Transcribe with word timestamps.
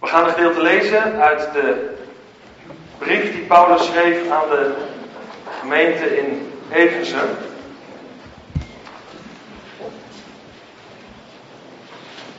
We 0.00 0.06
gaan 0.06 0.24
een 0.24 0.32
gedeelte 0.32 0.62
lezen 0.62 1.20
uit 1.20 1.48
de 1.52 1.94
brief 2.98 3.32
die 3.32 3.44
Paulus 3.44 3.86
schreef 3.86 4.30
aan 4.30 4.48
de 4.50 4.74
gemeente 5.60 6.16
in 6.18 6.52
Efeze. 6.72 7.16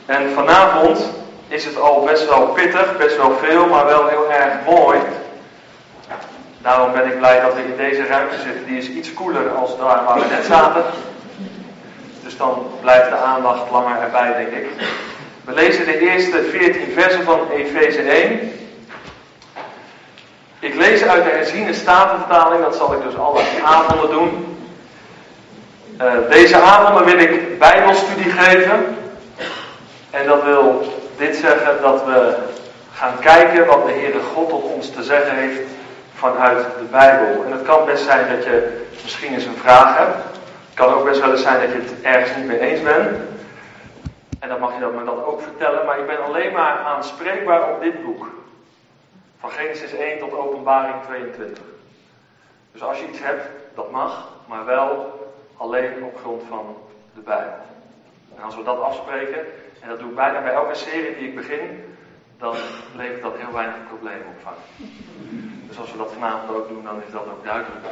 En 0.05 0.32
vanavond 0.34 1.10
is 1.47 1.66
het 1.66 1.79
al 1.79 2.04
best 2.04 2.29
wel 2.29 2.47
pittig, 2.47 2.97
best 2.97 3.17
wel 3.17 3.37
veel, 3.37 3.67
maar 3.67 3.85
wel 3.85 4.07
heel 4.07 4.31
erg 4.31 4.53
mooi. 4.65 4.99
Daarom 6.57 6.91
ben 6.91 7.05
ik 7.05 7.17
blij 7.17 7.41
dat 7.41 7.53
we 7.53 7.63
in 7.63 7.78
deze 7.78 8.05
ruimte 8.05 8.39
zitten. 8.39 8.65
Die 8.65 8.78
is 8.78 8.89
iets 8.89 9.13
koeler 9.13 9.49
als 9.51 9.78
daar 9.78 10.03
waar 10.05 10.19
we 10.19 10.25
net 10.25 10.46
zaten. 10.46 10.83
Dus 12.23 12.37
dan 12.37 12.67
blijft 12.81 13.09
de 13.09 13.15
aandacht 13.15 13.71
langer 13.71 14.01
erbij, 14.01 14.35
denk 14.35 14.51
ik. 14.51 14.69
We 15.46 15.53
lezen 15.53 15.85
de 15.85 15.99
eerste 15.99 16.44
14 16.44 16.91
versen 16.95 17.23
van 17.23 17.49
Efeze 17.49 18.02
1. 18.02 18.52
Ik 20.59 20.75
lees 20.75 21.03
uit 21.03 21.23
de 21.23 21.29
herziene 21.29 21.73
statenvertaling, 21.73 22.63
dat 22.63 22.75
zal 22.75 22.93
ik 22.93 23.03
dus 23.03 23.17
alle 23.17 23.41
avonden 23.63 24.09
doen. 24.09 24.57
Uh, 26.02 26.13
deze 26.30 26.61
avonden 26.61 27.05
wil 27.05 27.19
ik 27.19 27.59
bijbelstudie 27.59 28.31
geven. 28.31 28.97
En 30.09 30.25
dat 30.25 30.43
wil 30.43 30.93
dit 31.17 31.35
zeggen 31.35 31.81
dat 31.81 32.05
we 32.05 32.35
gaan 32.94 33.19
kijken 33.19 33.66
wat 33.66 33.85
de 33.85 33.91
Heere 33.91 34.19
God 34.33 34.49
tot 34.49 34.63
ons 34.63 34.89
te 34.89 35.03
zeggen 35.03 35.35
heeft 35.35 35.69
vanuit 36.16 36.58
de 36.58 36.85
Bijbel. 36.91 37.44
En 37.45 37.52
het 37.52 37.63
kan 37.63 37.85
best 37.85 38.03
zijn 38.03 38.35
dat 38.35 38.44
je 38.44 38.85
misschien 39.03 39.33
eens 39.33 39.45
een 39.45 39.61
vraag 39.61 39.97
hebt. 39.97 40.16
Het 40.16 40.73
kan 40.73 40.94
ook 40.94 41.05
best 41.05 41.21
wel 41.21 41.31
eens 41.31 41.41
zijn 41.41 41.59
dat 41.59 41.71
je 41.71 41.77
het 41.77 42.02
ergens 42.02 42.38
niet 42.38 42.47
mee 42.47 42.59
eens 42.59 42.81
bent. 42.81 43.08
En 44.41 44.50
dan 44.50 44.59
mag 44.59 44.73
je 44.73 44.80
dat 44.80 44.94
me 44.94 45.04
dan 45.04 45.23
ook 45.23 45.41
vertellen. 45.41 45.86
Maar 45.86 46.00
ik 46.00 46.08
ben 46.08 46.23
alleen 46.23 46.54
maar 46.54 46.77
aanspreekbaar 46.77 47.73
op 47.73 47.81
dit 47.81 48.04
boek. 48.04 48.30
Van 49.40 49.52
Genesis 49.52 49.94
1 49.94 50.20
tot 50.20 50.33
Openbaring 50.33 51.03
22. 51.03 51.64
Dus 52.72 52.83
als 52.83 53.00
je 53.00 53.08
iets 53.08 53.20
hebt, 53.20 53.48
dat 53.75 53.92
mag, 53.92 54.30
maar 54.48 54.66
wel 54.66 55.20
alleen 55.58 56.03
op 56.03 56.17
grond 56.17 56.44
van 56.50 56.78
de 57.14 57.22
Bijbel. 57.22 57.53
En 58.38 58.44
als 58.44 58.56
we 58.56 58.64
dat 58.64 58.81
afspreken, 58.81 59.39
en 59.80 59.89
dat 59.89 60.00
doe 60.00 60.09
ik 60.09 60.16
bijna 60.16 60.42
bij 60.42 60.53
elke 60.53 60.76
serie 60.76 61.16
die 61.17 61.28
ik 61.28 61.36
begin, 61.36 61.83
dan 62.38 62.55
levert 62.95 63.22
dat 63.22 63.33
heel 63.38 63.53
weinig 63.53 63.88
problemen 63.88 64.28
op. 64.28 64.53
Dus 65.67 65.80
als 65.80 65.92
we 65.92 65.98
dat 65.98 66.11
vanavond 66.14 66.58
ook 66.58 66.67
doen, 66.67 66.83
dan 66.83 67.02
is 67.08 67.11
dat 67.11 67.26
ook 67.26 67.44
duidelijk. 67.44 67.86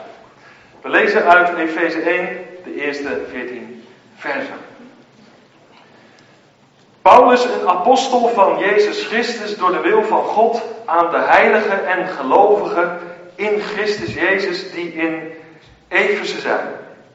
We 0.81 0.89
lezen 0.89 1.25
uit 1.25 1.57
Efeze 1.57 2.01
1 2.01 2.27
de 2.63 2.75
eerste 2.75 3.21
14 3.29 3.83
versen. 4.15 4.57
Paulus, 7.01 7.43
een 7.43 7.67
apostel 7.67 8.27
van 8.27 8.59
Jezus 8.59 9.05
Christus 9.05 9.57
door 9.57 9.71
de 9.71 9.79
wil 9.79 10.03
van 10.03 10.23
God 10.23 10.61
aan 10.85 11.11
de 11.11 11.17
heiligen 11.17 11.87
en 11.87 12.07
gelovigen 12.07 12.99
in 13.35 13.61
Christus 13.61 14.13
Jezus 14.13 14.71
die 14.71 14.93
in 14.93 15.31
Efeze 15.87 16.39
zijn. 16.39 16.67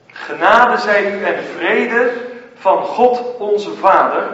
Genade 0.06 0.78
zij 0.78 1.12
u 1.12 1.24
en 1.24 1.44
vrede 1.56 2.12
van 2.54 2.84
God 2.84 3.36
onze 3.38 3.72
Vader 3.74 4.28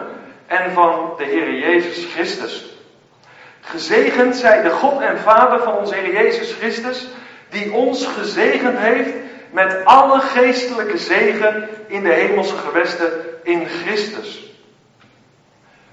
en 0.47 0.71
van 0.71 1.13
de 1.17 1.23
Heer 1.23 1.53
Jezus 1.53 2.05
Christus. 2.13 2.65
Gezegend 3.61 4.35
zij 4.35 4.61
de 4.61 4.69
God 4.69 5.01
en 5.01 5.17
Vader 5.17 5.59
van 5.59 5.77
onze 5.77 5.95
Heer 5.95 6.13
Jezus 6.13 6.53
Christus, 6.53 7.07
die 7.49 7.73
ons 7.73 8.05
gezegend 8.05 8.77
heeft 8.77 9.13
met 9.49 9.85
alle 9.85 10.19
geestelijke 10.19 10.97
zegen 10.97 11.69
in 11.87 12.03
de 12.03 12.13
hemelse 12.13 12.55
gewesten 12.55 13.11
in 13.43 13.65
Christus. 13.65 14.50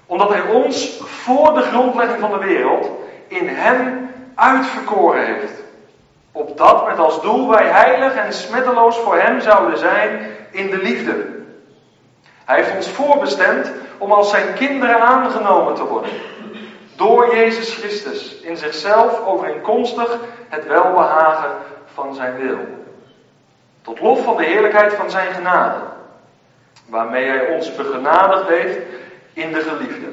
Omdat 0.09 0.29
Hij 0.29 0.41
ons 0.41 0.99
voor 1.03 1.53
de 1.53 1.61
grondlegging 1.61 2.19
van 2.19 2.31
de 2.31 2.45
wereld 2.45 2.89
in 3.27 3.47
Hem 3.47 4.11
uitverkoren 4.35 5.25
heeft. 5.25 5.63
Opdat 6.31 6.87
met 6.87 6.99
als 6.99 7.21
doel 7.21 7.49
wij 7.49 7.65
heilig 7.65 8.15
en 8.15 8.33
smetteloos 8.33 8.97
voor 8.97 9.17
Hem 9.17 9.41
zouden 9.41 9.77
zijn 9.77 10.31
in 10.51 10.69
de 10.69 10.77
liefde. 10.77 11.25
Hij 12.45 12.55
heeft 12.55 12.75
ons 12.75 12.89
voorbestemd 12.89 13.71
om 13.97 14.11
als 14.11 14.29
zijn 14.29 14.53
kinderen 14.53 14.99
aangenomen 14.99 15.75
te 15.75 15.85
worden. 15.85 16.11
Door 16.95 17.35
Jezus 17.35 17.75
Christus 17.75 18.39
in 18.41 18.57
zichzelf 18.57 19.25
overeenkomstig 19.25 20.17
het 20.47 20.67
welbehagen 20.67 21.51
van 21.93 22.15
zijn 22.15 22.37
wil. 22.37 22.59
Tot 23.81 23.99
lof 23.99 24.23
van 24.23 24.37
de 24.37 24.45
heerlijkheid 24.45 24.93
van 24.93 25.09
zijn 25.09 25.33
genade. 25.33 25.79
Waarmee 26.85 27.25
hij 27.25 27.47
ons 27.47 27.75
begenadigd 27.75 28.47
heeft 28.47 28.77
in 29.33 29.51
de 29.51 29.61
geliefde. 29.61 30.07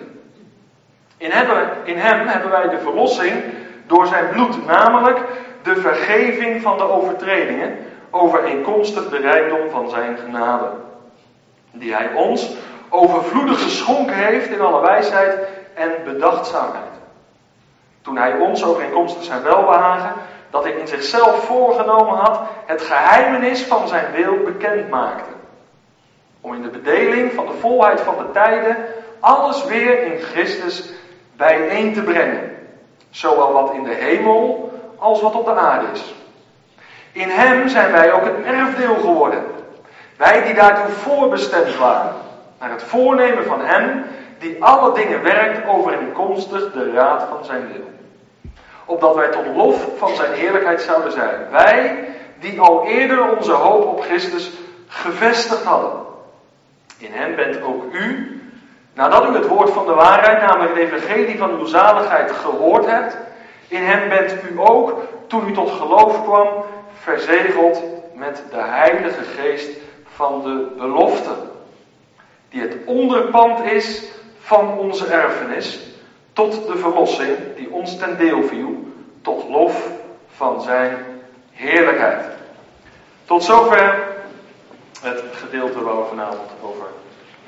In 1.16 1.30
hem, 1.30 1.68
in 1.84 1.98
hem 1.98 2.26
hebben 2.26 2.50
wij 2.50 2.68
de 2.68 2.78
verlossing 2.78 3.42
door 3.86 4.06
zijn 4.06 4.28
bloed, 4.28 4.66
namelijk 4.66 5.18
de 5.62 5.76
vergeving 5.76 6.62
van 6.62 6.78
de 6.78 6.90
overtredingen, 6.90 7.78
overeenkomstig 8.10 9.08
de 9.08 9.18
rijkdom 9.18 9.70
van 9.70 9.90
zijn 9.90 10.18
genade. 10.18 10.66
Die 11.72 11.94
hij 11.94 12.12
ons 12.14 12.50
overvloedig 12.88 13.62
geschonken 13.62 14.14
heeft 14.14 14.48
in 14.48 14.60
alle 14.60 14.80
wijsheid 14.80 15.38
en 15.74 15.90
bedachtzaamheid. 16.04 16.84
Toen 18.02 18.16
hij 18.16 18.38
ons 18.38 18.64
overeenkomstig 18.64 19.24
zijn 19.24 19.42
welbehagen, 19.42 20.12
dat 20.50 20.62
hij 20.62 20.72
in 20.72 20.88
zichzelf 20.88 21.44
voorgenomen 21.44 22.16
had, 22.16 22.40
het 22.66 22.82
geheimenis 22.82 23.62
van 23.62 23.88
zijn 23.88 24.12
wil 24.12 24.36
bekend 24.44 24.90
maakte. 24.90 25.30
Om 26.40 26.54
in 26.54 26.62
de 26.62 26.68
bedeling 26.68 27.32
van 27.32 27.46
de 27.46 27.52
volheid 27.52 28.00
van 28.00 28.16
de 28.16 28.30
tijden 28.32 28.76
alles 29.20 29.64
weer 29.64 30.02
in 30.02 30.18
Christus 30.18 30.90
bijeen 31.36 31.94
te 31.94 32.02
brengen. 32.02 32.56
Zowel 33.10 33.52
wat 33.52 33.72
in 33.74 33.82
de 33.82 33.94
hemel 33.94 34.72
als 34.98 35.20
wat 35.20 35.34
op 35.34 35.44
de 35.44 35.54
aarde 35.54 35.86
is. 35.92 36.14
In 37.12 37.28
hem 37.28 37.68
zijn 37.68 37.92
wij 37.92 38.12
ook 38.12 38.22
een 38.22 38.44
erfdeel 38.44 38.94
geworden. 38.94 39.44
Wij 40.16 40.42
die 40.42 40.54
daartoe 40.54 40.94
voorbestemd 40.94 41.76
waren. 41.76 42.14
Naar 42.60 42.70
het 42.70 42.82
voornemen 42.82 43.44
van 43.44 43.60
hem 43.60 44.04
die 44.38 44.64
alle 44.64 44.94
dingen 44.94 45.22
werkt 45.22 45.68
overeenkomstig 45.68 46.72
de 46.72 46.92
raad 46.92 47.26
van 47.28 47.44
zijn 47.44 47.72
wil. 47.72 47.90
Opdat 48.84 49.14
wij 49.14 49.28
tot 49.28 49.46
lof 49.56 49.88
van 49.96 50.14
zijn 50.14 50.32
heerlijkheid 50.32 50.80
zouden 50.80 51.12
zijn. 51.12 51.50
Wij 51.50 52.08
die 52.40 52.60
al 52.60 52.86
eerder 52.86 53.36
onze 53.36 53.52
hoop 53.52 53.86
op 53.86 54.00
Christus 54.00 54.50
gevestigd 54.86 55.64
hadden. 55.64 55.90
In 56.98 57.12
hem 57.12 57.34
bent 57.36 57.62
ook 57.62 57.92
u, 57.92 58.35
nadat 58.96 59.28
u 59.28 59.34
het 59.34 59.46
woord 59.46 59.70
van 59.70 59.86
de 59.86 59.94
waarheid, 59.94 60.40
namelijk 60.40 60.74
het 60.74 60.92
evangelie 60.92 61.38
van 61.38 61.50
uw 61.50 61.64
zaligheid, 61.64 62.30
gehoord 62.30 62.86
hebt. 62.86 63.16
In 63.68 63.82
hem 63.82 64.08
bent 64.08 64.34
u 64.50 64.58
ook, 64.58 65.00
toen 65.26 65.48
u 65.48 65.52
tot 65.52 65.70
geloof 65.70 66.22
kwam, 66.22 66.48
verzegeld 67.00 67.82
met 68.14 68.42
de 68.50 68.60
Heilige 68.60 69.22
Geest 69.22 69.78
van 70.14 70.42
de 70.42 70.74
belofte. 70.76 71.30
Die 72.48 72.60
het 72.60 72.76
onderpand 72.86 73.64
is 73.64 74.02
van 74.38 74.78
onze 74.78 75.06
erfenis 75.06 75.80
tot 76.32 76.66
de 76.66 76.76
verlossing 76.76 77.36
die 77.56 77.70
ons 77.70 77.98
ten 77.98 78.16
deel 78.16 78.42
viel, 78.42 78.84
tot 79.22 79.48
lof 79.48 79.88
van 80.36 80.62
zijn 80.62 80.96
heerlijkheid. 81.52 82.24
Tot 83.24 83.44
zover 83.44 84.04
het 85.00 85.22
gedeelte 85.32 85.82
waar 85.82 85.96
we 85.96 86.04
vanavond 86.08 86.50
over 86.62 86.86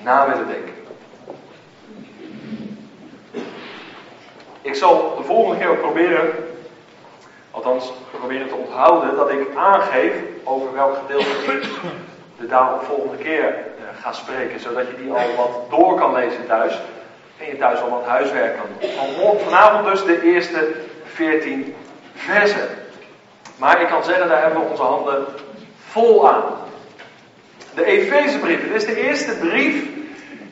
na 0.03 0.28
willen 0.28 0.47
denken. 0.47 0.88
Ik 4.63 4.75
zal 4.75 5.15
de 5.17 5.23
volgende 5.23 5.59
keer 5.59 5.69
ook 5.69 5.81
proberen, 5.81 6.31
althans 7.51 7.93
proberen 8.19 8.49
te 8.49 8.55
onthouden, 8.55 9.17
dat 9.17 9.31
ik 9.31 9.55
aangeef 9.57 10.13
over 10.45 10.73
welk 10.75 10.97
gedeelte 10.97 11.53
ik 11.53 11.69
de 12.39 12.47
daaropvolgende 12.47 13.17
keer 13.17 13.55
ga 14.01 14.13
spreken, 14.13 14.61
zodat 14.61 14.87
je 14.87 14.97
die 15.03 15.13
al 15.13 15.35
wat 15.37 15.71
door 15.71 15.99
kan 15.99 16.13
lezen 16.13 16.47
thuis. 16.47 16.81
En 17.39 17.47
je 17.47 17.57
thuis 17.57 17.81
al 17.81 17.91
wat 17.91 18.05
huiswerk 18.07 18.57
kan 18.57 18.67
doen. 18.81 19.39
Vanavond 19.39 19.87
dus 19.87 20.05
de 20.05 20.22
eerste 20.22 20.72
14 21.04 21.75
versen. 22.15 22.69
Maar 23.57 23.81
ik 23.81 23.89
kan 23.89 24.04
zeggen, 24.04 24.28
daar 24.28 24.43
hebben 24.43 24.61
we 24.63 24.71
onze 24.71 24.83
handen 24.83 25.27
vol 25.89 26.28
aan. 26.28 26.43
De 27.75 27.84
Efezebrief. 27.84 28.63
Dit 28.63 28.75
is 28.75 28.87
de 28.87 29.07
eerste 29.07 29.37
brief 29.37 29.84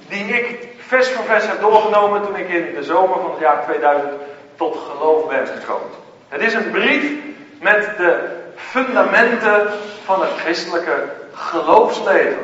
die 0.09 0.25
ik 0.25 0.66
vers 0.87 1.09
voor 1.09 1.25
vers 1.25 1.47
heb 1.47 1.61
doorgenomen 1.61 2.23
toen 2.23 2.37
ik 2.37 2.49
in 2.49 2.75
de 2.75 2.83
zomer 2.83 3.21
van 3.21 3.31
het 3.31 3.41
jaar 3.41 3.65
2000 3.65 4.13
tot 4.57 4.77
geloof 4.91 5.29
ben 5.29 5.47
gekomen. 5.47 5.89
Het 6.29 6.41
is 6.41 6.55
een 6.55 6.71
brief 6.71 7.13
met 7.61 7.91
de 7.97 8.19
fundamenten 8.57 9.69
van 10.05 10.21
het 10.21 10.31
christelijke 10.31 11.03
geloofsleven. 11.33 12.39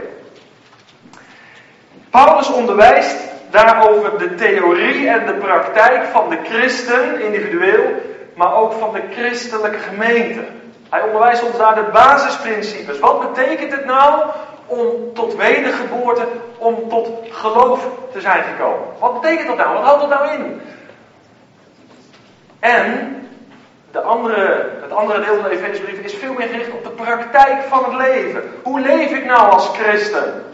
Paulus 2.10 2.52
onderwijst 2.52 3.16
daarover 3.50 4.18
de 4.18 4.34
theorie 4.34 5.08
en 5.08 5.26
de 5.26 5.34
praktijk 5.34 6.04
van 6.04 6.30
de 6.30 6.38
christen 6.44 7.20
individueel, 7.20 7.84
maar 8.34 8.54
ook 8.54 8.72
van 8.72 8.92
de 8.92 9.02
christelijke 9.10 9.78
gemeente. 9.78 10.40
Hij 10.90 11.02
onderwijst 11.02 11.42
ons 11.42 11.56
daar 11.56 11.74
de 11.74 11.90
basisprincipes. 11.92 12.98
Wat 12.98 13.32
betekent 13.32 13.72
het 13.72 13.84
nou 13.84 14.22
om 14.66 15.14
tot 15.14 15.36
wedergeboorte, 15.36 16.26
om 16.58 16.88
tot 16.88 17.08
geloof 17.30 17.88
te 18.12 18.20
zijn 18.20 18.42
gekomen? 18.42 18.86
Wat 18.98 19.20
betekent 19.20 19.48
dat 19.48 19.56
nou? 19.56 19.74
Wat 19.74 19.82
houdt 19.82 20.00
dat 20.00 20.10
nou 20.10 20.28
in? 20.28 20.60
En 22.60 23.16
de 23.90 24.00
andere, 24.00 24.70
het 24.82 24.92
andere 24.92 25.20
deel 25.20 25.34
van 25.34 25.50
de 25.50 25.56
Efezebrief 25.56 25.98
is 25.98 26.14
veel 26.14 26.32
meer 26.32 26.48
gericht 26.48 26.72
op 26.72 26.84
de 26.84 26.90
praktijk 26.90 27.62
van 27.62 27.84
het 27.84 27.94
leven. 27.94 28.42
Hoe 28.62 28.80
leef 28.80 29.10
ik 29.10 29.24
nou 29.24 29.50
als 29.50 29.68
christen? 29.68 30.44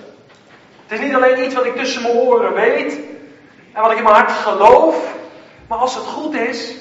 Het 0.87 0.99
is 0.99 1.01
niet 1.01 1.15
alleen 1.15 1.45
iets 1.45 1.55
wat 1.55 1.65
ik 1.65 1.77
tussen 1.77 2.03
mijn 2.03 2.15
oren 2.15 2.55
weet 2.55 3.01
en 3.73 3.83
wat 3.83 3.91
ik 3.91 3.97
in 3.97 4.03
mijn 4.03 4.15
hart 4.15 4.33
geloof, 4.33 5.15
maar 5.69 5.79
als 5.79 5.95
het 5.95 6.05
goed 6.05 6.35
is, 6.35 6.75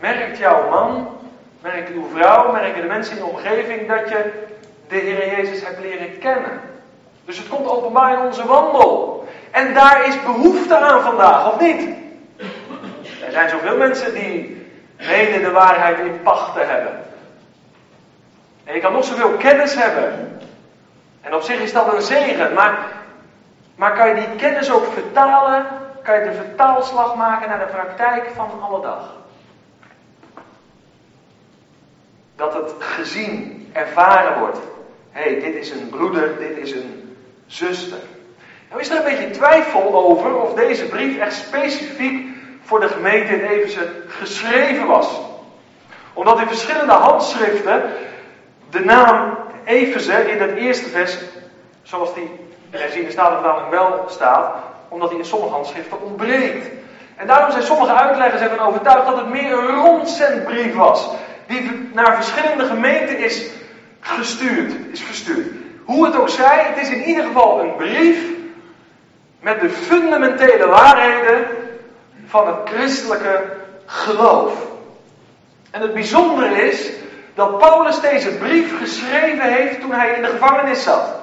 merkt 0.00 0.38
jouw 0.38 0.68
man, 0.70 1.08
merkt 1.62 1.90
uw 1.90 2.08
vrouw, 2.14 2.52
merken 2.52 2.80
de 2.80 2.86
mensen 2.86 3.16
in 3.16 3.24
je 3.24 3.30
omgeving 3.30 3.88
dat 3.88 4.08
je 4.08 4.32
de 4.88 4.96
Heer 4.96 5.36
Jezus 5.36 5.64
hebt 5.64 5.80
leren 5.80 6.18
kennen. 6.18 6.60
Dus 7.24 7.38
het 7.38 7.48
komt 7.48 7.68
openbaar 7.68 8.12
in 8.12 8.26
onze 8.26 8.46
wandel. 8.46 9.28
En 9.50 9.74
daar 9.74 10.06
is 10.06 10.22
behoefte 10.22 10.76
aan 10.76 11.02
vandaag, 11.02 11.52
of 11.52 11.60
niet? 11.60 11.88
Er 13.26 13.32
zijn 13.32 13.48
zoveel 13.48 13.76
mensen 13.76 14.14
die 14.14 14.66
menen 14.96 15.42
de 15.42 15.50
waarheid 15.50 15.98
in 15.98 16.22
pacht 16.22 16.54
hebben. 16.54 17.04
En 18.64 18.74
je 18.74 18.80
kan 18.80 18.92
nog 18.92 19.04
zoveel 19.04 19.30
kennis 19.30 19.74
hebben. 19.74 20.40
En 21.20 21.34
op 21.34 21.42
zich 21.42 21.60
is 21.60 21.72
dat 21.72 21.94
een 21.94 22.02
zegen. 22.02 22.54
Maar, 22.54 22.78
maar 23.74 23.96
kan 23.96 24.08
je 24.08 24.14
die 24.14 24.36
kennis 24.36 24.70
ook 24.70 24.92
vertalen? 24.92 25.66
Kan 26.02 26.18
je 26.18 26.24
de 26.24 26.36
vertaalslag 26.36 27.14
maken 27.14 27.48
naar 27.48 27.58
de 27.58 27.72
praktijk 27.72 28.30
van 28.34 28.50
alle 28.60 28.82
dag? 28.82 29.14
Dat 32.36 32.54
het 32.54 32.72
gezien, 32.78 33.70
ervaren 33.72 34.38
wordt. 34.38 34.58
Hey, 35.16 35.40
dit 35.40 35.54
is 35.54 35.70
een 35.70 35.88
broeder, 35.88 36.38
dit 36.38 36.56
is 36.56 36.72
een 36.72 37.16
zuster. 37.46 37.98
Nou 38.68 38.80
is 38.80 38.90
er 38.90 38.96
een 38.96 39.02
beetje 39.02 39.30
twijfel 39.30 39.94
over 39.94 40.42
of 40.42 40.54
deze 40.54 40.86
brief 40.86 41.18
echt 41.18 41.34
specifiek 41.34 42.28
voor 42.62 42.80
de 42.80 42.88
gemeente 42.88 43.32
in 43.32 43.44
Efeze 43.44 43.88
geschreven 44.08 44.86
was. 44.86 45.20
Omdat 46.12 46.40
in 46.40 46.46
verschillende 46.46 46.92
handschriften 46.92 47.82
de 48.70 48.80
naam 48.80 49.38
Efeze 49.64 50.30
in 50.30 50.40
het 50.40 50.56
eerste 50.56 50.88
vers, 50.88 51.18
zoals 51.82 52.14
die 52.14 52.30
in 52.70 53.04
de 53.04 53.10
Statenvertaling 53.10 53.70
wel 53.70 54.04
staat, 54.08 54.54
omdat 54.88 55.08
die 55.08 55.18
in 55.18 55.24
sommige 55.24 55.52
handschriften 55.52 56.02
ontbreekt. 56.02 56.66
En 57.16 57.26
daarom 57.26 57.50
zijn 57.50 57.62
sommige 57.62 57.92
uitleggers 57.92 58.42
ervan 58.42 58.66
overtuigd 58.66 59.06
dat 59.06 59.16
het 59.16 59.28
meer 59.28 59.52
een 59.52 59.76
rondzendbrief 59.76 60.74
was. 60.74 61.08
Die 61.46 61.90
naar 61.92 62.14
verschillende 62.14 62.64
gemeenten 62.64 63.18
is 63.18 63.50
gestuurd, 64.06 64.72
is 64.92 65.02
verstuurd. 65.02 65.46
Hoe 65.84 66.06
het 66.06 66.16
ook 66.16 66.28
zij, 66.28 66.64
het 66.64 66.82
is 66.82 66.88
in 66.88 67.04
ieder 67.04 67.24
geval 67.24 67.60
een 67.60 67.76
brief 67.76 68.24
met 69.40 69.60
de 69.60 69.70
fundamentele 69.70 70.66
waarheden 70.66 71.46
van 72.26 72.46
het 72.46 72.56
christelijke 72.64 73.56
geloof. 73.86 74.66
En 75.70 75.80
het 75.80 75.94
bijzondere 75.94 76.68
is 76.68 76.90
dat 77.34 77.58
Paulus 77.58 78.00
deze 78.00 78.30
brief 78.30 78.78
geschreven 78.78 79.52
heeft 79.52 79.80
toen 79.80 79.92
hij 79.92 80.10
in 80.10 80.22
de 80.22 80.28
gevangenis 80.28 80.82
zat. 80.82 81.14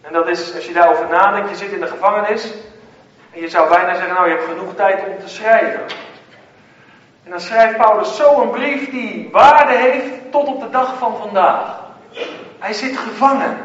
En 0.00 0.12
dat 0.12 0.28
is, 0.28 0.54
als 0.54 0.66
je 0.66 0.72
daarover 0.72 1.08
nadenkt, 1.08 1.50
je 1.50 1.56
zit 1.56 1.72
in 1.72 1.80
de 1.80 1.86
gevangenis 1.86 2.44
en 3.32 3.40
je 3.40 3.48
zou 3.48 3.68
bijna 3.68 3.94
zeggen, 3.94 4.14
nou 4.14 4.28
je 4.28 4.34
hebt 4.34 4.48
genoeg 4.48 4.74
tijd 4.74 5.06
om 5.06 5.18
te 5.24 5.28
schrijven. 5.28 5.80
En 7.30 7.36
dan 7.36 7.44
schrijft 7.44 7.76
Paulus 7.76 8.16
zo 8.16 8.40
een 8.40 8.50
brief 8.50 8.90
die 8.90 9.28
waarde 9.32 9.72
heeft 9.72 10.06
tot 10.30 10.46
op 10.46 10.60
de 10.60 10.70
dag 10.70 10.94
van 10.98 11.16
vandaag. 11.16 11.80
Hij 12.58 12.72
zit 12.72 12.96
gevangen. 12.96 13.56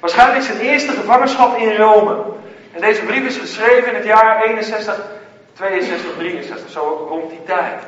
Waarschijnlijk 0.00 0.44
zijn 0.44 0.58
eerste 0.58 0.92
gevangenschap 0.92 1.56
in 1.56 1.76
Rome. 1.76 2.22
En 2.72 2.80
deze 2.80 3.02
brief 3.02 3.26
is 3.26 3.36
geschreven 3.36 3.88
in 3.88 3.94
het 3.94 4.04
jaar 4.04 4.42
61, 4.42 5.00
62, 5.52 6.10
63, 6.16 6.70
zo 6.70 7.06
rond 7.08 7.30
die 7.30 7.42
tijd. 7.44 7.82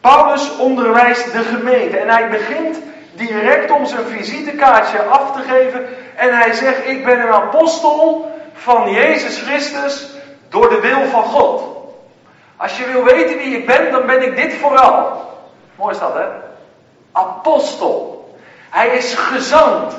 Paulus 0.00 0.56
onderwijst 0.56 1.32
de 1.32 1.42
gemeente 1.42 1.98
en 1.98 2.08
hij 2.08 2.28
begint 2.28 2.78
direct 3.12 3.70
om 3.70 3.86
zijn 3.86 4.04
visitekaartje 4.04 5.02
af 5.02 5.32
te 5.32 5.42
geven. 5.42 5.86
En 6.16 6.38
hij 6.38 6.52
zegt: 6.52 6.86
Ik 6.86 7.04
ben 7.04 7.20
een 7.20 7.32
apostel 7.32 8.30
van 8.52 8.90
Jezus 8.90 9.42
Christus 9.42 10.08
door 10.48 10.68
de 10.68 10.80
wil 10.80 11.04
van 11.04 11.24
God. 11.24 11.81
Als 12.62 12.78
je 12.78 12.86
wil 12.86 13.04
weten 13.04 13.36
wie 13.36 13.56
ik 13.56 13.66
ben, 13.66 13.90
dan 13.90 14.06
ben 14.06 14.22
ik 14.22 14.36
dit 14.36 14.54
vooral. 14.54 15.22
Mooi 15.74 15.94
is 15.94 16.00
dat, 16.00 16.14
hè? 16.14 16.24
Apostel. 17.12 18.34
Hij 18.70 18.88
is 18.88 19.14
gezant. 19.14 19.96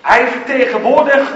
Hij 0.00 0.26
vertegenwoordigt, 0.26 1.32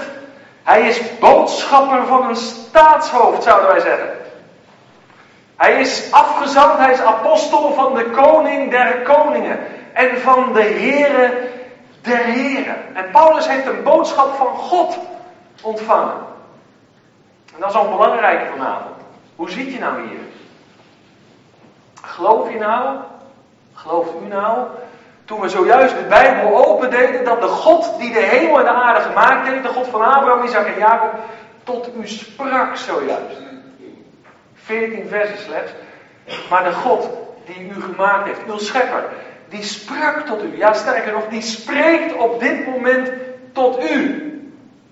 hij 0.63 0.89
is 0.89 1.19
boodschapper 1.19 2.07
van 2.07 2.29
een 2.29 2.37
staatshoofd, 2.37 3.43
zouden 3.43 3.69
wij 3.69 3.81
zeggen. 3.81 4.09
Hij 5.57 5.81
is 5.81 6.13
afgezant, 6.13 6.79
hij 6.79 6.93
is 6.93 7.01
apostel 7.01 7.73
van 7.73 7.95
de 7.95 8.11
koning 8.11 8.71
der 8.71 9.03
koningen 9.03 9.59
en 9.93 10.21
van 10.21 10.53
de 10.53 10.63
Here 10.63 11.51
der 12.01 12.25
heren. 12.25 12.97
En 12.97 13.11
Paulus 13.11 13.49
heeft 13.49 13.67
een 13.67 13.83
boodschap 13.83 14.35
van 14.35 14.57
God 14.57 14.99
ontvangen. 15.63 16.17
En 17.55 17.61
dat 17.61 17.71
is 17.71 17.77
al 17.77 17.85
een 17.85 17.97
belangrijke 17.97 18.47
vanavond. 18.57 18.96
Hoe 19.37 19.51
zit 19.51 19.73
je 19.73 19.79
nou 19.79 20.01
hier? 20.01 20.19
Geloof 22.03 22.53
je 22.53 22.59
nou, 22.59 22.99
gelooft 23.75 24.11
u 24.25 24.27
nou, 24.27 24.67
toen 25.25 25.41
we 25.41 25.49
zojuist 25.49 25.97
de 25.97 26.05
Bijbel 26.09 26.67
opendeden, 26.67 27.25
dat 27.25 27.41
de 27.41 27.47
God 27.47 27.99
die 27.99 28.13
de 28.13 28.21
hemel 28.21 28.59
en 28.59 28.65
de 28.65 28.71
aarde 28.71 29.01
gemaakt 29.01 29.49
heeft, 29.49 29.63
de 29.63 29.69
God 29.69 29.87
van 29.87 30.05
Abraham, 30.05 30.45
Isaac 30.45 30.67
en 30.67 30.79
Jacob, 30.79 31.15
tot 31.65 31.91
u 32.01 32.09
sprak 32.09 32.77
zojuist. 32.77 33.41
14 34.55 35.09
versen 35.09 35.39
slechts. 35.39 35.73
Maar 36.51 36.65
de 36.65 36.73
God 36.73 37.09
die 37.45 37.69
u 37.69 37.81
gemaakt 37.81 38.27
heeft, 38.27 38.41
uw 38.47 38.59
schepper, 38.59 39.05
die 39.49 39.63
sprak 39.63 40.27
tot 40.27 40.43
u. 40.43 40.57
Ja, 40.57 40.73
sterker 40.73 41.13
nog, 41.13 41.29
die 41.29 41.43
spreekt 41.43 42.17
op 42.17 42.41
dit 42.41 42.67
moment 42.67 43.11
tot 43.53 43.91
u. 43.91 44.23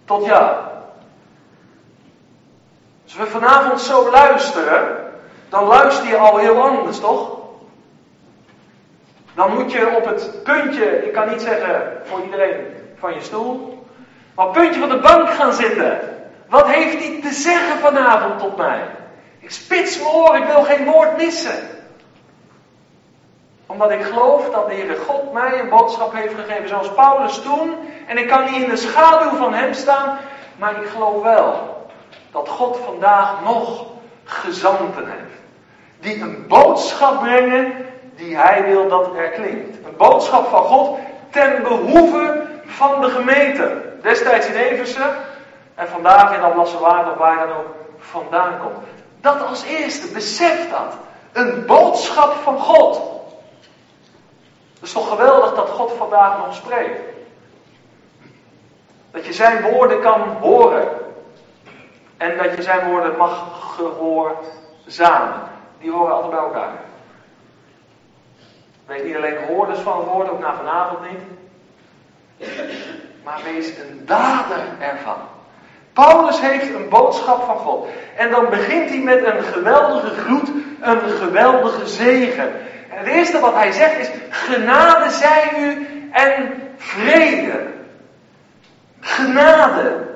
Tot 0.05 0.25
jou. 0.25 0.74
Als 3.14 3.25
we 3.25 3.31
vanavond 3.31 3.81
zo 3.81 4.11
luisteren, 4.11 5.12
dan 5.49 5.64
luister 5.64 6.06
je 6.06 6.16
al 6.16 6.37
heel 6.37 6.62
anders, 6.62 7.00
toch? 7.00 7.38
Dan 9.34 9.55
moet 9.55 9.72
je 9.72 9.96
op 9.96 10.05
het 10.05 10.43
puntje, 10.43 11.06
ik 11.06 11.12
kan 11.12 11.28
niet 11.28 11.40
zeggen 11.40 12.00
voor 12.05 12.20
iedereen 12.25 12.66
van 12.99 13.14
je 13.14 13.20
stoel, 13.20 13.87
maar 14.34 14.46
op 14.46 14.55
het 14.55 14.62
puntje 14.62 14.81
van 14.81 14.88
de 14.88 15.00
bank 15.00 15.28
gaan 15.31 15.52
zitten. 15.52 15.99
Wat 16.49 16.66
heeft 16.66 16.99
hij 16.99 17.20
te 17.22 17.32
zeggen 17.32 17.78
vanavond 17.78 18.38
tot 18.38 18.56
mij? 18.56 18.80
Ik 19.38 19.50
spits 19.50 19.99
mijn 19.99 20.11
oren, 20.11 20.42
ik 20.42 20.49
wil 20.49 20.62
geen 20.62 20.85
woord 20.85 21.16
missen. 21.16 21.68
Omdat 23.66 23.90
ik 23.90 24.02
geloof 24.02 24.50
dat 24.50 24.68
de 24.68 24.75
Heere 24.75 24.97
God 24.97 25.33
mij 25.33 25.61
een 25.61 25.68
boodschap 25.68 26.12
heeft 26.14 26.35
gegeven 26.35 26.68
zoals 26.68 26.92
Paulus 26.92 27.42
toen. 27.42 27.75
En 28.06 28.18
ik 28.18 28.28
kan 28.28 28.44
niet 28.44 28.62
in 28.62 28.68
de 28.68 28.76
schaduw 28.76 29.37
van 29.37 29.54
hem 29.54 29.75
staan, 29.75 30.18
maar 30.56 30.83
ik 30.83 30.88
geloof 30.88 31.23
wel 31.23 31.74
dat 32.35 32.49
God 32.49 32.79
vandaag 32.85 33.43
nog 33.45 33.85
gezanten 34.25 35.07
heeft. 35.07 35.41
Die 36.00 36.21
een 36.21 36.47
boodschap 36.49 37.21
brengen 37.21 37.73
die 38.17 38.37
hij 38.37 38.64
wil 38.64 38.88
dat 38.88 39.17
er 39.17 39.29
klinkt. 39.29 39.87
Een 39.87 39.97
boodschap 39.97 40.49
van 40.49 40.62
God 40.62 40.99
ten 41.31 41.62
behoeve 41.62 42.43
van 42.64 43.00
de 43.00 43.11
gemeente. 43.11 43.83
Destijds 44.03 44.47
in 44.47 44.55
Eversen 44.55 45.17
en 45.75 45.88
vandaag 45.88 46.35
in 46.35 46.43
Alblassewaard 46.43 47.11
of 47.11 47.17
waar 47.17 47.47
dan 47.47 47.57
ook 47.57 47.75
vandaan 47.99 48.59
komt. 48.59 48.87
Dat 49.21 49.47
als 49.47 49.62
eerste, 49.62 50.12
besef 50.12 50.71
dat. 50.71 50.97
Een 51.33 51.67
boodschap 51.67 52.33
van 52.43 52.59
God. 52.59 52.97
Het 54.75 54.83
is 54.83 54.93
toch 54.93 55.09
geweldig 55.09 55.55
dat 55.55 55.69
God 55.69 55.93
vandaag 55.93 56.38
nog 56.38 56.55
spreekt. 56.55 57.00
Dat 59.11 59.26
je 59.26 59.33
zijn 59.33 59.62
woorden 59.62 60.00
kan 60.00 60.21
horen. 60.41 61.03
En 62.16 62.37
dat 62.37 62.56
je 62.56 62.62
zijn 62.62 62.90
woorden 62.90 63.16
mag 63.16 63.49
gehoorzamen. 63.76 65.40
Die 65.80 65.90
horen 65.90 66.14
altijd 66.14 66.30
bij 66.30 66.40
elkaar. 66.40 66.73
Wees 68.87 69.02
niet 69.02 69.16
alleen 69.16 69.44
hoorders 69.47 69.78
van 69.78 70.00
woord, 70.00 70.30
ook 70.30 70.40
na 70.40 70.54
vanavond 70.54 70.99
niet. 71.11 71.21
Maar 73.25 73.40
wees 73.44 73.68
een 73.68 74.02
dader 74.06 74.59
ervan. 74.78 75.16
Paulus 75.92 76.40
heeft 76.40 76.75
een 76.75 76.88
boodschap 76.88 77.44
van 77.44 77.56
God. 77.56 77.88
En 78.16 78.30
dan 78.30 78.50
begint 78.50 78.90
hij 78.90 78.99
met 78.99 79.25
een 79.25 79.42
geweldige 79.42 80.14
groet, 80.21 80.49
een 80.80 81.00
geweldige 81.00 81.87
zegen. 81.87 82.52
En 82.90 82.99
het 82.99 83.06
eerste 83.06 83.40
wat 83.40 83.54
hij 83.54 83.73
zegt 83.73 83.99
is: 83.99 84.11
Genade 84.30 85.11
zij 85.11 85.50
u 85.59 85.88
en 86.12 86.62
vrede. 86.76 87.66
Genade. 89.00 90.13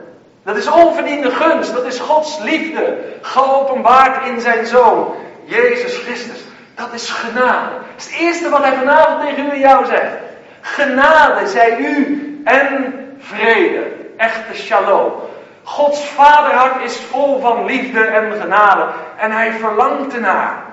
Dat 0.49 0.57
is 0.57 0.71
onverdiende 0.71 1.31
gunst, 1.31 1.75
dat 1.75 1.85
is 1.85 1.99
Gods 1.99 2.39
liefde, 2.39 2.99
geopenbaard 3.21 4.27
in 4.27 4.41
zijn 4.41 4.67
Zoon, 4.67 5.15
Jezus 5.45 5.97
Christus. 5.97 6.45
Dat 6.75 6.93
is 6.93 7.11
genade. 7.11 7.71
Dat 7.71 7.97
is 7.97 8.05
het 8.05 8.15
eerste 8.21 8.49
wat 8.49 8.63
hij 8.63 8.77
vanavond 8.77 9.21
tegen 9.21 9.47
u 9.47 9.51
en 9.51 9.59
jou 9.59 9.87
zegt. 9.87 10.17
Genade 10.61 11.47
zij 11.47 11.79
u 11.79 12.43
en 12.45 12.95
vrede. 13.19 13.83
Echte 14.17 14.55
shalom. 14.55 15.13
Gods 15.63 16.05
vaderhart 16.05 16.83
is 16.83 16.97
vol 16.97 17.41
van 17.41 17.65
liefde 17.65 18.01
en 18.01 18.41
genade. 18.41 18.87
En 19.17 19.31
hij 19.31 19.53
verlangt 19.53 20.15
ernaar 20.15 20.65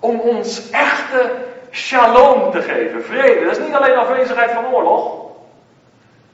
om 0.00 0.20
ons 0.20 0.70
echte 0.70 1.32
shalom 1.70 2.50
te 2.50 2.62
geven. 2.62 3.04
Vrede. 3.04 3.44
Dat 3.44 3.56
is 3.56 3.64
niet 3.64 3.74
alleen 3.74 3.96
afwezigheid 3.96 4.50
van 4.50 4.66
oorlog. 4.66 5.14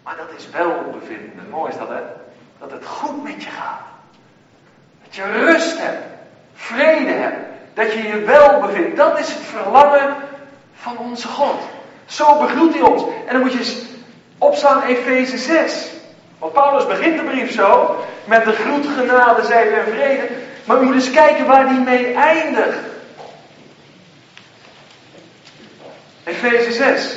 Maar 0.03 0.17
dat 0.17 0.39
is 0.39 0.51
welbevinden. 0.51 1.47
Mooi 1.51 1.71
is 1.71 1.79
dat 1.79 1.89
hè? 1.89 2.22
Dat 2.63 2.71
het 2.71 2.87
goed 2.87 3.23
met 3.23 3.43
je 3.43 3.51
gaat. 3.51 3.81
Dat 5.05 5.15
je 5.15 5.23
rust 5.23 5.79
hebt. 5.79 6.05
Vrede 6.55 7.11
hebt. 7.11 7.37
Dat 7.75 7.93
je 7.93 8.03
je 8.03 8.19
wel 8.19 8.61
bevindt. 8.61 8.97
Dat 8.97 9.19
is 9.19 9.29
het 9.29 9.43
verlangen 9.43 10.17
van 10.75 10.99
onze 10.99 11.29
God. 11.29 11.61
Zo 12.07 12.39
begroet 12.39 12.73
hij 12.73 12.83
ons. 12.83 13.03
En 13.27 13.33
dan 13.33 13.41
moet 13.41 13.53
je 13.53 13.59
eens 13.59 13.77
opslaan 14.39 14.83
Efeze 14.83 15.39
6. 15.39 15.87
Want 16.39 16.53
Paulus 16.53 16.87
begint 16.87 17.19
de 17.19 17.25
brief 17.25 17.53
zo. 17.53 17.97
Met 18.25 18.45
de 18.45 18.53
groet, 18.53 18.87
genade, 18.87 19.45
zijde 19.45 19.75
en 19.75 19.93
vrede. 19.93 20.29
Maar 20.65 20.79
we 20.79 20.85
moeten 20.85 21.03
eens 21.03 21.15
kijken 21.15 21.47
waar 21.47 21.69
die 21.69 21.81
mee 21.81 22.15
eindigt. 22.15 22.79
Efeze 26.25 26.73
6. 26.73 27.17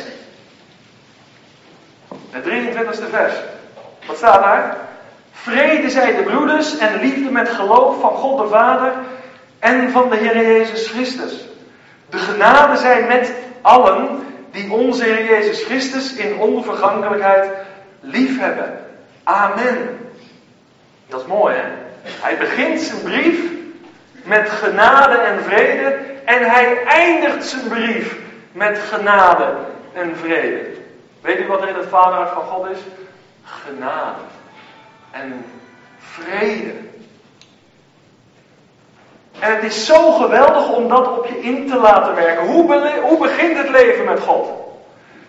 Het 2.30 2.44
23ste 2.44 3.10
vers. 3.10 3.34
Wat 4.06 4.18
staat 4.18 4.44
daar? 4.44 4.78
Vrede 5.46 5.90
zij 5.90 6.16
de 6.16 6.24
broeders 6.24 6.78
en 6.78 7.00
liefde 7.00 7.32
met 7.32 7.50
geloof 7.50 8.00
van 8.02 8.12
God 8.12 8.38
de 8.38 8.48
Vader 8.48 8.94
en 9.60 9.92
van 9.92 10.10
de 10.10 10.16
Heer 10.16 10.38
Jezus 10.38 10.88
Christus. 10.88 11.46
De 12.10 12.18
genade 12.18 12.78
zij 12.78 13.04
met 13.08 13.34
allen 13.62 14.24
die 14.52 14.72
onze 14.72 15.04
Heer 15.04 15.26
Jezus 15.26 15.64
Christus 15.64 16.14
in 16.14 16.38
onvergankelijkheid 16.40 17.50
lief 18.00 18.40
hebben. 18.40 18.80
Amen. 19.24 20.00
Dat 21.08 21.22
is 21.22 21.28
mooi 21.28 21.56
hè. 21.56 21.68
Hij 22.22 22.38
begint 22.38 22.82
zijn 22.82 23.02
brief 23.02 23.40
met 24.24 24.50
genade 24.50 25.16
en 25.16 25.44
vrede 25.44 26.00
en 26.26 26.50
hij 26.50 26.84
eindigt 26.84 27.46
zijn 27.46 27.68
brief 27.68 28.18
met 28.52 28.80
genade 28.80 29.56
en 29.94 30.18
vrede. 30.18 30.66
Weet 31.22 31.40
u 31.40 31.48
wat 31.48 31.62
er 31.62 31.68
in 31.68 31.76
het 31.76 31.90
vaderhart 31.90 32.32
van 32.34 32.44
God 32.44 32.70
is? 32.70 32.80
Genade 33.44 34.34
en 35.22 35.46
vrede. 35.98 36.74
En 39.40 39.56
het 39.56 39.64
is 39.64 39.86
zo 39.86 40.12
geweldig 40.12 40.72
om 40.72 40.88
dat 40.90 41.18
op 41.18 41.26
je 41.26 41.40
in 41.40 41.70
te 41.70 41.76
laten 41.78 42.16
werken. 42.16 42.48
Hoe, 42.48 42.92
hoe 43.02 43.18
begint 43.20 43.58
het 43.58 43.70
leven 43.70 44.06
met 44.06 44.20
God? 44.20 44.50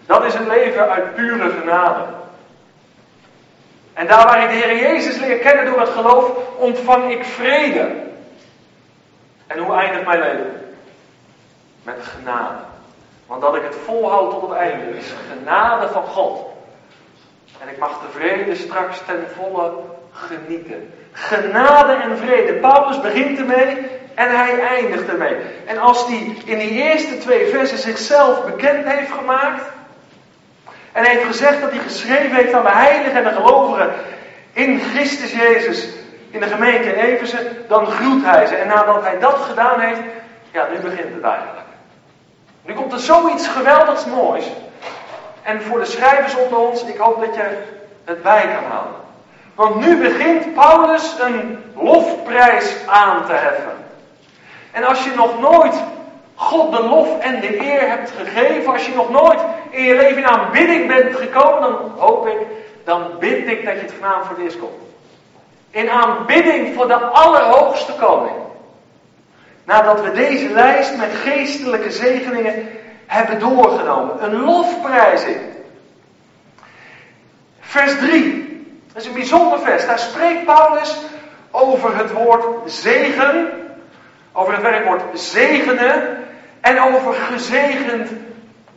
Dat 0.06 0.24
is 0.24 0.34
een 0.34 0.46
leven 0.46 0.90
uit 0.90 1.14
pure 1.14 1.50
genade. 1.50 2.04
En 3.92 4.06
daar 4.06 4.26
waar 4.26 4.42
ik 4.42 4.48
de 4.48 4.66
Heer 4.66 4.78
Jezus 4.78 5.18
leer 5.18 5.38
kennen 5.38 5.64
door 5.64 5.80
het 5.80 5.88
geloof, 5.88 6.30
ontvang 6.56 7.12
ik 7.12 7.24
vrede. 7.24 7.90
En 9.46 9.58
hoe 9.58 9.76
eindigt 9.76 10.06
mijn 10.06 10.20
leven? 10.20 10.74
Met 11.82 12.02
genade. 12.02 12.58
Want 13.26 13.40
dat 13.40 13.54
ik 13.54 13.62
het 13.62 13.76
volhoud 13.84 14.30
tot 14.30 14.42
het 14.48 14.58
einde 14.58 14.96
is 14.96 15.14
genade 15.28 15.88
van 15.88 16.04
God. 16.04 16.55
En 17.60 17.68
ik 17.68 17.78
mag 17.78 18.00
de 18.00 18.18
vrede 18.18 18.54
straks 18.54 19.02
ten 19.06 19.26
volle 19.36 19.72
genieten. 20.12 20.92
Genade 21.12 21.92
en 21.92 22.18
vrede. 22.18 22.52
Paulus 22.52 23.00
begint 23.00 23.38
ermee 23.38 23.76
en 24.14 24.36
hij 24.36 24.60
eindigt 24.60 25.08
ermee. 25.08 25.36
En 25.66 25.78
als 25.78 26.06
hij 26.06 26.36
in 26.44 26.58
die 26.58 26.82
eerste 26.82 27.18
twee 27.18 27.46
versen 27.46 27.78
zichzelf 27.78 28.44
bekend 28.44 28.84
heeft 28.86 29.12
gemaakt. 29.12 29.62
En 30.92 31.04
heeft 31.04 31.24
gezegd 31.24 31.60
dat 31.60 31.70
hij 31.70 31.78
geschreven 31.78 32.34
heeft 32.36 32.52
aan 32.52 32.64
de 32.64 32.70
heiligen 32.70 33.24
en 33.24 33.24
de 33.24 33.40
gelovigen 33.40 33.90
in 34.52 34.80
Christus 34.80 35.32
Jezus 35.32 35.88
in 36.30 36.40
de 36.40 36.46
gemeente 36.46 36.94
Efeze, 36.94 37.50
dan 37.68 37.86
groet 37.86 38.24
hij 38.24 38.46
ze. 38.46 38.54
En 38.54 38.66
nadat 38.66 39.02
hij 39.02 39.18
dat 39.18 39.36
gedaan 39.36 39.80
heeft, 39.80 40.00
ja, 40.52 40.68
nu 40.72 40.78
begint 40.78 41.14
het 41.14 41.22
eigenlijk. 41.22 41.66
Nu 42.64 42.74
komt 42.74 42.92
er 42.92 42.98
zoiets 42.98 43.48
geweldigs 43.48 44.06
moois. 44.06 44.44
En 45.46 45.62
voor 45.62 45.78
de 45.78 45.84
schrijvers 45.84 46.36
onder 46.36 46.58
ons, 46.58 46.84
ik 46.84 46.96
hoop 46.96 47.20
dat 47.20 47.34
je 47.34 47.58
het 48.04 48.22
bij 48.22 48.42
kan 48.42 48.70
houden. 48.70 48.94
Want 49.54 49.86
nu 49.86 49.96
begint 49.96 50.54
Paulus 50.54 51.14
een 51.20 51.64
lofprijs 51.74 52.74
aan 52.86 53.26
te 53.26 53.32
heffen. 53.32 53.72
En 54.72 54.84
als 54.84 55.04
je 55.04 55.10
nog 55.16 55.40
nooit 55.40 55.74
God 56.34 56.72
de 56.72 56.82
lof 56.82 57.18
en 57.18 57.40
de 57.40 57.60
eer 57.60 57.88
hebt 57.88 58.10
gegeven, 58.10 58.72
als 58.72 58.86
je 58.86 58.94
nog 58.94 59.10
nooit 59.10 59.40
in 59.70 59.84
je 59.84 59.94
leven 59.94 60.16
in 60.16 60.26
aanbidding 60.26 60.86
bent 60.86 61.16
gekomen, 61.16 61.60
dan 61.60 61.92
hoop 61.96 62.26
ik, 62.26 62.38
dan 62.84 63.10
bid 63.18 63.48
ik 63.48 63.64
dat 63.64 63.74
je 63.74 63.80
het 63.80 63.94
vanavond 63.98 64.26
voor 64.26 64.36
het 64.36 64.44
eerst 64.44 64.58
komt. 64.58 64.82
In 65.70 65.90
aanbidding 65.90 66.74
voor 66.74 66.88
de 66.88 66.98
Allerhoogste 66.98 67.92
Koning. 67.92 68.36
Nadat 69.64 70.00
we 70.00 70.12
deze 70.12 70.48
lijst 70.48 70.96
met 70.96 71.14
geestelijke 71.14 71.90
zegeningen 71.90 72.68
hebben 73.06 73.38
doorgenomen. 73.38 74.24
Een 74.24 74.40
lofprijzing. 74.40 75.36
Vers 77.60 77.96
3. 77.98 78.44
Dat 78.92 79.02
is 79.02 79.08
een 79.08 79.14
bijzonder 79.14 79.58
vers. 79.58 79.86
Daar 79.86 79.98
spreekt 79.98 80.44
Paulus 80.44 80.96
over 81.50 81.96
het 81.96 82.12
woord 82.12 82.72
zegen. 82.72 83.50
Over 84.32 84.52
het 84.52 84.62
werkwoord 84.62 85.02
zegenen. 85.20 86.24
En 86.60 86.80
over 86.80 87.14
gezegend 87.14 88.10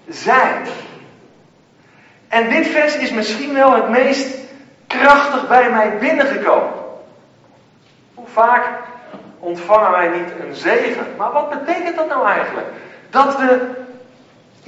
zijn. 0.07 0.67
En 2.27 2.49
dit 2.49 2.67
vers 2.67 2.95
is 2.95 3.11
misschien 3.11 3.53
wel 3.53 3.73
het 3.73 3.89
meest 3.89 4.37
krachtig 4.87 5.47
bij 5.47 5.69
mij 5.69 5.97
binnengekomen. 5.97 6.73
Hoe 8.13 8.27
vaak 8.27 8.67
ontvangen 9.39 9.91
wij 9.91 10.07
niet 10.07 10.29
een 10.39 10.55
zegen. 10.55 11.05
Maar 11.17 11.31
wat 11.31 11.49
betekent 11.49 11.95
dat 11.95 12.07
nou 12.07 12.27
eigenlijk? 12.27 12.67
Dat 13.09 13.37
we 13.37 13.69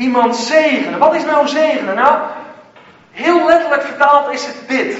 iemand 0.01 0.35
zegenen. 0.35 0.99
Wat 0.99 1.15
is 1.15 1.25
nou 1.25 1.47
zegenen? 1.47 1.95
Nou, 1.95 2.21
heel 3.11 3.45
letterlijk 3.45 3.81
vertaald 3.81 4.33
is 4.33 4.45
het 4.45 4.67
dit. 4.67 4.97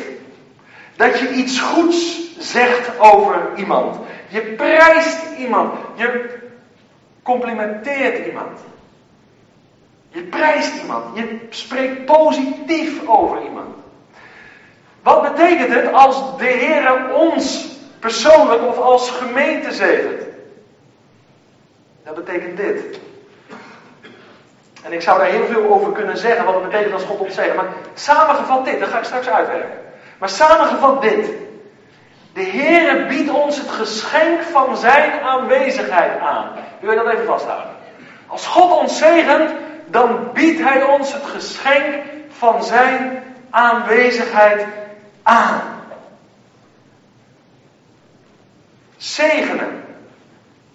Dat 0.95 1.19
je 1.19 1.29
iets 1.29 1.59
goeds 1.59 2.21
zegt 2.39 2.99
over 2.99 3.51
iemand. 3.55 3.97
Je 4.27 4.41
prijst 4.41 5.19
iemand. 5.37 5.73
Je 5.95 6.39
complimenteert 7.23 8.25
iemand. 8.27 8.59
Je 10.09 10.21
prijst 10.21 10.81
iemand. 10.81 11.17
Je 11.17 11.47
spreekt 11.49 12.05
positief 12.05 13.07
over 13.07 13.43
iemand. 13.43 13.75
Wat 15.03 15.21
betekent 15.21 15.73
het 15.73 15.93
als 15.93 16.37
de 16.37 16.45
Heer 16.45 17.13
ons 17.13 17.67
persoonlijk 17.99 18.67
of 18.67 18.77
als 18.77 19.09
gemeente 19.09 19.73
zegent. 19.73 20.21
Dat 22.03 22.15
betekent 22.15 22.57
dit. 22.57 22.99
En 24.83 24.93
ik 24.93 25.01
zou 25.01 25.19
daar 25.19 25.27
heel 25.27 25.45
veel 25.45 25.69
over 25.69 25.91
kunnen 25.91 26.17
zeggen, 26.17 26.45
wat 26.45 26.53
het 26.53 26.63
betekent 26.63 26.93
als 26.93 27.03
God 27.03 27.19
ons 27.19 27.35
zegt. 27.35 27.55
Maar 27.55 27.65
samengevat 27.93 28.65
dit, 28.65 28.79
dat 28.79 28.89
ga 28.89 28.97
ik 28.97 29.03
straks 29.03 29.29
uitwerken. 29.29 29.79
Maar 30.17 30.29
samengevat 30.29 31.01
dit. 31.01 31.29
De 32.33 32.43
Heere 32.43 33.05
biedt 33.05 33.31
ons 33.31 33.57
het 33.57 33.69
geschenk 33.69 34.41
van 34.41 34.77
zijn 34.77 35.21
aanwezigheid 35.21 36.19
aan. 36.19 36.51
Wil 36.79 36.91
je 36.91 37.03
dat 37.03 37.13
even 37.13 37.25
vasthouden? 37.25 37.71
Als 38.27 38.47
God 38.47 38.71
ons 38.71 38.97
zegent, 38.97 39.51
dan 39.85 40.29
biedt 40.33 40.61
Hij 40.61 40.83
ons 40.83 41.13
het 41.13 41.25
geschenk 41.25 42.03
van 42.29 42.63
zijn 42.63 43.23
aanwezigheid 43.49 44.65
aan. 45.23 45.61
zegenen. 49.01 49.80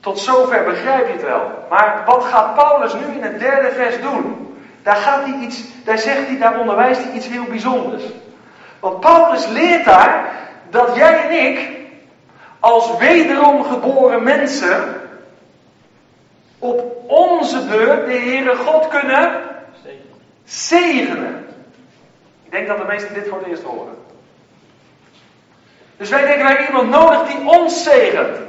Tot 0.07 0.19
zover 0.19 0.65
begrijp 0.65 1.07
je 1.07 1.13
het 1.13 1.23
wel. 1.23 1.67
Maar 1.69 2.03
wat 2.05 2.25
gaat 2.25 2.55
Paulus 2.55 2.95
nu 2.95 3.15
in 3.15 3.23
het 3.23 3.39
derde 3.39 3.71
vers 3.71 4.01
doen? 4.01 4.57
Daar, 4.83 4.97
gaat 4.97 5.25
hij 5.25 5.39
iets, 5.39 5.63
daar 5.85 5.99
zegt 5.99 6.27
hij, 6.27 6.39
daar 6.39 6.59
onderwijst 6.59 7.03
hij 7.03 7.13
iets 7.13 7.27
heel 7.27 7.45
bijzonders. 7.45 8.03
Want 8.81 9.01
Paulus 9.01 9.47
leert 9.47 9.85
daar 9.85 10.33
dat 10.71 10.97
jij 10.97 11.29
en 11.29 11.47
ik 11.47 11.69
als 12.61 12.97
wederom 12.97 13.65
geboren 13.65 14.23
mensen 14.23 15.01
op 16.59 16.97
onze 17.07 17.67
beurt 17.67 18.07
de 18.07 18.19
Heere 18.19 18.57
God 18.57 18.89
kunnen 18.89 19.41
zegenen. 20.45 21.47
Ik 22.45 22.51
denk 22.51 22.67
dat 22.67 22.79
de 22.79 22.85
meesten 22.85 23.15
dit 23.15 23.29
voor 23.29 23.39
het 23.39 23.47
eerst 23.47 23.63
horen. 23.63 23.95
Dus 25.97 26.09
wij 26.09 26.27
denken, 26.27 26.45
wij 26.45 26.57
hebben 26.57 26.67
iemand 26.67 26.91
nodig 26.91 27.27
die 27.27 27.49
ons 27.49 27.83
zegent. 27.83 28.46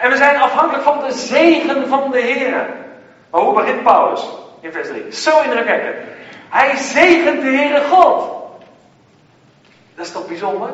En 0.00 0.10
we 0.10 0.16
zijn 0.16 0.40
afhankelijk 0.40 0.82
van 0.82 0.98
de 0.98 1.12
zegen 1.12 1.88
van 1.88 2.10
de 2.10 2.20
Heer. 2.20 2.66
Maar 3.30 3.40
hoe 3.40 3.54
begint 3.54 3.82
Paulus 3.82 4.28
in 4.60 4.72
vers 4.72 4.88
3? 4.88 5.12
Zo 5.12 5.40
indrukwekkend. 5.40 5.96
Hij 6.48 6.76
zegent 6.76 7.40
de 7.40 7.46
Heere 7.46 7.82
God. 7.90 8.30
Dat 9.94 10.06
is 10.06 10.12
toch 10.12 10.26
bijzonder? 10.26 10.70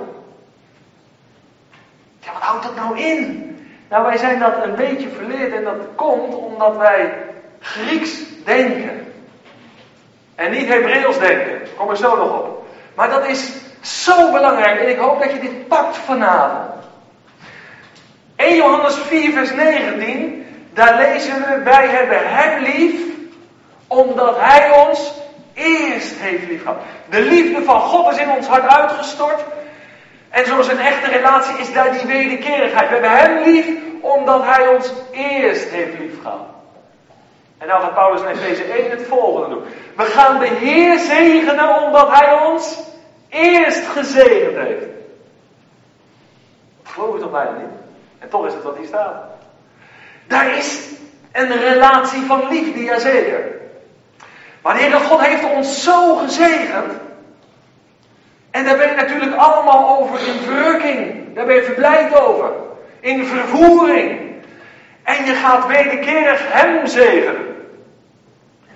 Ja, 2.21 2.33
wat 2.33 2.43
houdt 2.43 2.63
dat 2.63 2.77
nou 2.77 2.99
in? 2.99 3.51
Nou, 3.89 4.05
wij 4.05 4.17
zijn 4.17 4.39
dat 4.39 4.63
een 4.63 4.75
beetje 4.75 5.09
verleerd 5.09 5.53
en 5.53 5.65
dat 5.65 5.81
komt 5.95 6.35
omdat 6.35 6.77
wij 6.77 7.13
Grieks 7.61 8.11
denken. 8.45 9.13
En 10.35 10.51
niet 10.51 10.69
Hebreeuws 10.69 11.19
denken. 11.19 11.61
Kom 11.77 11.91
er 11.91 11.97
zo 11.97 12.17
nog 12.17 12.41
op. 12.41 12.67
Maar 12.95 13.11
dat 13.11 13.27
is 13.27 13.53
Zo 13.87 14.33
belangrijk 14.33 14.81
en 14.81 14.89
ik 14.89 14.99
hoop 14.99 15.21
dat 15.21 15.33
je 15.33 15.39
dit 15.39 15.69
pakt 15.69 15.97
vanavond. 15.97 16.75
1 18.37 18.57
Johannes 18.57 18.95
4, 18.95 19.33
vers 19.33 19.53
19, 19.53 20.47
daar 20.75 20.97
lezen 20.97 21.35
we: 21.35 21.63
Wij 21.65 21.89
hebben 21.89 22.19
Hem 22.23 22.63
lief, 22.63 23.01
omdat 23.87 24.37
Hij 24.39 24.87
ons 24.87 25.13
eerst 25.55 26.15
heeft 26.17 26.49
lief 26.49 26.63
gehad. 26.63 26.79
De 27.11 27.21
liefde 27.21 27.63
van 27.63 27.81
God 27.81 28.13
is 28.13 28.19
in 28.19 28.31
ons 28.31 28.47
hart 28.47 28.67
uitgestort. 28.67 29.45
En 30.29 30.47
zoals 30.47 30.69
een 30.69 30.81
echte 30.81 31.11
relatie 31.11 31.59
is 31.59 31.73
daar 31.73 31.93
die 31.93 32.07
wederkerigheid. 32.07 32.89
We 32.89 32.95
hebben 32.95 33.11
Hem 33.11 33.43
lief, 33.43 33.67
omdat 34.01 34.43
Hij 34.45 34.69
ons 34.69 34.93
eerst 35.13 35.69
heeft 35.69 35.99
lief 35.99 36.23
gehad. 36.23 36.47
En 37.59 37.67
nou 37.67 37.83
gaat 37.83 37.95
Paulus 37.95 38.21
in 38.21 38.27
Efeze 38.27 38.65
1 38.65 38.91
het 38.91 39.03
volgende 39.03 39.49
doen. 39.49 39.65
We 39.97 40.05
gaan 40.05 40.39
de 40.39 40.47
Heer 40.49 40.99
zegenen 40.99 41.83
omdat 41.83 42.11
Hij 42.11 42.33
ons 42.33 42.79
eerst 43.29 43.87
gezegend 43.87 44.57
heeft. 44.57 44.85
Geloof 46.83 47.15
ik 47.15 47.21
toch 47.21 47.31
bijna 47.31 47.51
niet? 47.51 47.86
En 48.19 48.29
toch 48.29 48.47
is 48.47 48.53
het 48.53 48.63
wat 48.63 48.77
hier 48.77 48.87
staat. 48.87 49.25
Daar 50.27 50.57
is 50.57 50.91
een 51.33 51.59
relatie 51.59 52.23
van 52.23 52.49
liefde, 52.49 52.83
jazeker. 52.83 53.57
Maar 54.63 54.75
de 54.75 54.81
Heere 54.81 55.01
God 55.01 55.21
heeft 55.21 55.45
ons 55.55 55.83
zo 55.83 56.17
gezegend. 56.17 56.93
En 58.51 58.65
daar 58.65 58.77
ben 58.77 58.89
je 58.89 58.95
natuurlijk 58.95 59.37
allemaal 59.37 59.99
over 59.99 60.29
in 60.29 60.41
verrukking. 60.41 61.35
Daar 61.35 61.47
ben 61.47 61.55
je 61.55 61.63
verblijd 61.63 62.21
over. 62.21 62.51
In 63.01 63.27
vervoering. 63.27 64.35
En 65.03 65.25
je 65.25 65.35
gaat 65.35 65.67
wederkerig 65.67 66.41
hem 66.53 66.87
zegenen. 66.87 67.57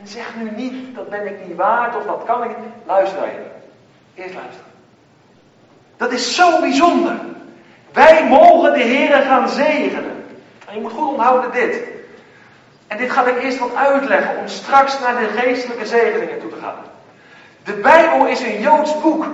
En 0.01 0.09
zeg 0.09 0.35
nu 0.37 0.51
niet, 0.51 0.95
dat 0.95 1.09
ben 1.09 1.27
ik 1.27 1.47
niet 1.47 1.57
waard 1.57 1.97
of 1.97 2.05
dat 2.05 2.23
kan 2.27 2.45
ik 2.45 2.59
niet. 2.59 2.75
Luister 2.87 3.25
je. 3.25 3.51
Eerst 4.15 4.35
luisteren. 4.35 4.71
Dat 5.97 6.13
is 6.13 6.35
zo 6.35 6.61
bijzonder. 6.61 7.17
Wij 7.93 8.27
mogen 8.29 8.73
de 8.73 8.83
Heer 8.83 9.13
gaan 9.13 9.49
zegenen. 9.49 10.25
En 10.67 10.75
je 10.75 10.81
moet 10.81 10.93
goed 10.93 11.09
onthouden 11.09 11.51
dit. 11.53 11.83
En 12.87 12.97
dit 12.97 13.11
ga 13.11 13.27
ik 13.27 13.43
eerst 13.43 13.59
wat 13.59 13.75
uitleggen 13.75 14.37
om 14.39 14.49
straks 14.49 15.01
naar 15.01 15.19
de 15.19 15.41
geestelijke 15.41 15.87
zegeningen 15.87 16.41
toe 16.41 16.51
te 16.51 16.61
gaan. 16.63 16.85
De 17.65 17.73
Bijbel 17.73 18.27
is 18.27 18.41
een 18.41 18.61
Joods 18.61 19.01
boek. 19.01 19.27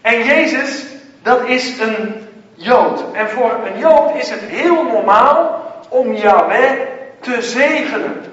En 0.00 0.24
Jezus, 0.24 0.84
dat 1.22 1.44
is 1.44 1.78
een 1.78 2.28
Jood. 2.54 3.04
En 3.12 3.28
voor 3.28 3.58
een 3.64 3.78
Jood 3.78 4.14
is 4.14 4.30
het 4.30 4.40
heel 4.40 4.84
normaal 4.84 5.62
om 5.88 6.14
Yahweh 6.14 6.80
te 7.20 7.42
zegenen. 7.42 8.24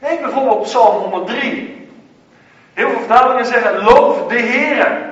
Neem 0.00 0.20
bijvoorbeeld 0.20 0.62
Psalm 0.62 1.02
103. 1.02 1.88
Heel 2.74 2.88
veel 2.88 2.98
vertalingen 2.98 3.46
zeggen 3.46 3.82
loof 3.82 4.26
de 4.26 4.38
Heer. 4.38 5.07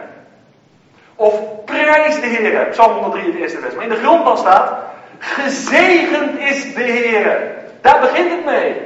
Of 1.16 1.64
prijs 1.64 2.20
de 2.20 2.26
Heer. 2.26 2.66
Psalm 2.66 2.92
103 2.92 3.24
het 3.24 3.34
eerste 3.34 3.58
vers. 3.58 3.74
Maar 3.74 3.84
in 3.84 3.90
de 3.90 3.96
grondbal 3.96 4.36
staat 4.36 4.74
gezegend 5.18 6.38
is 6.38 6.74
de 6.74 6.82
Heer. 6.82 7.54
Daar 7.80 8.00
begint 8.00 8.30
het 8.30 8.44
mee. 8.44 8.76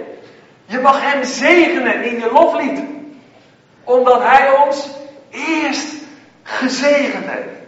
Je 0.64 0.78
mag 0.78 1.12
hem 1.12 1.24
zegenen 1.24 2.02
in 2.02 2.18
je 2.18 2.30
loflied. 2.32 2.80
Omdat 3.84 4.22
hij 4.22 4.50
ons 4.66 4.88
eerst 5.30 5.94
gezegend 6.42 7.24
heeft. 7.26 7.58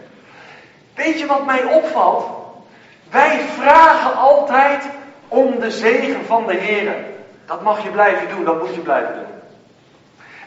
Weet 0.95 1.19
je 1.19 1.25
wat 1.25 1.45
mij 1.45 1.63
opvalt? 1.63 2.25
Wij 3.11 3.39
vragen 3.57 4.17
altijd 4.17 4.83
om 5.27 5.59
de 5.59 5.71
zegen 5.71 6.25
van 6.25 6.47
de 6.47 6.55
Heer. 6.55 6.95
Dat 7.45 7.61
mag 7.61 7.83
je 7.83 7.89
blijven 7.89 8.29
doen, 8.29 8.43
dat 8.43 8.61
moet 8.61 8.75
je 8.75 8.81
blijven 8.81 9.13
doen. 9.13 9.33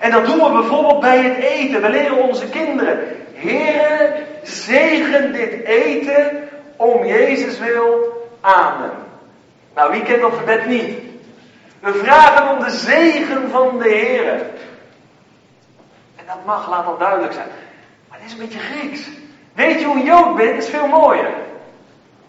En 0.00 0.10
dat 0.10 0.26
doen 0.26 0.38
we 0.38 0.60
bijvoorbeeld 0.60 1.00
bij 1.00 1.18
het 1.18 1.36
eten. 1.36 1.82
We 1.82 1.88
leren 1.88 2.28
onze 2.28 2.48
kinderen. 2.48 2.98
Heer, 3.36 4.26
zegen 4.42 5.32
dit 5.32 5.64
eten 5.64 6.48
om 6.76 7.04
Jezus 7.04 7.58
wil. 7.58 8.14
Amen. 8.40 8.90
Nou, 9.74 9.92
wie 9.92 10.02
kent 10.02 10.20
dat 10.20 10.34
gebed 10.34 10.66
niet? 10.66 10.98
We 11.80 11.94
vragen 11.94 12.56
om 12.56 12.64
de 12.64 12.70
zegen 12.70 13.50
van 13.50 13.78
de 13.78 13.88
Heer. 13.88 14.32
En 16.16 16.26
dat 16.26 16.44
mag, 16.44 16.70
laat 16.70 16.86
dat 16.86 16.98
duidelijk 16.98 17.32
zijn. 17.32 17.48
Maar 18.08 18.18
dit 18.18 18.26
is 18.26 18.32
een 18.32 18.38
beetje 18.38 18.58
Grieks. 18.58 19.00
Weet 19.52 19.80
je 19.80 19.86
hoe 19.86 20.02
Jood 20.02 20.36
bent? 20.36 20.62
Is 20.62 20.68
veel 20.68 20.86
mooier. 20.86 21.34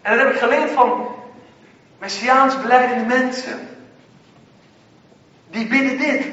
En 0.02 0.18
dat 0.18 0.26
heb 0.26 0.34
ik 0.34 0.40
geleerd 0.40 0.72
van 0.72 1.08
Messiaans 2.00 2.62
beleidende 2.62 3.16
mensen. 3.16 3.68
Die 5.50 5.68
bidden 5.68 5.98
dit. 5.98 6.26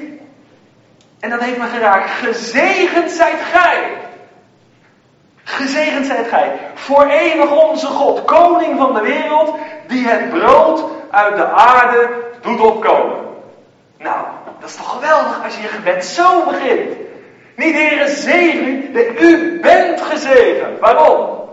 En 1.21 1.31
dat 1.31 1.41
heeft 1.41 1.59
me 1.59 1.67
geraakt. 1.67 2.11
Gezegend 2.11 3.11
zijt 3.11 3.41
gij. 3.41 4.04
Gezegend 5.45 6.07
zijt 6.07 6.29
gij. 6.29 6.59
Voor 6.75 7.07
eeuwig 7.07 7.65
onze 7.65 7.87
God, 7.87 8.25
koning 8.25 8.79
van 8.79 8.95
de 8.95 9.01
wereld, 9.01 9.57
die 9.87 10.09
het 10.09 10.31
brood 10.31 10.85
uit 11.11 11.37
de 11.37 11.47
aarde 11.47 12.09
doet 12.41 12.61
opkomen. 12.61 13.17
Nou, 13.99 14.27
dat 14.61 14.69
is 14.69 14.77
toch 14.77 14.91
geweldig 14.91 15.45
als 15.45 15.57
je 15.57 15.63
je 15.63 15.69
gebed 15.69 16.05
zo 16.05 16.45
begint. 16.45 16.97
Niet 17.57 17.75
Heere 17.75 18.09
zegen 18.09 18.69
u, 18.69 19.19
u 19.19 19.61
bent 19.61 20.01
gezegend. 20.01 20.79
Waarom? 20.79 21.49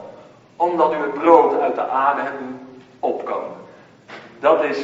Omdat 0.56 0.94
u 0.94 0.96
het 0.96 1.14
brood 1.14 1.62
uit 1.62 1.76
de 1.76 1.88
aarde 1.88 2.22
hebt 2.22 2.42
opkomen. 3.00 3.58
Dat 4.40 4.64
is 4.64 4.78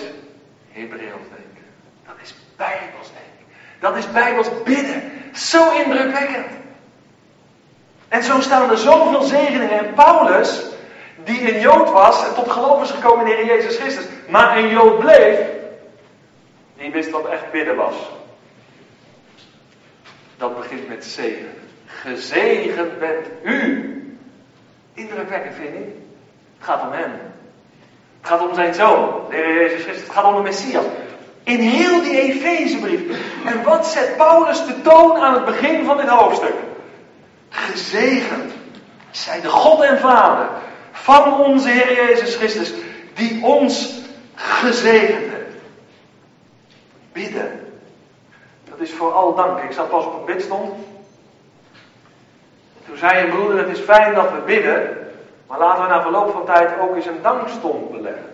Hebreeuws 0.72 1.28
denken. 1.30 1.66
Dat 2.06 2.16
is 2.22 2.36
Bijbels 2.56 3.08
denken. 3.08 3.46
Dat 3.80 3.96
is 3.96 4.12
Bijbels 4.12 4.64
bidden. 4.64 5.12
Zo 5.34 5.72
indrukwekkend. 5.72 6.57
En 8.10 8.24
zo 8.24 8.42
staan 8.42 8.70
er 8.70 8.78
zoveel 8.78 9.22
zegeningen. 9.22 9.80
En 9.80 9.94
Paulus, 9.94 10.62
die 11.24 11.54
een 11.54 11.60
Jood 11.60 11.92
was 11.92 12.28
en 12.28 12.34
tot 12.34 12.52
geloof 12.52 12.82
is 12.84 12.92
gekomen 12.92 13.26
in 13.26 13.32
de 13.32 13.44
Heer 13.44 13.56
Jezus 13.56 13.78
Christus, 13.78 14.06
maar 14.28 14.58
een 14.58 14.70
Jood 14.70 15.00
bleef, 15.00 15.40
die 16.78 16.92
wist 16.92 17.10
wat 17.10 17.26
echt 17.26 17.52
bidden 17.52 17.76
was. 17.76 17.96
Dat 20.38 20.58
begint 20.58 20.88
met 20.88 21.06
zegen. 21.06 21.54
Gezegend 21.86 23.00
bent 23.00 23.28
u. 23.44 23.94
Indrukwekkend 24.94 25.56
vind 25.56 25.74
ik. 25.76 25.94
Het 26.58 26.68
gaat 26.68 26.82
om 26.82 26.92
hem. 26.92 27.12
Het 28.20 28.30
gaat 28.30 28.48
om 28.48 28.54
zijn 28.54 28.74
zoon, 28.74 29.22
de 29.30 29.36
Heer 29.36 29.54
Jezus 29.54 29.84
Christus. 29.84 30.04
Het 30.04 30.14
gaat 30.16 30.26
om 30.26 30.36
de 30.36 30.42
Messias. 30.42 30.86
In 31.44 31.60
heel 31.60 32.02
die 32.02 32.20
Efezebrief. 32.20 33.02
En 33.46 33.64
wat 33.64 33.88
zet 33.88 34.18
Paulus 34.18 34.66
de 34.66 34.82
toon 34.82 35.18
aan 35.18 35.34
het 35.34 35.46
begin 35.46 35.86
van 35.86 35.98
dit 35.98 36.08
hoofdstuk? 36.08 36.54
Gezegend 37.50 38.54
zij 39.12 39.42
de 39.42 39.50
God 39.50 39.82
en 39.82 40.00
Vader 40.00 40.48
van 40.92 41.40
onze 41.40 41.70
Heer 41.70 41.96
Jezus 41.96 42.36
Christus, 42.36 42.74
die 43.14 43.46
ons 43.46 44.02
gezegend 44.36 45.32
heeft. 45.32 45.56
Bidden. 47.12 47.60
Dat 48.70 48.80
is 48.80 48.94
vooral 48.94 49.36
dank. 49.36 49.60
Ik 49.60 49.72
zat 49.72 49.90
pas 49.90 50.06
op 50.06 50.20
een 50.20 50.36
bidstond. 50.36 50.74
Toen 52.86 52.98
zei 52.98 53.24
een 53.24 53.30
broeder, 53.30 53.58
het 53.58 53.78
is 53.78 53.84
fijn 53.84 54.14
dat 54.14 54.32
we 54.32 54.40
bidden, 54.46 54.98
maar 55.48 55.60
laten 55.60 55.84
we 55.84 55.90
na 55.90 56.02
verloop 56.02 56.32
van 56.32 56.46
tijd 56.46 56.80
ook 56.80 56.96
eens 56.96 57.06
een 57.06 57.22
dankstond 57.22 57.92
beleggen. 57.92 58.32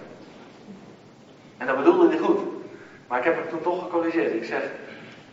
En 1.58 1.68
dat 1.68 1.78
bedoelde 1.78 2.08
hij 2.08 2.18
goed. 2.18 2.40
Maar 3.08 3.20
ik 3.20 3.26
heb 3.26 3.36
hem 3.36 3.50
toen 3.50 3.62
toch 3.62 3.84
gecorrigeerd. 3.84 4.34
Ik 4.34 4.46
zeg, 4.46 4.62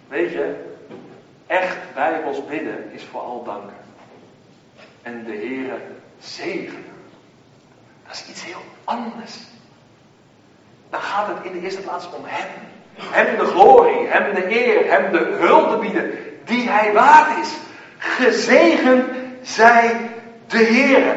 weet 0.09 0.33
je, 0.33 0.70
echt 1.51 1.77
bijbels 1.95 2.47
bidden 2.47 2.91
is 2.93 3.05
vooral 3.11 3.43
danken. 3.45 3.77
En 5.03 5.25
de 5.25 5.33
Heere 5.33 5.77
zegenen. 6.19 6.85
Dat 8.07 8.15
is 8.15 8.27
iets 8.29 8.45
heel 8.45 8.63
anders. 8.85 9.37
Dan 10.91 11.01
gaat 11.01 11.27
het 11.27 11.37
in 11.43 11.53
de 11.53 11.61
eerste 11.61 11.81
plaats 11.81 12.11
om 12.13 12.23
Hem. 12.25 12.49
Hem 12.95 13.39
de 13.39 13.45
glorie, 13.45 14.07
Hem 14.07 14.35
de 14.35 14.67
eer, 14.67 14.91
Hem 14.91 15.13
de 15.13 15.37
hulde 15.39 15.77
bieden 15.77 16.11
die 16.45 16.69
Hij 16.69 16.93
waard 16.93 17.39
is. 17.39 17.53
Gezegend 17.99 19.05
zij 19.43 20.11
de 20.47 20.59
Heer. 20.59 21.17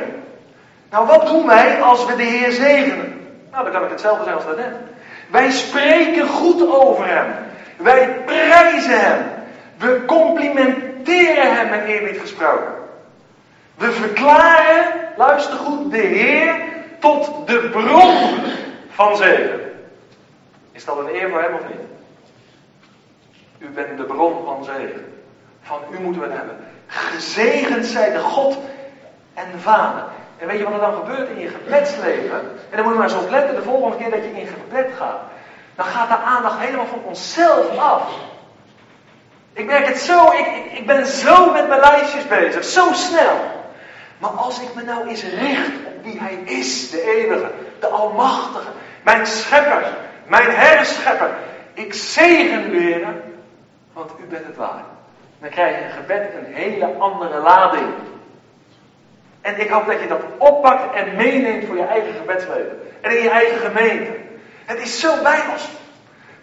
Nou, 0.89 1.07
wat 1.07 1.27
doen 1.27 1.47
wij 1.47 1.81
als 1.81 2.05
we 2.05 2.15
de 2.15 2.23
Heer 2.23 2.51
zegenen? 2.51 3.27
Nou, 3.51 3.63
dan 3.63 3.73
kan 3.73 3.83
ik 3.83 3.89
hetzelfde 3.89 4.23
zeggen 4.23 4.45
als 4.45 4.55
daarnet. 4.55 4.79
Wij 5.29 5.51
spreken 5.51 6.27
goed 6.27 6.69
over 6.69 7.07
Hem. 7.07 7.33
Wij 7.77 8.21
prijzen 8.25 8.99
Hem. 8.99 9.32
We 9.83 10.05
complimenteren 10.05 11.55
Hem 11.55 11.69
met 11.69 11.83
eerbied 11.85 12.19
gesproken. 12.19 12.73
We 13.75 13.91
verklaren, 13.91 14.85
luister 15.17 15.57
goed, 15.57 15.91
de 15.91 15.97
Heer 15.97 16.55
tot 16.99 17.47
de 17.47 17.69
bron 17.71 18.43
van 18.89 19.17
zegen. 19.17 19.59
Is 20.71 20.85
dat 20.85 20.97
een 20.97 21.15
eer 21.15 21.29
voor 21.29 21.41
Hem 21.41 21.53
of 21.53 21.67
niet? 21.67 21.87
U 23.57 23.69
bent 23.69 23.97
de 23.97 24.03
bron 24.03 24.45
van 24.45 24.63
zegen. 24.63 25.23
Van 25.61 25.79
u 25.91 25.99
moeten 25.99 26.21
we 26.21 26.27
het 26.27 26.37
hebben. 26.37 26.57
Gezegend 26.87 27.85
zij 27.85 28.11
de 28.11 28.19
God 28.19 28.57
en 29.33 29.51
de 29.51 29.59
Vader. 29.59 30.03
En 30.37 30.47
weet 30.47 30.57
je 30.57 30.63
wat 30.63 30.73
er 30.73 30.79
dan 30.79 31.05
gebeurt 31.05 31.29
in 31.29 31.39
je 31.39 31.49
gebedsleven? 31.49 32.39
En 32.69 32.75
dan 32.77 32.83
moet 32.83 32.91
je 32.91 32.99
maar 32.99 33.09
eens 33.09 33.23
op 33.23 33.29
letten 33.29 33.55
de 33.55 33.61
volgende 33.61 33.97
keer 33.97 34.11
dat 34.11 34.23
je 34.23 34.41
in 34.41 34.47
gebed 34.47 34.91
gaat. 34.97 35.19
Dan 35.75 35.85
gaat 35.85 36.07
de 36.07 36.17
aandacht 36.17 36.59
helemaal 36.59 36.85
van 36.85 37.03
onszelf 37.03 37.77
af. 37.77 38.31
Ik 39.53 39.65
merk 39.65 39.87
het 39.87 39.99
zo, 39.99 40.31
ik, 40.31 40.47
ik, 40.71 40.85
ben 40.85 41.05
zo 41.05 41.51
met 41.51 41.67
mijn 41.67 41.79
lijstjes 41.79 42.27
bezig, 42.27 42.63
zo 42.63 42.93
snel. 42.93 43.37
Maar 44.17 44.29
als 44.29 44.61
ik 44.61 44.73
me 44.75 44.83
nou 44.83 45.07
eens 45.07 45.23
richt 45.23 45.71
op 45.85 46.03
wie 46.03 46.19
Hij 46.19 46.33
is, 46.33 46.89
de 46.89 47.01
eeuwige, 47.01 47.51
de 47.79 47.87
almachtige, 47.87 48.69
mijn 49.03 49.25
schepper, 49.25 49.83
mijn 50.27 50.49
herschepper. 50.49 51.29
Ik 51.73 51.93
zegen 51.93 52.73
u, 52.73 53.05
want 53.93 54.11
u 54.19 54.25
bent 54.25 54.45
het 54.45 54.55
waar. 54.55 54.83
Dan 55.39 55.49
krijg 55.49 55.77
je 55.77 55.83
een 55.83 55.91
gebed 55.91 56.33
een 56.37 56.53
hele 56.53 56.93
andere 56.97 57.39
lading. 57.39 57.93
En 59.41 59.59
ik 59.59 59.69
hoop 59.69 59.85
dat 59.85 59.99
je 59.99 60.07
dat 60.07 60.21
oppakt 60.37 60.95
en 60.95 61.15
meeneemt 61.15 61.65
voor 61.65 61.77
je 61.77 61.85
eigen 61.85 62.13
gebedsleven. 62.13 62.79
En 63.01 63.17
in 63.17 63.23
je 63.23 63.29
eigen 63.29 63.57
gemeente. 63.57 64.11
Het 64.65 64.81
is 64.81 64.99
zo 64.99 65.21
bijbels. 65.23 65.69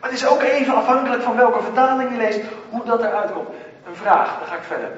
Maar 0.00 0.10
het 0.10 0.18
is 0.18 0.26
ook 0.26 0.42
even 0.42 0.74
afhankelijk 0.74 1.22
van 1.22 1.36
welke 1.36 1.62
vertaling 1.62 2.10
je 2.10 2.16
leest, 2.16 2.40
hoe 2.70 2.84
dat 2.84 3.00
eruit 3.00 3.32
komt. 3.32 3.48
Een 3.86 3.96
vraag, 3.96 4.38
dan 4.38 4.48
ga 4.48 4.56
ik 4.56 4.62
verder. 4.62 4.92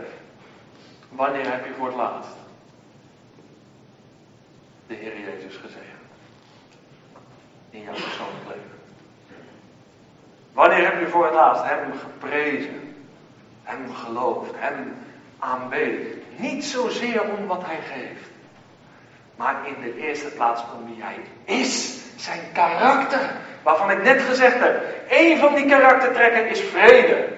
Wanneer 1.09 1.51
heb 1.51 1.67
je 1.67 1.73
voor 1.79 1.87
het 1.87 1.97
laatst 1.97 2.31
de 4.87 4.95
Heer 4.95 5.19
Jezus 5.19 5.57
gezegd? 5.57 5.87
In 7.71 7.83
jouw 7.83 7.93
persoonlijk 7.93 8.47
leven. 8.47 8.81
Wanneer 10.53 10.85
heb 10.85 11.01
je 11.01 11.09
voor 11.09 11.25
het 11.25 11.35
laatst 11.35 11.65
Hem 11.65 11.93
geprezen, 11.99 12.95
Hem 13.63 13.95
geloofd, 13.95 14.51
Hem 14.55 14.97
aanbeden? 15.39 16.23
Niet 16.37 16.65
zozeer 16.65 17.23
om 17.23 17.47
wat 17.47 17.65
Hij 17.65 17.81
geeft, 17.81 18.31
maar 19.37 19.55
in 19.65 19.77
de 19.83 20.07
eerste 20.07 20.29
plaats 20.29 20.63
om 20.77 20.87
wie 20.87 21.03
Hij 21.03 21.17
is, 21.45 21.99
zijn 22.17 22.41
karakter. 22.53 23.31
Waarvan 23.63 23.91
ik 23.91 24.03
net 24.03 24.23
gezegd 24.23 24.59
heb, 24.59 24.83
een 25.09 25.39
van 25.39 25.55
die 25.55 25.67
karaktertrekken 25.67 26.49
is 26.49 26.61
vrede, 26.61 27.29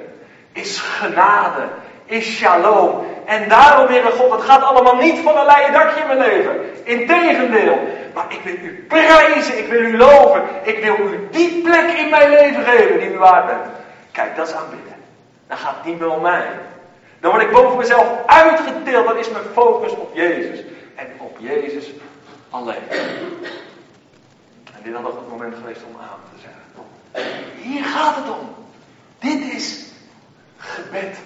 is 0.53 0.79
genade, 0.79 1.63
is 2.05 2.37
shalom. 2.37 3.07
En 3.25 3.49
daarom, 3.49 3.87
Heere 3.87 4.11
God, 4.11 4.31
het 4.31 4.43
gaat 4.43 4.63
allemaal 4.63 4.97
niet 4.97 5.19
van 5.19 5.37
een 5.37 5.47
leien 5.47 5.73
dakje 5.73 6.01
in 6.01 6.07
mijn 6.07 6.19
leven. 6.19 6.61
Integendeel. 6.85 7.79
Maar 8.15 8.25
ik 8.29 8.41
wil 8.45 8.55
u 8.55 8.85
prijzen, 8.89 9.59
ik 9.59 9.67
wil 9.67 9.81
u 9.81 9.97
loven. 9.97 10.43
Ik 10.63 10.85
wil 10.85 10.97
u 10.97 11.29
die 11.31 11.63
plek 11.63 11.99
in 11.99 12.11
mijn 12.11 12.31
leven 12.31 12.65
geven 12.65 13.01
die 13.01 13.13
u 13.13 13.19
waard 13.19 13.47
bent. 13.47 13.67
Kijk, 14.13 14.37
dat 14.37 14.49
is 14.49 14.55
aanbidden. 14.55 14.95
Dan 15.49 15.57
gaat 15.57 15.75
het 15.75 15.85
niet 15.85 15.99
meer 15.99 16.11
om 16.11 16.23
mij. 16.23 16.47
Dan 17.21 17.31
word 17.31 17.43
ik 17.43 17.51
boven 17.51 17.79
mezelf 17.79 18.07
uitgetild. 18.27 19.07
Dan 19.07 19.19
is 19.19 19.31
mijn 19.31 19.45
focus 19.53 19.93
op 19.93 20.11
Jezus. 20.15 20.61
En 20.95 21.07
op 21.19 21.37
Jezus 21.41 21.87
alleen. 22.51 22.89
En 24.75 24.83
dit 24.83 24.95
had 24.95 25.03
nog 25.03 25.15
het 25.15 25.29
moment 25.29 25.55
geweest 25.55 25.81
om 25.85 26.01
aan 26.01 26.21
te 26.35 26.41
zeggen. 26.41 26.63
Hier 27.63 27.85
gaat 27.85 28.17
het 28.17 28.29
om. 28.31 28.55
Dit 29.19 29.55
is 29.55 29.85
gebed. 30.57 31.17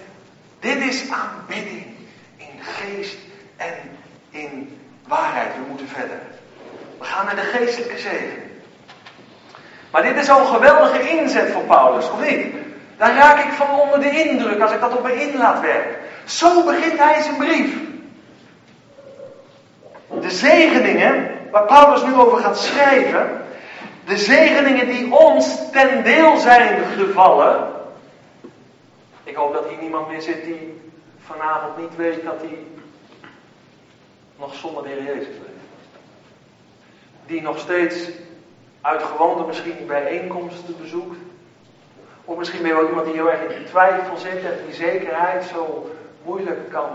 Dit 0.59 0.77
is 0.77 1.09
aanbidding. 1.09 1.85
In 2.37 2.61
geest 2.61 3.17
en 3.55 3.73
in 4.29 4.79
waarheid. 5.07 5.53
We 5.53 5.61
moeten 5.67 5.87
verder. 5.87 6.19
We 6.97 7.05
gaan 7.05 7.25
naar 7.25 7.35
de 7.35 7.41
geestelijke 7.41 7.97
zegen. 7.97 8.49
Maar 9.91 10.03
dit 10.03 10.15
is 10.15 10.27
een 10.27 10.45
geweldige 10.45 11.09
inzet 11.09 11.51
voor 11.51 11.63
Paulus, 11.63 12.11
of 12.11 12.29
niet? 12.29 12.55
Daar 12.97 13.15
raak 13.15 13.43
ik 13.43 13.51
van 13.51 13.79
onder 13.79 13.99
de 13.99 14.23
indruk 14.23 14.61
als 14.61 14.71
ik 14.71 14.79
dat 14.79 14.97
op 14.97 15.03
me 15.03 15.21
in 15.21 15.37
laat 15.37 15.61
werken. 15.61 15.95
Zo 16.25 16.63
begint 16.63 16.99
hij 16.99 17.21
zijn 17.21 17.37
brief. 17.37 17.88
De 20.21 20.31
zegeningen, 20.31 21.31
waar 21.51 21.65
Paulus 21.65 22.03
nu 22.03 22.13
over 22.15 22.37
gaat 22.37 22.57
schrijven, 22.57 23.41
de 24.05 24.17
zegeningen 24.17 24.87
die 24.87 25.15
ons 25.15 25.71
ten 25.71 26.03
deel 26.03 26.37
zijn 26.37 26.83
gevallen. 26.83 27.67
Ik 29.23 29.35
hoop 29.35 29.53
dat 29.53 29.67
hier 29.69 29.81
niemand 29.81 30.07
meer 30.07 30.21
zit 30.21 30.43
die 30.43 30.81
vanavond 31.19 31.77
niet 31.77 31.95
weet 31.95 32.23
dat 32.23 32.41
hij 32.41 32.57
nog 34.39 34.53
zonder 34.55 34.83
de 34.83 34.89
Heer 34.89 35.03
Jezus 35.03 35.27
leeft 35.27 35.59
die 37.29 37.41
nog 37.41 37.59
steeds 37.59 38.09
uit 38.81 39.03
gewoonte 39.03 39.43
misschien 39.43 39.87
bijeenkomsten 39.87 40.77
bezoekt. 40.81 41.17
Of 42.25 42.37
misschien 42.37 42.61
ben 42.61 42.67
je 42.67 42.75
wel 42.75 42.87
iemand 42.87 43.05
die 43.05 43.15
heel 43.15 43.31
erg 43.31 43.55
in 43.55 43.65
twijfel 43.65 44.17
zit 44.17 44.43
en 44.43 44.65
die 44.65 44.75
zekerheid 44.75 45.43
zo 45.43 45.91
moeilijk 46.23 46.69
kan 46.69 46.89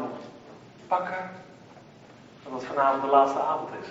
pakken. 0.87 1.31
Dat 2.44 2.52
het 2.52 2.64
vanavond 2.64 3.02
de 3.02 3.09
laatste 3.09 3.38
avond 3.38 3.68
is. 3.83 3.88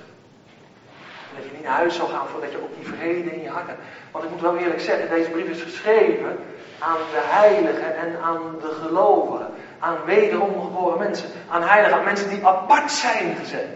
En 1.30 1.36
dat 1.36 1.46
je 1.46 1.52
niet 1.52 1.64
naar 1.64 1.74
huis 1.74 1.96
zal 1.96 2.08
gaan 2.08 2.28
voordat 2.28 2.52
je 2.52 2.62
ook 2.64 2.76
die 2.76 2.94
vrede 2.94 3.36
in 3.36 3.42
je 3.42 3.50
hart 3.50 3.68
hebt. 3.68 3.82
Want 4.12 4.24
ik 4.24 4.30
moet 4.30 4.42
wel 4.42 4.58
eerlijk 4.58 4.82
zeggen, 4.82 5.10
deze 5.10 5.30
brief 5.30 5.48
is 5.48 5.62
geschreven 5.62 6.40
aan 6.80 6.98
de 7.12 7.22
heiligen 7.22 7.96
en 7.96 8.20
aan 8.24 8.56
de 8.62 8.78
gelovigen. 8.82 9.48
Aan 9.80 9.98
wederom 10.06 10.62
geboren 10.62 11.00
mensen. 11.00 11.30
Aan 11.50 11.64
heiligen, 11.64 11.98
aan 11.98 12.04
mensen 12.04 12.30
die 12.30 12.46
apart 12.46 12.92
zijn 12.92 13.36
gezet. 13.36 13.68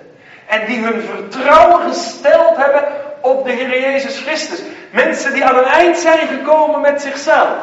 En 0.48 0.66
die 0.66 0.84
hun 0.84 1.02
vertrouwen 1.02 1.82
gesteld 1.82 2.58
hebben 2.58 2.84
op 3.22 3.46
de 3.46 3.52
Heer 3.52 3.80
Jezus 3.80 4.20
Christus. 4.20 4.62
Mensen 4.92 5.34
die 5.34 5.46
aan 5.46 5.58
een 5.58 5.64
eind 5.64 5.98
zijn 5.98 6.28
gekomen 6.28 6.82
met 6.82 7.02
zichzelf. 7.02 7.58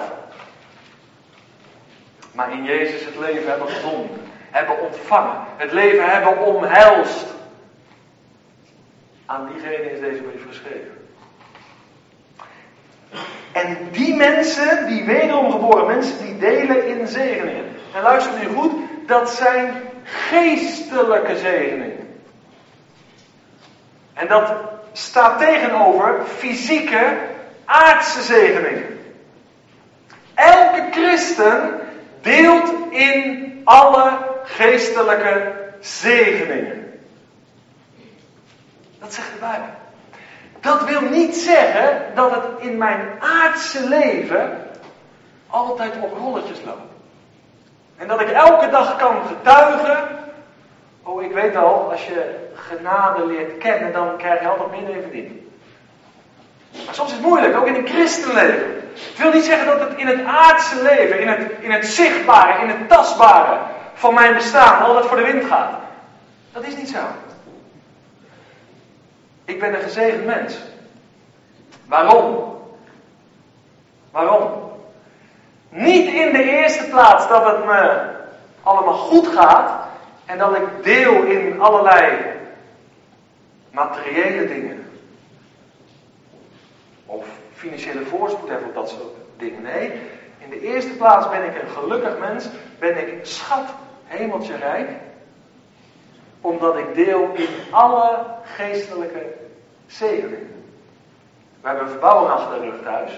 Maar 2.32 2.52
in 2.52 2.64
Jezus 2.64 3.04
het 3.04 3.16
leven 3.18 3.48
hebben 3.48 3.68
gevonden. 3.68 4.32
Hebben 4.54 4.80
ontvangen. 4.80 5.36
Het 5.56 5.72
leven 5.72 6.10
hebben 6.10 6.46
omhelst. 6.46 7.26
Aan 9.26 9.48
diegene 9.52 9.92
is 9.92 10.00
deze 10.00 10.22
brief 10.22 10.46
geschreven. 10.48 11.08
En 13.52 13.88
die 13.90 14.14
mensen, 14.14 14.86
die 14.86 15.04
wederom 15.04 15.50
geboren 15.50 15.86
mensen, 15.86 16.18
die 16.24 16.38
delen 16.38 16.86
in 16.86 17.06
zegeningen. 17.06 17.64
En 17.94 18.02
luister 18.02 18.32
nu 18.38 18.54
goed, 18.54 18.72
dat 19.06 19.30
zijn 19.30 19.82
geestelijke 20.04 21.36
zegeningen. 21.36 22.18
En 24.12 24.28
dat 24.28 24.52
staat 24.92 25.38
tegenover 25.38 26.24
fysieke, 26.26 27.16
aardse 27.64 28.22
zegeningen. 28.22 28.98
Elke 30.34 30.88
christen 30.90 31.80
deelt 32.20 32.72
in 32.90 33.60
alle 33.64 34.32
geestelijke 34.44 35.52
zegeningen. 35.80 37.00
Dat 38.98 39.14
zegt 39.14 39.32
de 39.32 39.38
Bijbel. 39.40 39.66
Dat 40.60 40.84
wil 40.84 41.00
niet 41.00 41.36
zeggen 41.36 42.02
dat 42.14 42.30
het 42.30 42.44
in 42.58 42.78
mijn 42.78 43.08
aardse 43.20 43.88
leven 43.88 44.70
altijd 45.46 45.92
op 46.00 46.18
rolletjes 46.18 46.58
loopt. 46.64 46.92
En 47.96 48.08
dat 48.08 48.20
ik 48.20 48.30
elke 48.30 48.70
dag 48.70 48.96
kan 48.96 49.16
getuigen. 49.26 50.08
Oh, 51.02 51.22
ik 51.22 51.32
weet 51.32 51.56
al, 51.56 51.90
als 51.90 52.06
je 52.06 52.48
genade 52.54 53.26
leert 53.26 53.58
kennen, 53.58 53.92
dan 53.92 54.16
krijg 54.16 54.40
je 54.40 54.48
altijd 54.48 54.70
meer 54.70 55.02
verdiening. 55.02 55.40
Maar 56.84 56.94
soms 56.94 57.08
is 57.10 57.16
het 57.16 57.26
moeilijk, 57.26 57.56
ook 57.56 57.66
in 57.66 57.74
een 57.74 57.88
christenleven. 57.88 58.82
Het 58.94 59.18
wil 59.18 59.32
niet 59.32 59.44
zeggen 59.44 59.66
dat 59.66 59.80
het 59.80 59.98
in 59.98 60.06
het 60.06 60.24
aardse 60.24 60.82
leven, 60.82 61.20
in 61.20 61.28
het, 61.28 61.52
in 61.60 61.70
het 61.70 61.86
zichtbare, 61.86 62.62
in 62.62 62.68
het 62.68 62.88
tastbare 62.88 63.58
van 63.94 64.14
mijn 64.14 64.34
bestaan 64.34 64.82
altijd 64.82 65.06
voor 65.06 65.16
de 65.16 65.32
wind 65.32 65.44
gaat. 65.44 65.70
Dat 66.52 66.66
is 66.66 66.76
niet 66.76 66.88
zo. 66.88 66.98
Ik 69.44 69.60
ben 69.60 69.74
een 69.74 69.82
gezegend 69.82 70.24
mens. 70.24 70.58
Waarom? 71.86 72.54
Waarom? 74.10 74.72
Niet 75.68 76.12
in 76.12 76.32
de 76.32 76.42
eerste 76.42 76.84
plaats 76.84 77.28
dat 77.28 77.46
het 77.46 77.64
me 77.64 78.12
allemaal 78.62 78.94
goed 78.94 79.26
gaat 79.26 79.86
en 80.24 80.38
dat 80.38 80.56
ik 80.56 80.62
deel 80.82 81.22
in 81.22 81.60
allerlei 81.60 82.18
materiële 83.70 84.46
dingen. 84.46 84.86
Of 87.06 87.26
financiële 87.54 88.04
voorspoed 88.04 88.48
hebben 88.48 88.68
of 88.68 88.74
dat 88.74 88.88
soort 88.88 89.14
dingen. 89.36 89.62
Nee, 89.62 89.92
in 90.38 90.50
de 90.50 90.60
eerste 90.60 90.90
plaats 90.90 91.28
ben 91.30 91.44
ik 91.44 91.62
een 91.62 91.68
gelukkig 91.68 92.18
mens. 92.18 92.48
Ben 92.78 93.08
ik 93.08 93.18
schat, 93.22 93.68
hemeltje 94.04 94.56
rijk. 94.56 94.90
Omdat 96.40 96.76
ik 96.76 96.94
deel 96.94 97.30
in 97.34 97.48
alle 97.70 98.24
geestelijke 98.42 99.34
zegeningen. 99.86 100.64
We 101.60 101.68
hebben 101.68 101.88
verbouwing 101.88 102.30
achter 102.30 102.60
de 102.60 102.70
rug 102.70 102.82
thuis. 102.82 103.10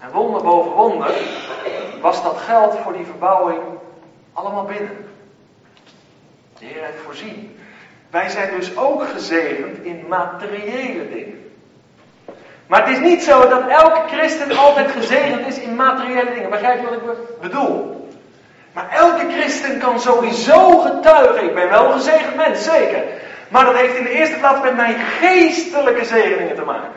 En 0.00 0.10
wonder 0.12 0.42
boven 0.42 0.72
wonder 0.72 1.14
was 2.00 2.22
dat 2.22 2.36
geld 2.36 2.74
voor 2.74 2.92
die 2.92 3.04
verbouwing 3.04 3.60
allemaal 4.32 4.64
binnen. 4.64 5.08
De 6.58 6.64
Heer 6.64 6.84
heeft 6.84 7.02
voorzien. 7.04 7.58
Wij 8.10 8.28
zijn 8.28 8.54
dus 8.54 8.76
ook 8.76 9.08
gezegend 9.08 9.78
in 9.84 10.04
materiële 10.08 11.08
dingen. 11.08 11.50
Maar 12.66 12.86
het 12.86 12.96
is 12.96 13.02
niet 13.02 13.22
zo 13.22 13.48
dat 13.48 13.68
elke 13.68 14.02
christen 14.06 14.56
altijd 14.56 14.90
gezegend 14.90 15.46
is 15.46 15.58
in 15.58 15.74
materiële 15.74 16.34
dingen. 16.34 16.50
Begrijp 16.50 16.80
je 16.80 16.84
wat 16.84 16.94
ik 16.94 17.40
bedoel? 17.40 18.05
Maar 18.76 18.90
elke 18.90 19.26
christen 19.30 19.78
kan 19.78 20.00
sowieso 20.00 20.78
getuigen. 20.78 21.44
Ik 21.44 21.54
ben 21.54 21.68
wel 21.68 21.86
een 21.86 21.92
gezegend 21.92 22.36
mens, 22.36 22.64
zeker. 22.64 23.02
Maar 23.48 23.64
dat 23.64 23.76
heeft 23.76 23.94
in 23.94 24.04
de 24.04 24.10
eerste 24.10 24.36
plaats 24.36 24.62
met 24.62 24.76
mijn 24.76 24.96
geestelijke 25.20 26.04
zegeningen 26.04 26.54
te 26.54 26.64
maken. 26.64 26.90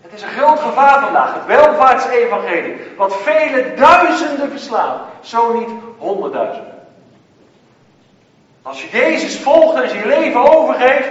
Het 0.00 0.12
is 0.12 0.22
een 0.22 0.28
groot 0.28 0.58
gevaar 0.58 1.00
vandaag, 1.00 1.34
het 1.34 1.46
welvaartsevangelie, 1.46 2.76
wat 2.96 3.16
vele 3.16 3.74
duizenden 3.74 4.50
verslaat, 4.50 5.00
zo 5.20 5.52
niet 5.52 5.68
honderdduizenden. 5.98 6.74
Als 8.62 8.82
je 8.82 8.88
Jezus 8.90 9.38
volgt 9.38 9.82
en 9.82 9.88
je 9.88 9.98
je 9.98 10.06
leven 10.06 10.56
overgeeft, 10.56 11.10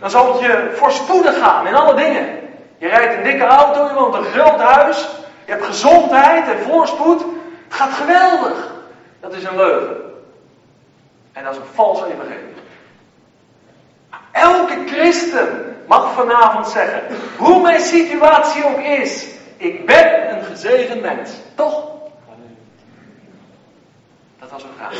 dan 0.00 0.10
zal 0.10 0.32
het 0.32 0.40
je 0.40 0.72
voorspoedig 0.74 1.38
gaan 1.38 1.66
in 1.66 1.74
alle 1.74 1.94
dingen. 1.94 2.38
Je 2.78 2.88
rijdt 2.88 3.14
een 3.14 3.22
dikke 3.22 3.44
auto, 3.44 3.86
je 3.86 3.94
woont 3.94 4.14
een 4.14 4.32
groot 4.32 4.60
huis, 4.60 5.08
je 5.44 5.52
hebt 5.52 5.64
gezondheid 5.64 6.48
en 6.48 6.58
voorspoed. 6.58 7.20
Het 7.68 7.80
gaat 7.80 7.92
geweldig. 7.92 8.71
Dat 9.22 9.32
is 9.32 9.44
een 9.44 9.56
leugen. 9.56 9.96
En 11.32 11.44
dat 11.44 11.52
is 11.52 11.58
een 11.58 11.74
vals 11.74 12.02
evangelie. 12.02 12.54
Elke 14.32 14.82
christen 14.86 15.76
mag 15.86 16.12
vanavond 16.12 16.68
zeggen, 16.68 17.02
hoe 17.38 17.62
mijn 17.62 17.80
situatie 17.80 18.64
ook 18.64 18.78
is, 18.78 19.26
ik 19.56 19.86
ben 19.86 20.36
een 20.36 20.44
gezegend 20.44 21.02
mens. 21.02 21.30
Toch? 21.54 21.90
Dat 24.38 24.50
was 24.50 24.62
een 24.62 24.68
vraag. 24.76 24.94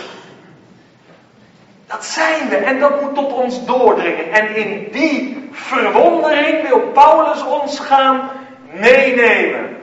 Dat 1.86 2.04
zijn 2.04 2.48
we 2.48 2.56
en 2.56 2.80
dat 2.80 3.00
moet 3.00 3.14
tot 3.14 3.32
ons 3.32 3.64
doordringen. 3.64 4.32
En 4.32 4.54
in 4.54 4.88
die 4.92 5.48
verwondering 5.52 6.68
wil 6.68 6.80
Paulus 6.80 7.42
ons 7.44 7.78
gaan 7.78 8.30
meenemen. 8.72 9.76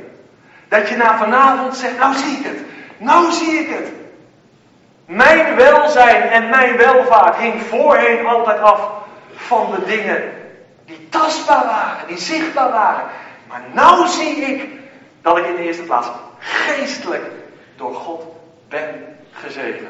Dat 0.68 0.90
je 0.90 0.96
na 0.96 1.18
vanavond 1.18 1.76
zegt, 1.76 1.98
nou 1.98 2.14
zie 2.14 2.38
ik 2.38 2.46
het. 2.46 2.60
Nou 2.98 3.32
zie 3.32 3.60
ik 3.60 3.70
het. 3.70 4.00
Mijn 5.10 5.56
welzijn 5.56 6.22
en 6.22 6.50
mijn 6.50 6.78
welvaart 6.78 7.36
hing 7.36 7.62
voorheen 7.62 8.26
altijd 8.26 8.60
af 8.60 8.90
van 9.36 9.72
de 9.72 9.86
dingen 9.86 10.34
die 10.86 11.10
tastbaar 11.10 11.66
waren, 11.66 12.08
die 12.08 12.18
zichtbaar 12.18 12.72
waren. 12.72 13.06
Maar 13.48 13.62
nou 13.74 14.08
zie 14.08 14.36
ik 14.36 14.70
dat 15.22 15.38
ik 15.38 15.46
in 15.46 15.56
de 15.56 15.64
eerste 15.64 15.84
plaats 15.84 16.08
geestelijk 16.40 17.32
door 17.76 17.94
God 17.94 18.24
ben 18.68 19.18
gezegend. 19.32 19.90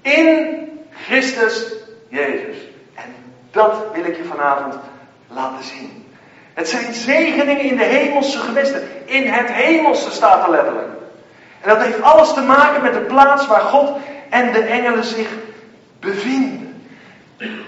In 0.00 0.58
Christus 1.04 1.72
Jezus. 2.08 2.56
En 2.94 3.14
dat 3.50 3.84
wil 3.92 4.04
ik 4.04 4.16
je 4.16 4.24
vanavond 4.24 4.74
laten 5.28 5.64
zien. 5.64 6.14
Het 6.54 6.68
zijn 6.68 6.94
zegeningen 6.94 7.64
in 7.64 7.76
de 7.76 7.84
hemelse 7.84 8.38
gewesten. 8.38 8.88
In 9.04 9.28
het 9.28 9.52
hemelse 9.52 10.10
staat 10.10 10.44
er 10.44 10.50
letterlijk. 10.50 10.88
En 11.60 11.68
dat 11.68 11.82
heeft 11.82 12.02
alles 12.02 12.34
te 12.34 12.42
maken 12.42 12.82
met 12.82 12.92
de 12.92 13.00
plaats 13.00 13.46
waar 13.46 13.60
God 13.60 13.98
en 14.30 14.52
de 14.52 14.60
engelen 14.60 15.04
zich 15.04 15.28
bevinden. 16.00 16.84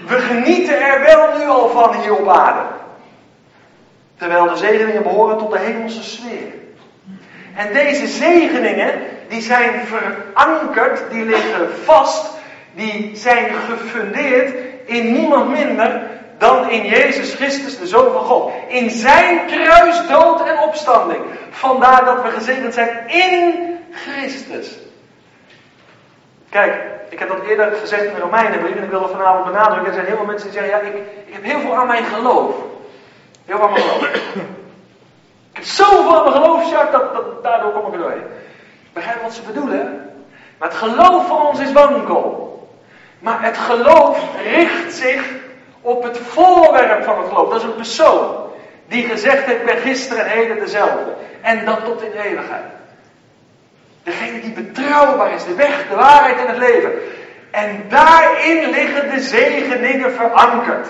We 0.07 0.19
genieten 0.19 0.81
er 0.81 1.01
wel 1.01 1.37
nu 1.37 1.45
al 1.45 1.69
van 1.69 2.01
hier 2.01 2.15
op 2.15 2.27
aarde. 2.27 2.61
Terwijl 4.17 4.47
de 4.47 4.57
zegeningen 4.57 5.03
behoren 5.03 5.37
tot 5.37 5.51
de 5.51 5.59
hemelse 5.59 6.03
sfeer. 6.03 6.53
En 7.55 7.73
deze 7.73 8.07
zegeningen, 8.07 8.93
die 9.27 9.41
zijn 9.41 9.85
verankerd, 9.85 11.11
die 11.11 11.25
liggen 11.25 11.69
vast, 11.83 12.29
die 12.75 13.11
zijn 13.13 13.49
gefundeerd 13.69 14.53
in 14.85 15.13
niemand 15.13 15.49
minder 15.49 16.01
dan 16.37 16.69
in 16.69 16.85
Jezus 16.85 17.33
Christus, 17.33 17.77
de 17.77 17.87
Zoon 17.87 18.13
van 18.13 18.23
God. 18.23 18.51
In 18.67 18.89
zijn 18.89 19.45
kruis, 19.45 20.07
dood 20.07 20.47
en 20.47 20.59
opstanding. 20.59 21.21
Vandaar 21.49 22.05
dat 22.05 22.23
we 22.23 22.29
gezegend 22.29 22.73
zijn 22.73 23.07
in 23.07 23.53
Christus. 23.91 24.77
Kijk, 26.49 26.81
ik 27.09 27.19
heb 27.19 27.27
dat 27.27 27.41
eerder 27.41 27.71
gezegd 27.71 28.03
in 28.03 28.13
de 28.13 28.19
Romeinenbrief 28.19 28.75
en 28.75 28.83
ik 28.83 28.89
wil 28.89 29.01
het 29.01 29.11
vanavond 29.11 29.45
benadrukken. 29.45 29.87
Er 29.87 29.93
zijn 29.93 30.05
heel 30.05 30.15
veel 30.15 30.25
mensen 30.25 30.51
die 30.51 30.59
zeggen, 30.59 30.79
ja, 30.79 30.87
ik, 30.87 30.95
ik 31.25 31.33
heb 31.33 31.43
heel 31.43 31.59
veel 31.59 31.75
aan 31.75 31.87
mijn 31.87 32.03
geloof. 32.03 32.55
Heel 33.45 33.57
veel 33.57 33.65
aan 33.65 33.73
mijn 33.73 33.83
geloof. 33.83 34.13
ik 35.51 35.55
heb 35.55 35.63
zoveel 35.63 36.17
aan 36.17 36.23
mijn 36.23 36.35
geloof, 36.41 36.69
Jacques, 36.69 36.91
dat, 36.91 37.13
dat, 37.13 37.43
daardoor 37.43 37.71
kom 37.71 37.87
ik 37.87 37.93
er 37.93 37.99
doorheen. 37.99 38.23
Begrijp 38.93 39.21
wat 39.21 39.33
ze 39.33 39.41
bedoelen? 39.41 40.11
Maar 40.57 40.69
het 40.69 40.77
geloof 40.77 41.27
van 41.27 41.47
ons 41.47 41.59
is 41.59 41.71
wankel. 41.71 42.47
Maar 43.19 43.43
het 43.43 43.57
geloof 43.57 44.23
richt 44.43 44.93
zich 44.93 45.31
op 45.81 46.03
het 46.03 46.17
voorwerp 46.17 47.03
van 47.03 47.17
het 47.17 47.27
geloof. 47.27 47.49
Dat 47.49 47.57
is 47.57 47.67
een 47.67 47.75
persoon 47.75 48.47
die 48.87 49.07
gezegd 49.07 49.45
heeft, 49.45 49.59
ik 49.59 49.65
ben 49.65 49.77
gisteren 49.77 50.25
en 50.25 50.31
heden 50.31 50.59
dezelfde. 50.59 51.13
En 51.41 51.65
dat 51.65 51.85
tot 51.85 52.01
in 52.01 52.11
eeuwigheid. 52.11 52.78
Degene 54.09 54.41
die 54.41 54.51
betrouwbaar 54.51 55.33
is, 55.33 55.43
de 55.43 55.53
weg, 55.53 55.87
de 55.89 55.95
waarheid 55.95 56.39
en 56.39 56.47
het 56.47 56.57
leven. 56.57 56.91
En 57.51 57.85
daarin 57.89 58.69
liggen 58.69 59.09
de 59.09 59.19
zegeningen 59.19 60.11
verankerd. 60.11 60.87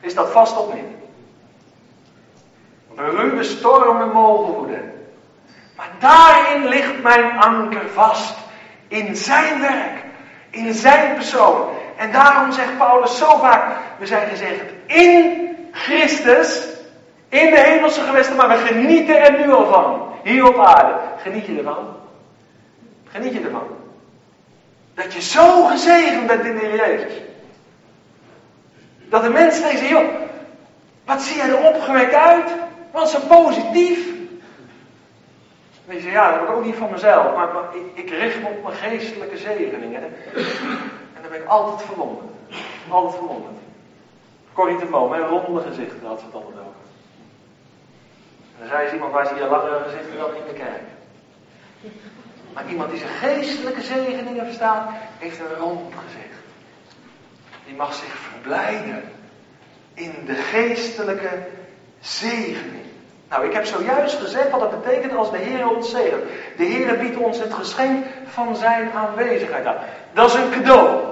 Is 0.00 0.14
dat 0.14 0.30
vast 0.30 0.56
of 0.56 0.74
niet? 0.74 0.84
Beruwe 2.94 3.42
stormen 3.42 4.12
mogen 4.12 4.54
woeden. 4.54 4.92
Maar 5.76 5.90
daarin 5.98 6.68
ligt 6.68 7.02
mijn 7.02 7.38
anker 7.38 7.88
vast. 7.92 8.36
In 8.88 9.16
zijn 9.16 9.60
werk. 9.60 10.04
In 10.50 10.74
zijn 10.74 11.14
persoon. 11.14 11.68
En 11.96 12.12
daarom 12.12 12.52
zegt 12.52 12.78
Paulus 12.78 13.18
zo 13.18 13.38
vaak, 13.38 13.76
we 13.98 14.06
zijn 14.06 14.28
gezegd 14.28 14.62
in 14.86 15.48
Christus, 15.72 16.66
in 17.28 17.50
de 17.50 17.60
hemelse 17.60 18.00
gewesten, 18.00 18.36
maar 18.36 18.48
we 18.48 18.56
genieten 18.56 19.20
er 19.20 19.46
nu 19.46 19.52
al 19.52 19.66
van. 19.66 20.12
Hier 20.22 20.46
op 20.46 20.58
aarde. 20.58 20.94
Geniet 21.22 21.46
je 21.46 21.58
ervan? 21.58 21.99
Geniet 23.10 23.32
je 23.32 23.40
ervan? 23.40 23.66
Dat 24.94 25.12
je 25.12 25.20
zo 25.20 25.64
gezegend 25.64 26.26
bent 26.26 26.44
in 26.44 26.54
de 26.54 26.66
Heer 26.66 26.76
Jezus. 26.76 27.12
Dat 29.08 29.22
de 29.22 29.30
mensen 29.30 29.62
tegen 29.62 29.78
zeggen, 29.78 29.98
joh, 29.98 30.14
wat 31.04 31.22
zie 31.22 31.36
jij 31.36 31.48
er 31.48 31.74
opgewekt 31.74 32.14
uit? 32.14 32.50
Wat 32.90 33.10
zo 33.10 33.18
positief. 33.28 34.08
En 35.86 35.96
je 35.96 36.00
zegt, 36.00 36.14
ja, 36.14 36.30
dat 36.30 36.40
heb 36.40 36.48
ik 36.48 36.56
ook 36.56 36.64
niet 36.64 36.76
van 36.76 36.90
mezelf, 36.90 37.36
maar, 37.36 37.52
maar 37.52 37.64
ik, 37.74 38.04
ik, 38.04 38.10
richt 38.10 38.40
me 38.40 38.48
op 38.48 38.62
mijn 38.62 38.76
geestelijke 38.76 39.36
zegeningen. 39.36 40.02
En 40.02 41.22
dan 41.22 41.30
ben 41.30 41.40
ik 41.40 41.48
altijd 41.48 41.82
verwonderd. 41.82 42.30
Altijd 42.88 43.14
verwonderd. 43.14 43.56
Corrie 44.52 44.78
de 44.78 44.86
Boom, 44.86 45.12
een 45.12 45.26
ronde 45.26 45.60
gezicht, 45.60 45.94
had 46.04 46.18
ze 46.18 46.24
het 46.24 46.34
altijd. 46.34 46.54
En 48.54 48.58
dan 48.58 48.68
zei 48.68 48.88
ze 48.88 48.94
iemand 48.94 49.12
waar 49.12 49.26
ze 49.26 49.34
hier 49.34 49.46
langere 49.46 49.82
gezichten 49.84 50.18
dan 50.18 50.34
in 50.34 50.46
de 50.46 50.52
kerk. 50.52 50.82
Maar 52.54 52.68
iemand 52.68 52.90
die 52.90 52.98
zijn 52.98 53.10
geestelijke 53.10 53.82
zegeningen 53.82 54.44
verstaat, 54.44 54.90
heeft 55.18 55.38
een 55.38 55.56
rond 55.58 55.94
gezicht. 55.94 56.38
Die 57.66 57.74
mag 57.74 57.94
zich 57.94 58.16
verblijden 58.32 59.02
in 59.94 60.12
de 60.26 60.34
geestelijke 60.34 61.30
zegening. 62.00 62.84
Nou, 63.28 63.46
ik 63.46 63.52
heb 63.52 63.64
zojuist 63.64 64.20
gezegd 64.20 64.50
wat 64.50 64.60
dat 64.60 64.82
betekent 64.82 65.16
als 65.16 65.30
de 65.30 65.36
Heer 65.36 65.68
ons 65.68 65.90
zegent. 65.90 66.22
De 66.56 66.64
Heer 66.64 66.98
biedt 66.98 67.16
ons 67.16 67.38
het 67.38 67.52
geschenk 67.52 68.06
van 68.24 68.56
zijn 68.56 68.90
aanwezigheid 68.92 69.66
aan. 69.66 69.76
Dat 70.12 70.28
is 70.28 70.34
een 70.34 70.50
cadeau. 70.50 71.10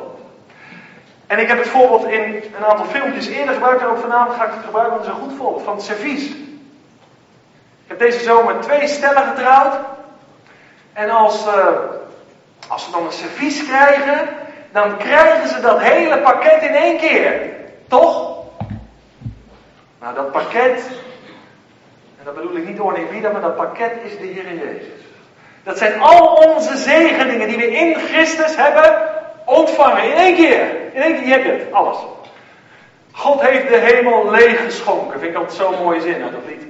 En 1.27 1.39
ik 1.39 1.49
heb 1.49 1.59
het 1.59 1.69
voorbeeld 1.69 2.05
in 2.05 2.43
een 2.57 2.65
aantal 2.65 2.87
filmpjes 2.87 3.27
eerder 3.27 3.55
gebruikt 3.55 3.81
en 3.81 3.87
ook 3.87 3.99
vanavond 3.99 4.37
ga 4.37 4.45
ik 4.45 4.53
het 4.55 4.65
gebruiken, 4.65 4.95
want 4.95 5.07
het 5.07 5.15
is 5.15 5.21
een 5.21 5.29
goed 5.29 5.39
voorbeeld 5.39 5.65
van 5.65 5.75
het 5.75 5.85
servies. 5.85 6.29
Ik 7.85 7.95
heb 7.95 7.99
deze 7.99 8.21
zomer 8.25 8.61
twee 8.61 8.89
stellen 8.89 9.23
getrouwd. 9.23 9.77
En 10.99 11.11
als, 11.11 11.47
uh, 11.47 11.67
als 12.69 12.85
ze 12.85 12.91
dan 12.91 13.05
een 13.05 13.13
servies 13.13 13.67
krijgen, 13.67 14.29
dan 14.73 14.97
krijgen 14.97 15.49
ze 15.49 15.61
dat 15.61 15.81
hele 15.81 16.19
pakket 16.19 16.63
in 16.63 16.75
één 16.75 16.99
keer. 16.99 17.51
Toch? 17.89 18.37
Nou, 20.01 20.15
dat 20.15 20.33
pakket, 20.33 20.87
en 22.19 22.25
dat 22.25 22.35
bedoel 22.35 22.57
ik 22.57 22.69
niet 22.69 22.81
oornibieden, 22.81 23.33
maar 23.33 23.41
dat 23.41 23.57
pakket 23.57 23.93
is 24.05 24.19
de 24.19 24.27
Heer 24.27 24.55
Jezus. 24.55 25.05
Dat 25.63 25.79
zijn 25.79 26.01
al 26.01 26.35
onze 26.35 26.77
zegeningen 26.77 27.49
die 27.49 27.57
we 27.57 27.77
in 27.77 27.95
Christus 27.95 28.57
hebben 28.57 29.09
ontvangen. 29.45 30.05
In 30.05 30.17
één 30.17 30.37
keer. 30.37 30.71
In 30.93 31.03
één 31.03 31.15
keer, 31.15 31.27
je 31.27 31.33
hebt 31.33 31.45
het. 31.45 31.73
Alles. 31.73 31.99
God 33.13 33.41
heeft 33.41 33.69
de 33.69 33.77
hemel 33.77 34.31
leeg 34.31 34.65
geschonken. 34.65 35.21
Vind 35.21 35.33
ik 35.33 35.39
altijd 35.39 35.59
zo'n 35.59 35.83
mooie 35.83 36.01
zin 36.01 36.21
dat 36.21 36.31
lied. 36.47 36.63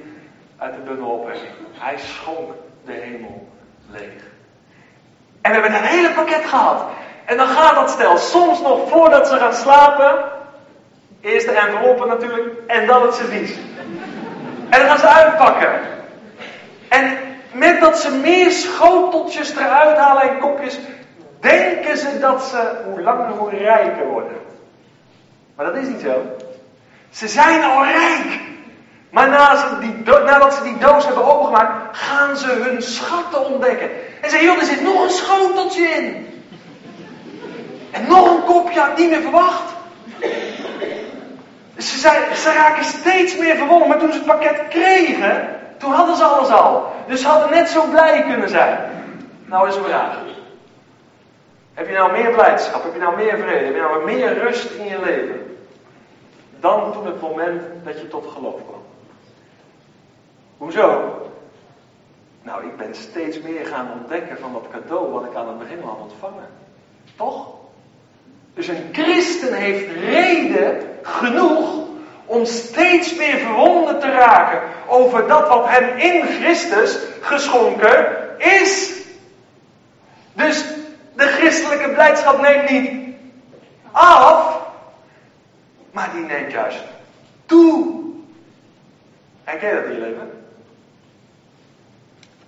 Uit 0.58 0.74
de 0.74 0.80
bundelopwekking. 0.80 1.52
Hij 1.72 1.98
schonk 1.98 2.52
de 2.84 2.92
hemel 2.92 3.47
leeg. 3.90 4.22
En 5.40 5.54
we 5.54 5.60
hebben 5.60 5.74
een 5.74 5.86
hele 5.86 6.10
pakket 6.10 6.44
gehad. 6.44 6.82
En 7.24 7.36
dan 7.36 7.48
gaat 7.48 7.74
dat 7.74 7.90
stel 7.90 8.16
soms 8.16 8.60
nog 8.60 8.88
voordat 8.88 9.28
ze 9.28 9.36
gaan 9.36 9.52
slapen. 9.52 10.24
Eerst 11.20 11.46
de 11.46 11.52
enveloppen 11.52 12.08
natuurlijk. 12.08 12.54
En 12.66 12.86
dan 12.86 13.02
het 13.02 13.14
servies. 13.14 13.54
En 14.68 14.78
dan 14.78 14.88
gaan 14.88 14.98
ze 14.98 15.08
uitpakken. 15.08 15.80
En 16.88 17.18
met 17.52 17.80
dat 17.80 17.98
ze 17.98 18.10
meer 18.10 18.50
schoteltjes 18.50 19.56
eruit 19.56 19.98
halen 19.98 20.22
en 20.22 20.38
kopjes, 20.38 20.78
denken 21.40 21.96
ze 21.98 22.18
dat 22.18 22.42
ze 22.42 22.80
hoe 22.84 23.02
langer 23.02 23.28
hoe 23.28 23.50
rijker 23.50 24.06
worden. 24.06 24.36
Maar 25.56 25.66
dat 25.66 25.76
is 25.76 25.86
niet 25.86 26.00
zo. 26.00 26.22
Ze 27.10 27.28
zijn 27.28 27.62
al 27.62 27.84
rijk. 27.84 28.40
Maar 29.10 29.28
nadat 29.28 30.54
ze, 30.54 30.62
die, 30.62 30.78
doos 30.78 31.06
hebben 31.06 31.24
opengemaakt, 31.24 31.96
gaan 31.96 32.36
ze 32.36 32.46
hun 32.50 32.82
schatten 32.82 33.46
ontdekken. 33.46 33.90
En 34.20 34.30
zeggen, 34.30 34.48
joh, 34.48 34.58
er 34.58 34.64
zit 34.64 34.82
nog 34.82 35.02
een 35.02 35.10
schoteltje 35.10 35.82
in. 35.82 36.26
En 37.90 38.06
nog 38.08 38.30
een 38.30 38.44
kopje 38.44 38.80
had 38.80 38.98
niet 38.98 39.10
meer 39.10 39.20
verwacht. 39.20 39.72
Ze, 41.76 41.98
zijn, 41.98 42.36
ze 42.36 42.52
raken 42.52 42.84
steeds 42.84 43.36
meer 43.36 43.56
verwonderd. 43.56 43.88
Maar 43.88 43.98
toen 43.98 44.12
ze 44.12 44.18
het 44.18 44.26
pakket 44.26 44.60
kregen, 44.68 45.56
Toen 45.78 45.92
hadden 45.92 46.16
ze 46.16 46.24
alles 46.24 46.48
al. 46.48 46.92
Dus 47.06 47.20
ze 47.20 47.26
hadden 47.26 47.50
net 47.50 47.68
zo 47.68 47.84
blij 47.90 48.22
kunnen 48.22 48.48
zijn. 48.48 48.78
Nou 49.44 49.68
is 49.68 49.76
een 49.76 49.84
vraag. 49.84 50.18
Heb 51.74 51.88
je 51.88 51.94
nou 51.94 52.12
meer 52.12 52.30
blijdschap? 52.30 52.82
Heb 52.82 52.92
je 52.92 52.98
nou 52.98 53.16
meer 53.16 53.38
vrede? 53.38 53.64
Heb 53.64 53.74
je 53.74 53.80
nou 53.80 54.04
meer 54.04 54.38
rust 54.38 54.70
in 54.70 54.84
je 54.84 55.00
leven? 55.04 55.56
Dan 56.60 56.92
toen 56.92 57.06
het 57.06 57.20
moment 57.20 57.62
dat 57.84 58.00
je 58.00 58.08
tot 58.08 58.26
geloof 58.36 58.54
kwam. 58.54 58.77
Hoezo? 60.58 61.12
Nou, 62.42 62.66
ik 62.66 62.76
ben 62.76 62.94
steeds 62.94 63.40
meer 63.40 63.66
gaan 63.66 63.92
ontdekken 63.92 64.38
van 64.38 64.52
dat 64.52 64.66
cadeau 64.70 65.12
wat 65.12 65.24
ik 65.24 65.34
aan 65.34 65.48
het 65.48 65.58
begin 65.58 65.80
had 65.82 65.98
ontvangen. 66.00 66.48
Toch? 67.16 67.48
Dus 68.54 68.68
een 68.68 68.88
christen 68.92 69.54
heeft 69.54 69.92
reden 69.92 70.98
genoeg 71.02 71.86
om 72.26 72.44
steeds 72.44 73.14
meer 73.16 73.36
verwonderd 73.36 74.00
te 74.00 74.10
raken 74.10 74.60
over 74.86 75.28
dat 75.28 75.48
wat 75.48 75.68
hem 75.68 75.98
in 75.98 76.26
Christus 76.26 76.98
geschonken 77.20 78.16
is. 78.38 78.96
Dus 80.32 80.64
de 81.14 81.26
christelijke 81.26 81.90
blijdschap 81.90 82.40
neemt 82.40 82.70
niet 82.70 83.14
af, 83.92 84.60
maar 85.90 86.10
die 86.14 86.24
neemt 86.24 86.52
juist 86.52 86.84
toe. 87.46 87.96
Herken 89.44 89.68
je 89.68 89.74
dat 89.74 89.84
in 89.84 89.92
je 89.92 90.00
leven? 90.00 90.37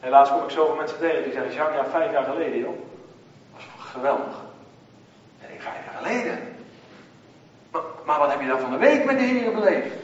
Helaas 0.00 0.30
kom 0.30 0.42
ik 0.42 0.50
zoveel 0.50 0.74
mensen 0.74 0.98
tegen 0.98 1.22
die 1.22 1.32
zeggen, 1.32 1.52
Jean, 1.52 1.72
ja, 1.72 1.84
vijf 1.90 2.12
jaar 2.12 2.24
geleden, 2.24 2.58
joh. 2.58 2.78
Dat 3.52 3.62
was 3.76 3.86
geweldig. 3.90 4.34
Nee, 5.40 5.60
vijf 5.60 5.84
jaar 5.84 6.02
geleden. 6.02 6.38
Maar, 8.04 8.18
wat 8.18 8.30
heb 8.30 8.40
je 8.40 8.46
dan 8.46 8.60
van 8.60 8.70
de 8.70 8.76
week 8.76 9.04
met 9.04 9.18
de 9.18 9.24
Heer 9.24 9.52
beleefd? 9.52 9.94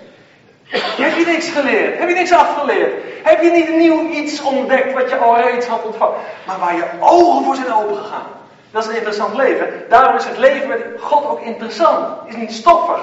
Heb 0.69 1.17
je 1.17 1.25
niks 1.25 1.49
geleerd? 1.49 1.99
Heb 1.99 2.09
je 2.09 2.15
niks 2.15 2.33
afgeleerd? 2.33 2.93
Heb 3.23 3.43
je 3.43 3.51
niet 3.51 3.77
nieuw 3.77 4.09
iets 4.11 4.43
ontdekt 4.43 4.93
wat 4.93 5.11
je 5.11 5.17
al 5.17 5.37
reeds 5.37 5.67
had 5.67 5.85
ontvangen? 5.85 6.17
Maar 6.47 6.59
waar 6.59 6.77
je 6.77 6.85
ogen 7.01 7.45
voor 7.45 7.55
zijn 7.55 7.73
opengegaan. 7.73 8.27
Dat 8.71 8.83
is 8.83 8.89
een 8.89 8.97
interessant 8.97 9.35
leven. 9.35 9.85
Daarom 9.89 10.17
is 10.17 10.25
het 10.25 10.39
leven 10.39 10.69
met 10.69 10.85
God 10.99 11.27
ook 11.27 11.41
interessant. 11.41 12.07
Het 12.25 12.35
is 12.35 12.41
niet 12.41 12.53
stoffig. 12.53 13.01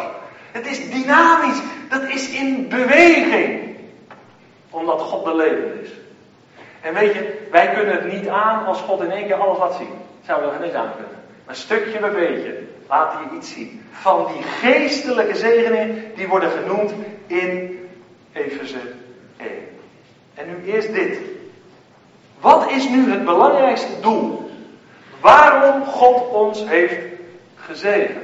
Het 0.52 0.68
is 0.68 0.90
dynamisch. 0.90 1.60
Dat 1.90 2.02
is 2.04 2.30
in 2.30 2.68
beweging. 2.70 3.78
Omdat 4.70 5.02
God 5.02 5.26
de 5.26 5.36
leven 5.36 5.82
is. 5.82 5.90
En 6.84 6.94
weet 6.94 7.14
je, 7.14 7.48
wij 7.52 7.70
kunnen 7.70 7.94
het 7.94 8.12
niet 8.12 8.28
aan 8.28 8.66
als 8.66 8.82
God 8.82 9.02
in 9.02 9.12
één 9.12 9.26
keer 9.26 9.36
alles 9.36 9.58
laat 9.58 9.76
zien. 9.76 9.94
Zouden 10.26 10.50
we 10.50 10.56
er 10.56 10.66
niet 10.66 10.74
aan 10.74 10.92
kunnen. 10.96 11.22
Maar 11.46 11.56
stukje 11.56 12.00
bij 12.00 12.12
beetje 12.12 12.64
laat 12.88 13.14
hij 13.14 13.38
iets 13.38 13.54
zien. 13.54 13.86
Van 13.92 14.28
die 14.34 14.44
geestelijke 14.44 15.36
zegeningen 15.36 16.12
die 16.16 16.28
worden 16.28 16.50
genoemd 16.52 16.94
in 17.28 17.80
Efeze 18.34 18.80
1. 19.38 19.50
En 20.34 20.46
nu 20.48 20.74
eerst 20.74 20.94
dit. 20.94 21.18
Wat 22.40 22.72
is 22.72 22.90
nu 22.90 23.12
het 23.12 23.26
belangrijkste 23.26 24.00
doel? 24.02 24.52
Waarom 25.22 25.86
God 25.86 26.28
ons 26.28 26.68
heeft 26.68 26.98
gezegend? 27.56 28.24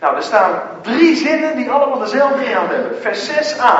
Nou, 0.00 0.16
er 0.16 0.22
staan 0.22 0.60
drie 0.82 1.16
zinnen 1.16 1.56
die 1.56 1.70
allemaal 1.70 1.98
dezelfde 1.98 2.44
inhoud 2.44 2.70
hebben. 2.70 3.00
Vers 3.00 3.30
6a. 3.30 3.76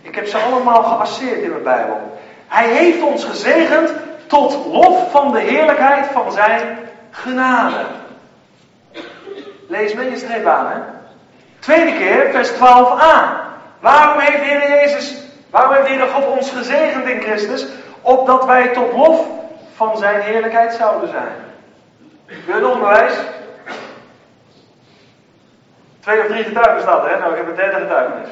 Ik 0.00 0.14
heb 0.14 0.26
ze 0.26 0.38
allemaal 0.38 0.82
geasseerd 0.82 1.40
in 1.40 1.50
mijn 1.50 1.62
Bijbel. 1.62 2.07
Hij 2.48 2.68
heeft 2.68 3.02
ons 3.02 3.24
gezegend 3.24 3.92
tot 4.26 4.66
lof 4.72 5.10
van 5.10 5.32
de 5.32 5.40
heerlijkheid 5.40 6.06
van 6.06 6.32
zijn 6.32 6.78
genade. 7.10 7.84
Lees 9.68 9.94
mee 9.94 10.10
je 10.10 10.16
streep 10.16 10.46
aan, 10.46 10.66
hè? 10.66 10.78
Tweede 11.58 11.92
keer, 11.92 12.28
vers 12.30 12.50
12a. 12.52 13.46
Waarom 13.80 14.18
heeft 14.18 14.38
de 14.38 14.44
Heer 14.44 14.68
Jezus, 14.68 15.14
waarom 15.50 15.74
heeft 15.74 15.86
de 15.86 15.92
Heer 15.92 16.06
God 16.06 16.26
ons 16.26 16.50
gezegend 16.50 17.06
in 17.06 17.20
Christus? 17.20 17.66
Opdat 18.00 18.44
wij 18.44 18.68
tot 18.68 18.92
lof 18.92 19.26
van 19.74 19.98
zijn 19.98 20.20
heerlijkheid 20.20 20.74
zouden 20.74 21.08
zijn. 21.08 21.32
Een 22.26 22.78
bewijs? 22.80 23.12
Twee 26.00 26.20
of 26.20 26.26
drie 26.26 26.44
getuigen 26.44 26.80
staat 26.80 27.06
hè? 27.06 27.18
Nou, 27.18 27.30
ik 27.30 27.36
heb 27.36 27.48
een 27.48 27.54
derde 27.54 27.80
getuigenis. 27.80 28.28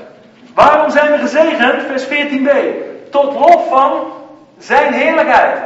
Waarom 0.55 0.91
zijn 0.91 1.13
we 1.13 1.19
gezegend? 1.19 1.83
Vers 1.83 2.05
14b. 2.05 2.51
Tot 3.11 3.35
lof 3.35 3.69
van 3.69 4.13
zijn 4.59 4.93
heerlijkheid. 4.93 5.59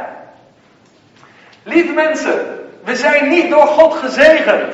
Lieve 1.63 1.93
mensen, 1.93 2.59
we 2.83 2.95
zijn 2.95 3.29
niet 3.29 3.49
door 3.49 3.67
God 3.67 3.93
gezegend 3.93 4.73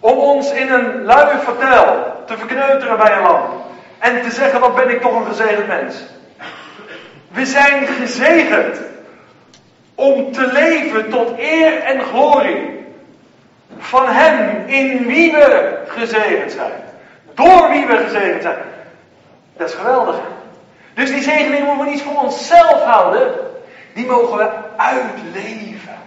om 0.00 0.18
ons 0.18 0.52
in 0.52 0.72
een 0.72 1.04
luie 1.04 1.38
vertel 1.38 2.14
te 2.26 2.36
verkneuteren 2.36 2.98
bij 2.98 3.12
een 3.16 3.22
lamp. 3.22 3.48
En 3.98 4.22
te 4.22 4.30
zeggen, 4.30 4.60
wat 4.60 4.74
ben 4.74 4.90
ik 4.90 5.00
toch 5.00 5.14
een 5.14 5.26
gezegend 5.26 5.66
mens. 5.66 5.96
We 7.28 7.46
zijn 7.46 7.86
gezegend 7.86 8.80
om 9.94 10.32
te 10.32 10.46
leven 10.52 11.10
tot 11.10 11.38
eer 11.38 11.78
en 11.80 12.00
glorie 12.00 12.84
van 13.78 14.06
Hem 14.08 14.66
in 14.66 15.06
wie 15.06 15.32
we 15.32 15.78
gezegend 15.86 16.52
zijn. 16.52 16.72
Door 17.34 17.70
wie 17.70 17.86
we 17.86 17.96
gezegend 17.96 18.42
zijn. 18.42 18.58
Dat 19.56 19.68
is 19.68 19.74
geweldig. 19.74 20.16
Dus 20.94 21.10
die 21.10 21.22
zegening 21.22 21.66
moeten 21.66 21.84
we 21.84 21.90
niet 21.90 22.02
voor 22.02 22.22
onszelf 22.22 22.82
houden. 22.82 23.32
Die 23.94 24.06
mogen 24.06 24.38
we 24.38 24.50
uitleven. 24.76 25.98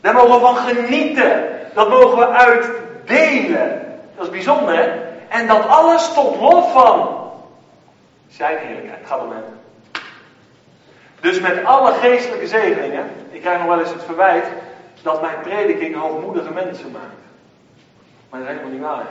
Daar 0.00 0.14
mogen 0.14 0.34
we 0.34 0.40
van 0.40 0.56
genieten. 0.56 1.48
Dat 1.74 1.88
mogen 1.88 2.18
we 2.18 2.28
uitdelen. 2.28 3.96
Dat 4.16 4.24
is 4.24 4.32
bijzonder, 4.32 4.76
hè? 4.76 4.90
En 5.28 5.46
dat 5.46 5.68
alles 5.68 6.12
tot 6.12 6.40
lof 6.40 6.72
van 6.72 7.18
zijn 8.28 8.58
heerlijkheid. 8.58 8.98
Het 8.98 9.08
gaat 9.08 9.20
om 9.20 9.30
hem. 9.30 9.44
Dus 11.20 11.40
met 11.40 11.64
alle 11.64 11.92
geestelijke 11.92 12.46
zegeningen. 12.46 13.10
Ik 13.30 13.40
krijg 13.40 13.58
nog 13.58 13.68
wel 13.68 13.80
eens 13.80 13.92
het 13.92 14.04
verwijt 14.04 14.46
dat 15.02 15.20
mijn 15.20 15.40
prediking 15.42 15.96
hoogmoedige 15.96 16.52
mensen 16.52 16.90
maakt. 16.90 17.22
Maar 18.30 18.40
dat 18.40 18.48
is 18.48 18.54
helemaal 18.54 18.72
niet 18.72 18.88
waar. 18.88 19.06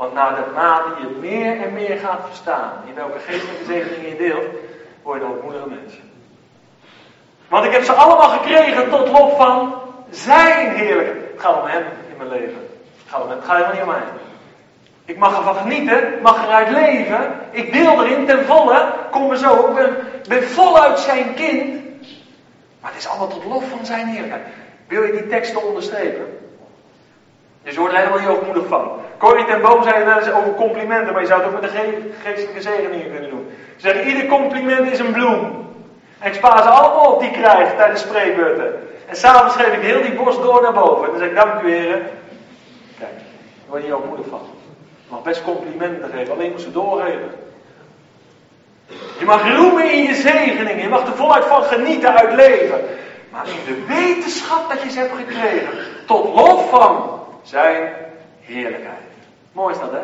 Want 0.00 0.12
naarmate 0.12 1.00
je 1.00 1.16
meer 1.20 1.62
en 1.62 1.72
meer 1.72 1.98
gaat 1.98 2.20
verstaan 2.26 2.72
in 2.86 2.94
welke 2.94 3.18
geestelijke 3.18 3.64
zegeningen 3.64 4.08
je 4.08 4.16
deelt, 4.16 4.44
word 5.02 5.20
je 5.20 5.26
hoogmoedige 5.26 5.68
mensen. 5.68 6.00
Want 7.48 7.64
ik 7.64 7.72
heb 7.72 7.82
ze 7.82 7.92
allemaal 7.92 8.28
gekregen 8.28 8.90
tot 8.90 9.08
lof 9.08 9.36
van 9.36 9.74
zijn 10.10 10.70
heerlijke. 10.70 11.18
Het 11.32 11.40
gaat 11.40 11.62
om 11.62 11.68
hem 11.68 11.82
in 12.10 12.16
mijn 12.16 12.28
leven. 12.28 12.68
Het 13.02 13.08
gaat, 13.08 13.22
om 13.22 13.28
hem. 13.28 13.38
het 13.38 13.46
gaat 13.46 13.72
niet 13.72 13.82
om 13.82 13.88
mij. 13.88 14.02
Ik 15.04 15.18
mag 15.18 15.36
ervan 15.36 15.54
genieten, 15.54 16.22
mag 16.22 16.44
eruit 16.44 16.70
leven. 16.70 17.40
Ik 17.50 17.72
deel 17.72 18.04
erin 18.04 18.26
ten 18.26 18.44
volle. 18.44 18.92
Kom 19.10 19.30
er 19.30 19.36
zo. 19.36 19.68
Ik 19.68 19.74
ben, 19.74 19.96
ben 20.28 20.42
voluit 20.42 20.98
zijn 20.98 21.34
kind. 21.34 21.82
Maar 22.80 22.90
het 22.90 23.00
is 23.00 23.08
allemaal 23.08 23.28
tot 23.28 23.44
lof 23.44 23.68
van 23.68 23.86
zijn 23.86 24.06
heerlijkheid. 24.06 24.46
Wil 24.86 25.02
je 25.02 25.12
die 25.12 25.26
teksten 25.26 25.66
onderstrepen? 25.66 26.29
Dus 27.62 27.74
je 27.74 27.78
wordt 27.80 27.94
er 27.94 28.00
helemaal 28.00 28.20
niet 28.20 28.28
overmoedig 28.28 28.66
van. 28.66 28.90
Corrie 29.18 29.44
ten 29.44 29.60
Boom 29.60 29.82
zei 29.82 30.04
wel 30.04 30.18
eens 30.18 30.32
over 30.32 30.54
complimenten, 30.54 31.12
maar 31.12 31.22
je 31.22 31.28
zou 31.28 31.42
het 31.42 31.52
ook 31.52 31.60
met 31.60 31.70
de 31.70 32.12
geestelijke 32.22 32.62
zegeningen 32.62 33.10
kunnen 33.10 33.30
doen. 33.30 33.50
Ze 33.76 33.88
zeggen, 33.88 34.08
ieder 34.08 34.26
compliment 34.26 34.92
is 34.92 34.98
een 34.98 35.12
bloem. 35.12 35.68
En 36.18 36.28
ik 36.28 36.34
spaar 36.34 36.62
ze 36.62 36.68
allemaal 36.68 37.12
op 37.12 37.20
die 37.20 37.30
krijg 37.30 37.74
tijdens 37.76 38.00
spreekbeurten. 38.00 38.88
En 39.06 39.16
s'avonds 39.16 39.56
geef 39.56 39.72
ik 39.72 39.82
heel 39.82 40.02
die 40.02 40.12
borst 40.12 40.42
door 40.42 40.62
naar 40.62 40.72
boven. 40.72 41.04
En 41.04 41.10
dan 41.10 41.18
zeg 41.18 41.28
ik, 41.28 41.36
dank 41.36 41.62
u 41.62 41.70
heren. 41.72 42.00
Kijk, 42.98 43.12
daar 43.14 43.68
word 43.68 43.82
je 43.82 43.88
niet 43.88 43.96
overmoedig 43.96 44.26
van. 44.28 44.40
Je 45.04 45.10
mag 45.10 45.22
best 45.22 45.42
complimenten 45.42 46.10
geven, 46.10 46.34
alleen 46.34 46.50
moet 46.50 46.60
ze 46.60 46.72
doorgeven. 46.72 47.30
Je 49.18 49.24
mag 49.24 49.56
roemen 49.56 49.92
in 49.92 50.02
je 50.02 50.14
zegeningen. 50.14 50.82
Je 50.82 50.88
mag 50.88 51.06
er 51.06 51.16
voluit 51.16 51.44
van 51.44 51.62
genieten 51.62 52.16
uit 52.16 52.32
leven. 52.34 52.80
Maar 53.30 53.46
in 53.46 53.74
de 53.74 53.84
wetenschap 53.86 54.70
dat 54.70 54.82
je 54.82 54.90
ze 54.90 54.98
hebt 54.98 55.16
gekregen. 55.16 55.68
Tot 56.06 56.34
lof 56.34 56.70
van 56.70 57.19
zijn 57.42 57.92
heerlijkheid. 58.40 58.98
Mooi 59.52 59.74
is 59.74 59.80
dat, 59.80 59.92
hè? 59.92 60.02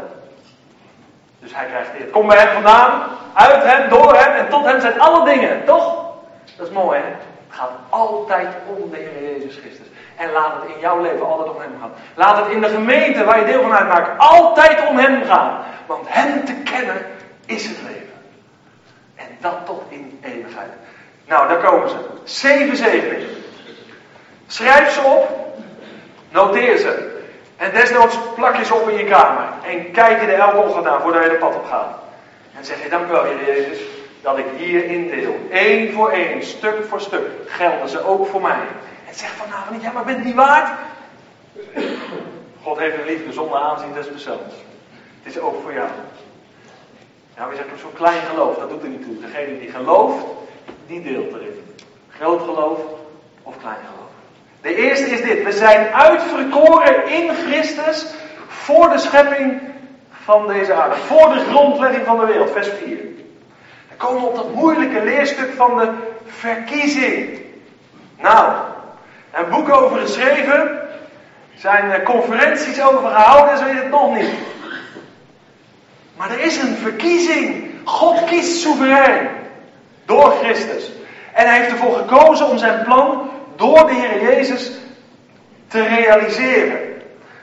Dus 1.38 1.55
hij 1.55 1.66
krijgt 1.66 1.90
eer. 1.99 2.07
Kom 2.07 2.27
bij 2.27 2.38
hem 2.38 2.53
vandaan, 2.53 3.03
uit 3.35 3.62
hem, 3.62 3.88
door 3.88 4.14
hem 4.14 4.33
en 4.33 4.49
tot 4.49 4.64
hem 4.64 4.81
zijn 4.81 5.01
alle 5.01 5.25
dingen, 5.25 5.64
toch? 5.64 6.05
Dat 6.57 6.66
is 6.66 6.72
mooi, 6.72 6.99
hè? 6.99 7.07
Het 7.07 7.59
gaat 7.59 7.70
altijd 7.89 8.49
om 8.66 8.91
de 8.91 8.97
Heer 8.97 9.32
Jezus 9.32 9.57
Christus. 9.57 9.87
En 10.16 10.32
laat 10.32 10.53
het 10.62 10.74
in 10.74 10.80
jouw 10.80 11.01
leven 11.01 11.26
altijd 11.26 11.49
om 11.49 11.61
hem 11.61 11.76
gaan. 11.80 11.93
Laat 12.14 12.37
het 12.37 12.55
in 12.55 12.61
de 12.61 12.68
gemeente 12.68 13.24
waar 13.24 13.39
je 13.39 13.45
deel 13.45 13.62
van 13.62 13.72
uitmaakt 13.72 14.18
altijd 14.18 14.87
om 14.87 14.99
hem 14.99 15.24
gaan. 15.24 15.64
Want 15.87 16.07
hem 16.09 16.45
te 16.45 16.55
kennen 16.55 17.07
is 17.47 17.66
het 17.66 17.78
leven. 17.82 18.14
En 19.14 19.26
dat 19.41 19.66
tot 19.66 19.82
in 19.89 20.18
eeuwigheid. 20.22 20.70
Nou, 21.26 21.49
daar 21.49 21.59
komen 21.59 21.89
ze. 21.89 21.97
Zeven 22.24 22.76
zegeningen. 22.76 23.28
Schrijf 24.47 24.91
ze 24.93 25.01
op. 25.01 25.28
Noteer 26.30 26.76
ze. 26.76 27.15
En 27.57 27.72
desnoods 27.72 28.18
plak 28.34 28.57
je 28.57 28.64
ze 28.64 28.74
op 28.74 28.88
in 28.88 28.98
je 28.98 29.04
kamer. 29.04 29.48
En 29.62 29.90
kijk 29.90 30.20
je 30.20 30.26
er 30.26 30.38
elke 30.38 30.57
ochtend 30.57 30.84
naar 30.84 31.00
voordat 31.00 31.22
je 31.22 31.28
de 31.28 31.36
pad 31.36 31.54
op 31.54 31.64
gaat. 31.64 31.98
En 32.57 32.64
zeg 32.64 32.82
je, 32.82 32.88
dank 32.88 33.07
u 33.07 33.11
wel, 33.11 33.24
Heer 33.24 33.46
Jezus, 33.46 33.78
dat 34.20 34.38
ik 34.38 34.46
hier 34.57 34.84
indeel. 34.84 35.36
Eén 35.50 35.92
voor 35.92 36.11
één, 36.11 36.42
stuk 36.42 36.84
voor 36.88 37.00
stuk, 37.00 37.30
gelden 37.46 37.88
ze 37.88 38.04
ook 38.04 38.26
voor 38.26 38.40
mij. 38.40 38.61
En 39.09 39.14
zeg 39.14 39.28
vanavond 39.28 39.70
niet, 39.70 39.82
ja, 39.82 39.92
maar 39.92 40.04
bent 40.04 40.16
het 40.16 40.26
niet 40.26 40.34
waard? 40.34 40.70
God 42.62 42.78
heeft 42.78 42.98
een 42.98 43.07
liefde 43.07 43.32
zonder 43.32 43.59
aanzien 43.59 43.92
des 43.92 44.07
persoons. 44.07 44.54
Het 45.22 45.34
is 45.34 45.38
ook 45.38 45.62
voor 45.62 45.72
jou. 45.72 45.88
Ja, 47.36 47.48
we 47.48 47.57
zeggen 47.57 47.78
zo'n 47.78 47.92
klein 47.92 48.20
geloof, 48.30 48.57
dat 48.57 48.68
doet 48.68 48.82
er 48.82 48.88
niet 48.88 49.02
toe. 49.02 49.20
Degene 49.20 49.59
die 49.59 49.70
gelooft, 49.70 50.24
die 50.86 51.02
deelt 51.02 51.34
erin. 51.34 51.76
Groot 52.09 52.40
geloof 52.40 52.80
of 53.42 53.59
klein 53.59 53.76
geloof. 53.76 54.05
De 54.66 54.74
eerste 54.74 55.06
is 55.06 55.22
dit. 55.22 55.42
We 55.42 55.52
zijn 55.52 55.94
uitverkoren 55.94 57.08
in 57.08 57.30
Christus 57.34 58.06
voor 58.48 58.88
de 58.88 58.98
schepping 58.98 59.60
van 60.24 60.46
deze 60.46 60.74
aarde. 60.74 60.94
Voor 60.94 61.34
de 61.34 61.44
grondlegging 61.48 62.04
van 62.04 62.18
de 62.18 62.26
wereld. 62.26 62.50
Vers 62.50 62.68
4. 62.84 62.96
Dan 63.88 63.96
komen 63.96 64.20
we 64.20 64.28
op 64.28 64.36
dat 64.36 64.54
moeilijke 64.54 65.04
leerstuk 65.04 65.52
van 65.56 65.76
de 65.76 65.92
verkiezing. 66.26 67.40
Nou, 68.18 68.52
een 69.32 69.48
boek 69.50 69.68
over 69.68 69.98
geschreven. 69.98 70.80
Zijn 71.54 72.02
conferenties 72.02 72.82
over 72.82 73.08
gehouden, 73.08 73.58
zo 73.58 73.64
weet 73.64 73.82
het 73.82 73.90
nog 73.90 74.14
niet. 74.16 74.30
Maar 76.16 76.30
er 76.30 76.40
is 76.40 76.56
een 76.56 76.76
verkiezing. 76.76 77.70
God 77.84 78.24
kiest 78.24 78.60
soeverein. 78.60 79.28
Door 80.04 80.34
Christus. 80.42 80.92
En 81.32 81.46
hij 81.46 81.58
heeft 81.58 81.70
ervoor 81.70 81.96
gekozen 81.96 82.48
om 82.48 82.58
zijn 82.58 82.84
plan 82.84 83.26
door 83.57 83.86
de 83.86 83.94
Heer 83.94 84.22
Jezus 84.22 84.70
te 85.68 85.82
realiseren. 85.82 86.78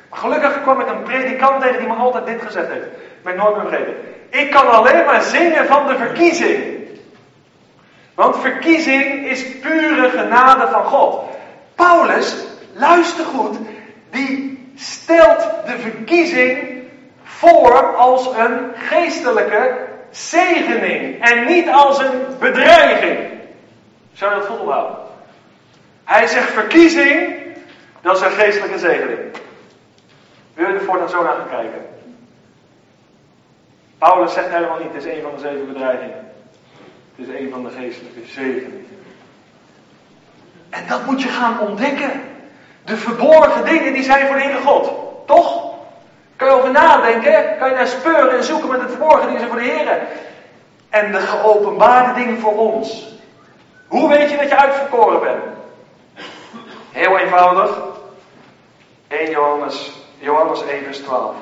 Maar 0.09 0.19
gelukkig 0.19 0.61
kwam 0.61 0.79
ik 0.79 0.87
een 0.87 1.03
predikant 1.03 1.61
tegen 1.61 1.79
die 1.79 1.87
me 1.87 1.93
altijd 1.93 2.25
dit 2.25 2.41
gezegd 2.41 2.67
heeft. 2.67 2.85
Ik 2.85 3.23
ben 3.23 3.35
nooit 3.35 3.55
meer 3.55 3.67
vergeten. 3.67 3.93
Ik 4.29 4.51
kan 4.51 4.71
alleen 4.71 5.05
maar 5.05 5.21
zingen 5.21 5.65
van 5.65 5.87
de 5.87 5.95
verkiezing. 5.97 6.63
Want 8.15 8.37
verkiezing 8.37 9.25
is 9.25 9.59
pure 9.59 10.09
genade 10.09 10.67
van 10.67 10.83
God. 10.83 11.23
Paulus, 11.75 12.35
luister 12.73 13.25
goed, 13.25 13.57
die 14.09 14.67
stelt 14.75 15.47
de 15.65 15.77
verkiezing 15.79 16.81
voor 17.23 17.95
als 17.95 18.27
een 18.37 18.71
geestelijke 18.75 19.77
zegening 20.09 21.21
en 21.21 21.45
niet 21.45 21.69
als 21.69 21.99
een 21.99 22.25
bedreiging. 22.39 23.19
Zou 24.13 24.33
je 24.33 24.39
dat 24.39 24.47
volhouden? 24.47 25.02
Hij 26.03 26.27
zegt 26.27 26.51
verkiezing, 26.51 27.33
dat 28.01 28.15
is 28.15 28.21
een 28.21 28.31
geestelijke 28.31 28.79
zegening. 28.79 29.19
Wil 30.53 30.67
je 30.67 30.73
er 30.73 30.81
voortaan 30.81 31.09
zo 31.09 31.23
naar 31.23 31.35
gaan 31.35 31.49
kijken? 31.49 31.85
Paulus 33.97 34.33
zegt 34.33 34.49
helemaal 34.49 34.79
niet, 34.79 34.93
het 34.93 35.05
is 35.05 35.13
een 35.13 35.21
van 35.21 35.31
de 35.35 35.39
zeven 35.39 35.73
bedreigingen. 35.73 36.31
Het 37.15 37.27
is 37.27 37.39
een 37.39 37.49
van 37.51 37.63
de 37.63 37.69
geestelijke 37.69 38.19
zegeningen. 38.25 38.87
En 40.69 40.83
dat 40.87 41.05
moet 41.05 41.21
je 41.21 41.27
gaan 41.27 41.59
ontdekken. 41.59 42.11
De 42.85 42.97
verborgen 42.97 43.65
dingen 43.65 43.93
die 43.93 44.03
zijn 44.03 44.27
voor 44.27 44.35
de 44.35 44.41
Heere 44.41 44.61
God. 44.61 44.91
Toch? 45.27 45.73
Kan 46.35 46.47
je 46.47 46.53
over 46.53 46.71
nadenken, 46.71 47.57
kan 47.59 47.69
je 47.69 47.75
naar 47.75 47.87
speuren 47.87 48.37
en 48.37 48.43
zoeken 48.43 48.69
met 48.69 48.81
het 48.81 48.89
verborgen 48.89 49.27
dingen 49.27 49.47
voor 49.47 49.57
de 49.57 49.63
Heer. 49.63 50.01
En 50.89 51.11
de 51.11 51.19
geopenbaarde 51.19 52.13
dingen 52.13 52.39
voor 52.39 52.57
ons. 52.57 53.07
Hoe 53.87 54.09
weet 54.09 54.29
je 54.29 54.37
dat 54.37 54.49
je 54.49 54.57
uitverkoren 54.57 55.19
bent? 55.19 55.43
Heel 56.93 57.17
eenvoudig. 57.17 57.77
1 59.07 59.29
Johannes, 59.31 59.91
Johannes 60.17 60.61
1 60.65 60.83
vers 60.83 60.97
12. 60.97 61.35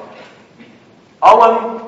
Allen 1.20 1.82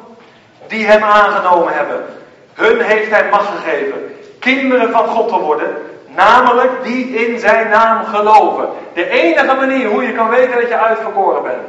die 0.67 0.85
hem 0.85 1.03
aangenomen 1.03 1.73
hebben, 1.73 2.05
hun 2.53 2.81
heeft 2.81 3.09
hij 3.09 3.29
macht 3.29 3.47
gegeven 3.47 4.15
kinderen 4.39 4.91
van 4.91 5.07
God 5.07 5.29
te 5.29 5.39
worden, 5.39 5.75
namelijk 6.07 6.83
die 6.83 7.05
in 7.05 7.39
zijn 7.39 7.69
naam 7.69 8.05
geloven. 8.05 8.69
De 8.93 9.09
enige 9.09 9.55
manier 9.55 9.87
hoe 9.89 10.03
je 10.03 10.13
kan 10.13 10.29
weten 10.29 10.59
dat 10.59 10.67
je 10.67 10.77
uitverkoren 10.77 11.43
bent, 11.43 11.67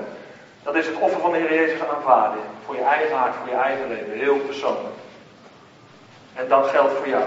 dat 0.62 0.74
is 0.74 0.86
het 0.86 0.96
offer 0.98 1.20
van 1.20 1.32
de 1.32 1.38
Heer 1.38 1.54
Jezus 1.54 1.80
aanvaarden. 1.94 2.40
Voor 2.66 2.74
je 2.74 2.82
eigen 2.82 3.16
hart, 3.16 3.34
voor 3.40 3.48
je 3.48 3.62
eigen 3.62 3.88
leven, 3.88 4.12
heel 4.12 4.36
persoonlijk. 4.36 4.94
En 6.34 6.48
dat 6.48 6.68
geldt 6.68 6.92
voor 6.96 7.08
jou. 7.08 7.22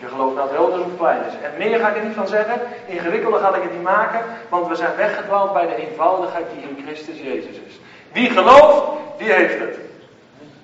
Je 0.00 0.08
gelooft 0.08 0.34
nou 0.34 0.48
groot 0.48 0.72
of 0.72 0.96
klein 0.96 1.24
is. 1.26 1.32
En 1.42 1.52
meer 1.58 1.78
ga 1.78 1.88
ik 1.88 1.96
er 1.96 2.04
niet 2.04 2.14
van 2.14 2.28
zeggen. 2.28 2.60
Ingewikkelder 2.86 3.40
ga 3.40 3.54
ik 3.54 3.62
het 3.62 3.72
niet 3.72 3.82
maken. 3.82 4.24
Want 4.48 4.68
we 4.68 4.74
zijn 4.74 4.96
weggedwaald 4.96 5.52
bij 5.52 5.66
de 5.66 5.74
eenvoudigheid 5.74 6.46
die 6.54 6.68
in 6.68 6.84
Christus 6.84 7.18
Jezus 7.18 7.56
is. 7.66 7.80
Wie 8.12 8.30
gelooft, 8.30 8.82
die 9.18 9.32
heeft 9.32 9.58
het. 9.58 9.78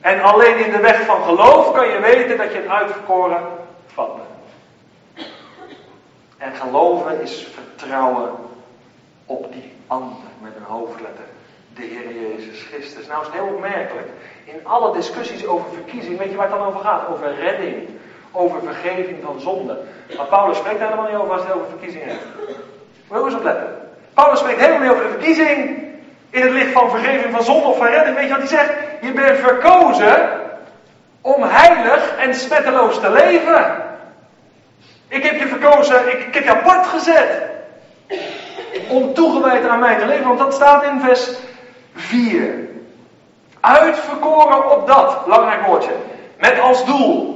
En 0.01 0.23
alleen 0.23 0.65
in 0.65 0.71
de 0.71 0.81
weg 0.81 1.01
van 1.01 1.23
geloof 1.23 1.73
kan 1.73 1.89
je 1.89 2.01
weten 2.01 2.37
dat 2.37 2.53
je 2.53 2.63
een 2.63 2.71
uitverkoren 2.71 3.43
vat 3.87 4.17
bent. 4.17 5.29
En 6.37 6.55
geloven 6.55 7.21
is 7.21 7.49
vertrouwen 7.55 8.31
op 9.27 9.53
die 9.53 9.73
ander 9.87 10.17
met 10.41 10.57
een 10.57 10.63
hoofdletter. 10.63 11.25
De 11.75 11.83
Heer 11.83 12.21
Jezus 12.21 12.63
Christus. 12.63 13.07
Nou 13.07 13.21
is 13.21 13.27
het 13.27 13.37
heel 13.37 13.55
opmerkelijk. 13.55 14.09
In 14.45 14.67
alle 14.67 14.93
discussies 14.93 15.47
over 15.47 15.67
verkiezing, 15.73 16.19
weet 16.19 16.31
je 16.31 16.37
waar 16.37 16.49
het 16.49 16.59
dan 16.59 16.67
over 16.67 16.81
gaat? 16.81 17.09
Over 17.09 17.35
redding 17.35 17.89
over 18.37 18.61
vergeving 18.63 19.19
van 19.25 19.41
zonde. 19.41 19.79
Maar 20.17 20.27
Paulus 20.27 20.59
spreekt 20.59 20.79
daar 20.79 20.89
helemaal 20.89 21.11
niet 21.11 21.21
over 21.21 21.33
als 21.33 21.45
hij 21.45 21.55
over 21.55 21.69
verkiezing 21.69 22.05
heeft. 22.05 22.25
Moet 23.09 23.19
je 23.19 23.25
eens 23.25 23.35
opletten. 23.35 23.77
Paulus 24.15 24.39
spreekt 24.39 24.61
helemaal 24.61 24.81
niet 24.81 24.91
over 24.91 25.03
de 25.03 25.11
verkiezing 25.11 25.85
in 26.31 26.43
het 26.43 26.51
licht 26.51 26.73
van 26.73 26.91
vergeving 26.91 27.35
van 27.35 27.45
zonde 27.45 27.67
of 27.67 27.77
van 27.77 27.87
redding. 27.87 28.17
Weet 28.17 28.29
je 28.29 28.31
wat 28.31 28.39
hij 28.39 28.59
zegt? 28.59 28.73
Je 29.01 29.13
bent 29.13 29.39
verkozen 29.39 30.41
om 31.21 31.43
heilig 31.43 32.17
en 32.19 32.35
smetteloos 32.35 33.01
te 33.01 33.11
leven. 33.11 33.85
Ik 35.09 35.23
heb 35.23 35.39
je 35.39 35.47
verkozen, 35.47 36.09
ik, 36.09 36.27
ik 36.27 36.35
heb 36.35 36.45
je 36.45 36.51
apart 36.51 36.87
gezet. 36.87 37.43
Om 38.89 39.15
toegewijd 39.15 39.69
aan 39.69 39.79
mij 39.79 39.99
te 39.99 40.07
leven, 40.07 40.27
want 40.27 40.39
dat 40.39 40.55
staat 40.55 40.83
in 40.83 41.01
vers 41.01 41.31
4. 41.95 42.69
Uitverkoren 43.61 44.71
op 44.71 44.87
dat, 44.87 45.25
belangrijk 45.25 45.67
woordje. 45.67 45.93
Met 46.39 46.61
als 46.61 46.85
doel 46.85 47.36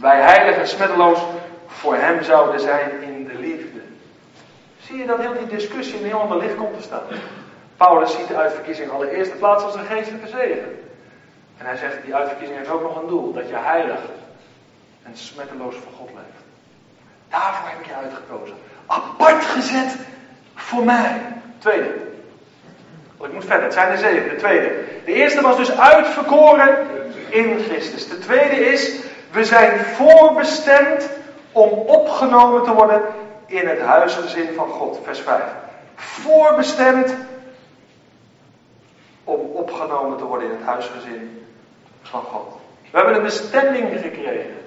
wij 0.00 0.20
heilig 0.20 0.56
en 0.56 0.68
smetteloos 0.68 1.18
voor 1.66 1.94
hem 1.94 2.22
zouden 2.22 2.60
zijn 2.60 3.02
in 3.02 3.24
de 3.26 3.38
liefde. 3.38 3.80
Zie 4.82 4.98
je 4.98 5.06
dat 5.06 5.18
heel 5.18 5.38
die 5.38 5.56
discussie 5.56 5.98
in 5.98 6.04
heel 6.04 6.20
ander 6.20 6.38
licht 6.38 6.56
komt 6.56 6.76
te 6.76 6.82
staan? 6.82 7.02
Paulus 7.76 8.16
ziet 8.16 8.28
de 8.28 8.36
uitverkiezing 8.36 8.90
allereerste 8.90 9.36
plaats 9.36 9.64
als 9.64 9.74
een 9.74 9.84
geestelijke 9.84 10.28
zegen. 10.28 10.78
En 11.58 11.66
hij 11.66 11.76
zegt, 11.76 12.04
die 12.04 12.14
uitverkiezing 12.14 12.58
heeft 12.58 12.70
ook 12.70 12.82
nog 12.82 13.02
een 13.02 13.08
doel. 13.08 13.32
Dat 13.32 13.48
je 13.48 13.56
heilig 13.56 14.00
en 15.02 15.16
smetteloos 15.16 15.74
voor 15.74 15.92
God 15.98 16.08
leeft. 16.08 16.44
Daarvoor 17.28 17.68
heb 17.68 17.80
ik 17.80 17.86
je 17.86 17.94
uitgekozen. 17.94 18.56
Apart 18.86 19.44
gezet 19.44 19.96
voor 20.54 20.84
mij. 20.84 21.20
Tweede. 21.58 21.94
Oh, 23.16 23.26
ik 23.26 23.32
moet 23.32 23.44
verder, 23.44 23.64
het 23.64 23.72
zijn 23.72 23.90
er 23.90 23.98
zeven. 23.98 24.28
De 24.28 24.36
tweede. 24.36 24.84
De 25.04 25.12
eerste 25.12 25.40
was 25.40 25.56
dus 25.56 25.78
uitverkoren 25.78 26.86
in 27.28 27.58
Christus. 27.68 28.08
De 28.08 28.18
tweede 28.18 28.56
is 28.56 28.98
we 29.32 29.44
zijn 29.44 29.78
voorbestemd 29.78 31.08
om 31.52 31.68
opgenomen 31.70 32.62
te 32.62 32.72
worden 32.72 33.02
in 33.46 33.68
het 33.68 33.80
huisgezin 33.80 34.54
van 34.56 34.68
God. 34.68 35.00
Vers 35.04 35.20
5. 35.20 35.42
Voorbestemd 35.96 37.14
om 39.24 39.40
opgenomen 39.40 40.18
te 40.18 40.24
worden 40.24 40.50
in 40.50 40.56
het 40.56 40.66
huisgezin 40.66 41.46
van 42.02 42.22
God. 42.22 42.56
We 42.90 42.96
hebben 42.96 43.14
een 43.16 43.22
bestemming 43.22 44.00
gekregen. 44.00 44.58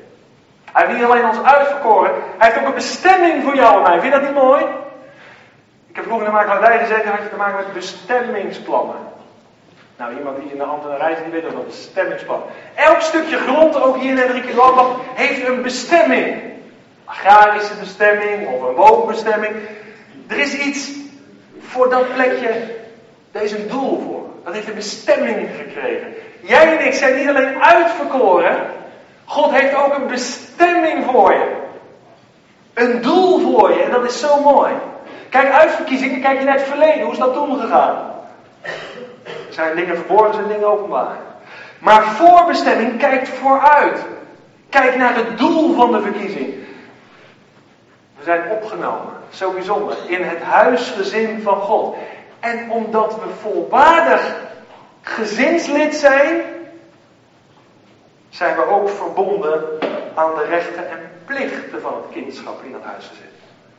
Hij 0.71 0.85
heeft 0.85 0.97
niet 0.97 1.09
alleen 1.09 1.25
ons 1.25 1.41
uitverkoren, 1.41 2.11
hij 2.37 2.47
heeft 2.47 2.59
ook 2.59 2.67
een 2.67 2.73
bestemming 2.73 3.43
voor 3.43 3.55
jou 3.55 3.75
en 3.75 3.81
mij. 3.81 3.99
Vind 3.99 4.13
je 4.13 4.19
dat 4.19 4.29
niet 4.29 4.43
mooi? 4.43 4.63
Ik 5.87 5.95
heb 5.95 6.03
vroeger 6.05 6.25
in 6.25 6.31
de 6.31 6.37
makelaardij 6.37 6.79
gezeten, 6.79 7.11
had 7.11 7.23
je 7.23 7.29
te 7.29 7.35
maken 7.35 7.55
met 7.55 7.73
bestemmingsplannen. 7.73 8.95
Nou, 9.97 10.17
iemand 10.17 10.37
die 10.37 10.51
in 10.51 10.57
de 10.57 10.63
hand 10.63 10.83
en 10.85 10.97
reis 10.97 11.17
die 11.23 11.31
weet 11.31 11.43
dat 11.43 11.53
een 11.53 11.65
bestemmingsplan. 11.65 12.41
Elk 12.75 13.01
stukje 13.01 13.37
grond, 13.37 13.81
ook 13.81 13.97
hier 13.97 14.09
in 14.09 14.17
Hendrik 14.17 14.53
Landbach, 14.53 14.95
heeft 15.13 15.47
een 15.47 15.61
bestemming. 15.61 16.41
Agrarische 17.05 17.73
bestemming 17.79 18.47
of 18.47 18.61
een 18.61 18.75
woonbestemming. 18.75 19.55
Er 20.27 20.39
is 20.39 20.53
iets 20.53 20.89
voor 21.59 21.89
dat 21.89 22.13
plekje, 22.13 22.49
daar 23.31 23.43
is 23.43 23.51
een 23.51 23.67
doel 23.67 24.01
voor. 24.01 24.23
Dat 24.43 24.53
heeft 24.53 24.67
een 24.67 24.75
bestemming 24.75 25.49
gekregen. 25.57 26.13
Jij 26.41 26.77
en 26.77 26.85
ik 26.85 26.93
zijn 26.93 27.17
niet 27.17 27.27
alleen 27.27 27.63
uitverkoren, 27.63 28.55
God 29.25 29.51
heeft 29.51 29.75
ook 29.75 29.95
een 29.95 30.07
bestemming 30.07 31.05
voor 31.05 31.33
je. 31.33 31.55
Een 32.73 33.01
doel 33.01 33.39
voor 33.39 33.73
je 33.73 33.83
en 33.83 33.91
dat 33.91 34.05
is 34.05 34.19
zo 34.19 34.41
mooi. 34.41 34.73
Kijk, 35.29 35.51
uitverkiezingen, 35.51 36.21
kijk 36.21 36.39
je 36.39 36.45
naar 36.45 36.57
het 36.57 36.67
verleden, 36.67 37.01
hoe 37.01 37.11
is 37.11 37.17
dat 37.17 37.33
toen 37.33 37.59
gegaan? 37.59 38.11
Zijn 39.53 39.75
dingen 39.75 39.95
verborgen, 39.95 40.33
zijn 40.33 40.47
dingen 40.47 40.67
openbaar. 40.67 41.17
Maar 41.79 42.03
voorbestemming 42.03 42.97
kijkt 42.97 43.29
vooruit. 43.29 44.05
Kijk 44.69 44.95
naar 44.95 45.15
het 45.15 45.37
doel 45.37 45.75
van 45.75 45.91
de 45.91 46.01
verkiezing. 46.01 46.53
We 48.17 48.23
zijn 48.23 48.49
opgenomen, 48.51 49.13
zo 49.29 49.51
bijzonder, 49.51 49.97
in 50.07 50.23
het 50.23 50.41
huisgezin 50.41 51.41
van 51.41 51.57
God. 51.57 51.95
En 52.39 52.71
omdat 52.71 53.15
we 53.15 53.29
volwaardig 53.41 54.35
gezinslid 55.01 55.95
zijn, 55.95 56.41
zijn 58.29 58.55
we 58.55 58.65
ook 58.65 58.89
verbonden 58.89 59.63
aan 60.13 60.35
de 60.35 60.45
rechten 60.49 60.89
en 60.89 61.11
plichten 61.25 61.81
van 61.81 61.93
het 61.93 62.11
kindschap 62.11 62.63
in 62.63 62.73
het 62.73 62.83
huisgezin. 62.83 63.29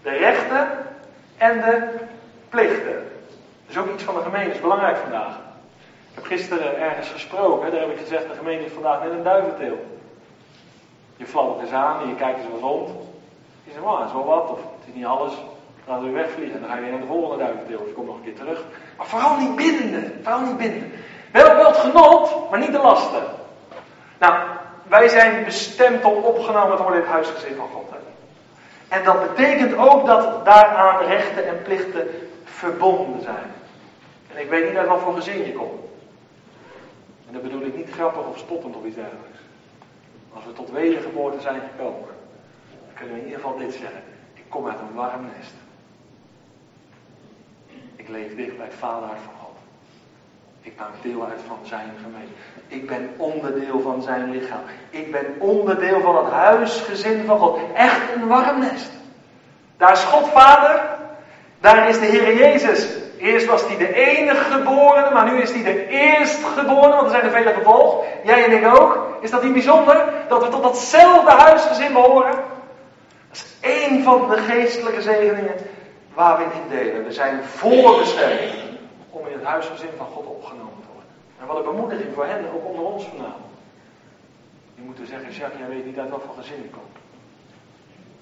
De 0.03 0.11
rechten 0.11 0.69
en 1.37 1.61
de 1.61 1.89
plichten. 2.49 2.93
Dat 3.67 3.77
is 3.77 3.79
ook 3.79 3.93
iets 3.93 4.03
van 4.03 4.15
de 4.15 4.21
gemeente, 4.21 4.47
dat 4.47 4.55
is 4.55 4.61
belangrijk 4.61 4.97
vandaag. 4.97 5.44
Ik 6.15 6.21
heb 6.21 6.25
gisteren 6.25 6.81
ergens 6.81 7.09
gesproken, 7.09 7.71
daar 7.71 7.81
heb 7.81 7.91
ik 7.91 7.99
gezegd, 7.99 8.29
de 8.29 8.35
gemeente 8.35 8.65
is 8.65 8.73
vandaag 8.73 9.03
net 9.03 9.13
een 9.13 9.23
duiventeel. 9.23 9.85
Je 11.17 11.27
fladdert 11.27 11.61
eens 11.61 11.73
aan 11.73 12.01
en 12.03 12.09
je 12.09 12.15
kijkt 12.15 12.39
eens 12.39 12.49
wat 12.51 12.61
rond. 12.61 12.89
Je 13.65 13.71
zegt, 13.73 13.85
oh, 13.85 13.99
dat 13.99 14.07
is 14.07 14.13
wel 14.13 14.25
wat, 14.25 14.51
of 14.51 14.59
het 14.59 14.89
is 14.89 14.95
niet 14.95 15.05
alles. 15.05 15.33
Dan 15.87 15.99
we 15.99 16.05
weer 16.05 16.15
wegvliegen. 16.15 16.61
Dan 16.61 16.69
ga 16.69 16.75
je 16.75 16.81
weer 16.81 16.91
naar 16.91 17.01
de 17.01 17.07
volgende 17.07 17.45
duivendeel. 17.45 17.79
Of 17.79 17.87
je 17.87 17.93
komt 17.93 18.07
nog 18.07 18.17
een 18.17 18.23
keer 18.23 18.35
terug. 18.35 18.65
Maar 18.97 19.07
vooral 19.07 19.37
niet 19.37 19.57
binden. 19.57 20.21
Vooral 20.23 20.41
niet 20.41 20.57
binden. 20.57 20.93
Wel, 21.33 21.57
wel 21.57 21.67
het 21.67 21.77
genot, 21.77 22.51
maar 22.51 22.59
niet 22.59 22.73
de 22.73 22.79
lasten. 22.79 23.23
Nou, 24.19 24.35
wij 24.83 25.09
zijn 25.09 25.45
bestemd 25.45 26.05
om 26.05 26.23
opgenomen 26.23 26.77
te 26.77 26.83
worden 26.83 27.01
in 27.01 27.07
het 27.07 27.15
huisgezin 27.15 27.55
van 27.57 27.69
God. 27.75 27.85
En 28.95 29.05
dat 29.05 29.35
betekent 29.35 29.77
ook 29.77 30.07
dat 30.07 30.45
daaraan 30.45 31.05
rechten 31.05 31.47
en 31.47 31.63
plichten 31.63 32.09
verbonden 32.45 33.23
zijn. 33.23 33.53
En 34.35 34.41
ik 34.41 34.49
weet 34.49 34.69
niet 34.69 34.77
uit 34.77 34.89
wat 34.89 35.01
voor 35.01 35.15
gezin 35.15 35.47
je 35.47 35.53
komt. 35.53 35.81
Dat 37.35 37.43
bedoel 37.43 37.63
ik 37.63 37.77
niet 37.77 37.91
grappig 37.91 38.27
of 38.27 38.39
spottend 38.39 38.77
of 38.77 38.85
iets 38.85 38.95
dergelijks. 38.95 39.39
Als 40.35 40.45
we 40.45 40.53
tot 40.53 40.71
wedergeboorte 40.71 41.41
zijn 41.41 41.61
gekomen, 41.61 42.09
dan 42.69 42.95
kunnen 42.95 43.15
we 43.15 43.21
in 43.21 43.27
ieder 43.27 43.41
geval 43.41 43.59
dit 43.59 43.73
zeggen. 43.73 44.03
Ik 44.35 44.45
kom 44.49 44.67
uit 44.67 44.79
een 44.79 44.95
warm 44.95 45.27
nest. 45.37 45.53
Ik 47.97 48.09
leef 48.09 48.37
dicht 48.37 48.57
bij 48.57 48.67
het 48.67 48.75
vaderhart 48.75 49.21
van 49.25 49.35
God. 49.41 49.57
Ik 50.61 50.73
maak 50.79 51.03
deel 51.03 51.25
uit 51.25 51.41
van 51.47 51.59
zijn 51.63 51.91
gemeente. 52.03 52.33
Ik 52.67 52.87
ben 52.87 53.15
onderdeel 53.17 53.81
van 53.81 54.03
zijn 54.03 54.31
lichaam. 54.31 54.63
Ik 54.91 55.13
ben 55.13 55.27
onderdeel 55.39 56.01
van 56.01 56.25
het 56.25 56.33
huisgezin 56.33 57.25
van 57.25 57.39
God. 57.39 57.59
Echt 57.75 58.15
een 58.15 58.27
warm 58.27 58.59
nest. 58.59 58.91
Daar 59.77 59.93
is 59.93 60.05
God 60.05 60.29
vader. 60.29 60.97
Daar 61.61 61.89
is 61.89 61.99
de 61.99 62.07
Heer 62.07 62.37
Jezus. 62.37 63.04
Eerst 63.25 63.47
was 63.47 63.67
hij 63.67 63.77
de 63.77 63.95
enige 63.95 64.45
geborene, 64.53 65.11
maar 65.11 65.31
nu 65.33 65.41
is 65.41 65.53
hij 65.53 65.63
de 65.63 65.87
eerstgeborene, 65.89 66.95
want 66.95 67.05
er 67.05 67.11
zijn 67.11 67.23
er 67.23 67.31
vele 67.31 67.53
gevolgd. 67.53 68.07
Jij 68.25 68.45
en 68.45 68.53
ik 68.53 68.81
ook. 68.81 69.19
Is 69.21 69.31
dat 69.31 69.43
niet 69.43 69.53
bijzonder? 69.53 70.13
Dat 70.29 70.45
we 70.45 70.49
tot 70.49 70.63
datzelfde 70.63 71.31
huisgezin 71.31 71.93
behoren? 71.93 72.33
Dat 72.33 72.43
is 73.31 73.47
één 73.61 74.03
van 74.03 74.29
de 74.29 74.37
geestelijke 74.37 75.03
zegeningen 75.03 75.55
waar 76.15 76.37
we 76.37 76.45
in 76.45 76.69
delen. 76.77 77.05
We 77.05 77.13
zijn 77.13 77.45
voorbestemd 77.45 78.53
om 79.11 79.27
in 79.27 79.33
het 79.33 79.45
huisgezin 79.45 79.91
van 79.97 80.07
God 80.07 80.27
opgenomen 80.27 80.81
te 80.81 80.89
worden. 80.93 81.11
En 81.41 81.47
wat 81.47 81.57
een 81.57 81.75
bemoediging 81.75 82.15
voor 82.15 82.27
hen, 82.27 82.45
ook 82.55 82.69
onder 82.69 82.85
ons 82.85 83.05
vanavond. 83.05 83.55
Die 84.75 84.85
moeten 84.85 85.07
zeggen, 85.07 85.31
Jacques, 85.31 85.59
jij 85.59 85.69
weet 85.69 85.87
niet 85.87 85.99
uit 85.99 86.11
wat 86.11 86.23
voor 86.27 86.35
gezin 86.43 86.65
ik 86.65 86.73
kom. 86.73 87.04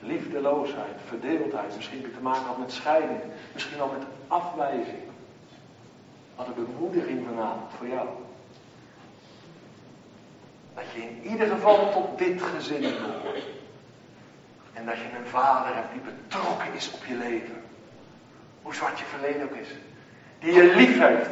Liefdeloosheid, 0.03 0.97
verdeeldheid, 1.07 1.77
misschien 1.77 2.03
te 2.03 2.21
maken 2.21 2.41
gehad 2.41 2.59
met 2.59 2.73
scheiding, 2.73 3.21
misschien 3.53 3.81
al 3.81 3.95
met 3.99 4.07
afwijzing. 4.29 5.03
Wat 6.37 6.47
een 6.47 6.65
bemoediging 6.65 7.27
vanavond 7.29 7.71
voor 7.79 7.89
jou. 7.89 8.09
Dat 10.75 10.85
je 10.95 11.01
in 11.01 11.31
ieder 11.31 11.47
geval 11.47 11.93
tot 11.93 12.19
dit 12.19 12.43
gezin 12.43 12.81
behoort. 12.81 13.43
En 14.73 14.87
dat 14.87 14.95
je 14.95 15.19
een 15.19 15.27
vader 15.27 15.75
hebt 15.75 15.93
die 15.93 16.01
betrokken 16.01 16.75
is 16.75 16.91
op 16.95 17.05
je 17.05 17.15
leven. 17.15 17.63
Hoe 18.63 18.75
zwart 18.75 18.99
je 18.99 19.05
verleden 19.05 19.43
ook 19.43 19.57
is. 19.57 19.69
Die 20.39 20.53
je 20.53 20.75
lief 20.77 20.99
heeft. 20.99 21.31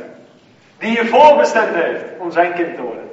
Die 0.79 0.91
je 0.91 1.07
voorbestemd 1.07 1.75
heeft 1.75 2.19
om 2.19 2.33
zijn 2.33 2.53
kind 2.53 2.75
te 2.75 2.83
worden. 2.83 3.11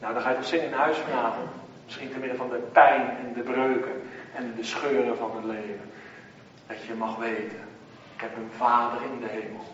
Nou, 0.00 0.14
dan 0.14 0.22
ga 0.22 0.30
je 0.30 0.36
toch 0.36 0.44
zingen 0.44 0.64
in 0.64 0.72
huis 0.72 0.96
vanavond. 0.96 1.50
Misschien 1.84 2.12
te 2.12 2.18
midden 2.18 2.36
van 2.36 2.48
de 2.48 2.68
pijn 2.72 3.00
en 3.00 3.32
de 3.34 3.42
breuken 3.42 4.02
en 4.34 4.52
de 4.56 4.64
scheuren 4.64 5.16
van 5.16 5.30
het 5.36 5.44
leven. 5.44 5.90
Dat 6.66 6.84
je 6.86 6.94
mag 6.94 7.16
weten, 7.16 7.60
ik 8.14 8.20
heb 8.20 8.36
een 8.36 8.50
vader 8.56 8.98
in 9.02 9.20
de 9.20 9.28
hemel. 9.28 9.64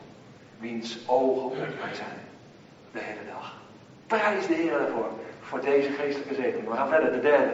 Wiens 0.59 0.99
ogen 1.07 1.45
op 1.45 1.57
mij 1.57 1.95
zijn. 1.95 2.19
De 2.93 2.99
hele 3.03 3.31
dag. 3.33 3.55
Prijs 4.07 4.47
de 4.47 4.55
Heer 4.55 4.81
ervoor. 4.81 5.09
Voor 5.41 5.61
deze 5.61 5.91
geestelijke 5.91 6.35
zegen. 6.35 6.71
We 6.71 6.77
gaan 6.77 6.89
verder, 6.89 7.13
de 7.13 7.21
derde. 7.21 7.51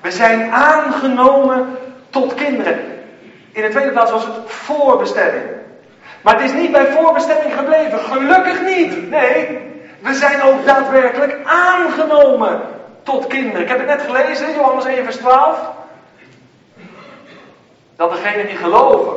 We 0.00 0.10
zijn 0.10 0.50
aangenomen 0.50 1.76
tot 2.10 2.34
kinderen. 2.34 2.78
In 3.52 3.62
de 3.62 3.68
tweede 3.68 3.90
plaats 3.90 4.10
was 4.10 4.26
het 4.26 4.34
voorbestemming. 4.46 5.46
Maar 6.22 6.34
het 6.34 6.50
is 6.50 6.52
niet 6.52 6.72
bij 6.72 6.86
voorbestemming 6.86 7.54
gebleven. 7.54 7.98
Gelukkig 7.98 8.62
niet. 8.62 9.10
Nee, 9.10 9.58
we 10.00 10.14
zijn 10.14 10.42
ook 10.42 10.66
daadwerkelijk 10.66 11.38
aangenomen 11.44 12.60
tot 13.02 13.26
kinderen. 13.26 13.60
Ik 13.60 13.68
heb 13.68 13.78
het 13.78 13.86
net 13.86 14.02
gelezen, 14.02 14.54
Johannes 14.54 14.84
1 14.84 15.04
vers 15.04 15.16
12. 15.16 15.77
Dat 17.98 18.10
degene 18.10 18.46
die 18.46 18.56
geloven, 18.56 19.12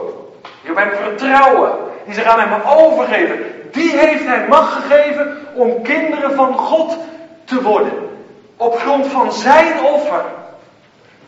die 0.62 0.72
op 0.72 0.78
hem 0.78 0.92
vertrouwen, 1.04 1.72
die 2.06 2.14
zich 2.14 2.24
aan 2.24 2.40
hem 2.40 2.62
overgeven, 2.66 3.40
die 3.72 3.98
heeft 3.98 4.26
hij 4.26 4.48
macht 4.48 4.74
gegeven 4.74 5.38
om 5.54 5.82
kinderen 5.82 6.36
van 6.36 6.58
God 6.58 6.98
te 7.46 7.62
worden. 7.62 8.10
Op 8.58 8.80
grond 8.80 9.08
van 9.08 9.32
zijn 9.32 9.84
offer. 9.84 10.24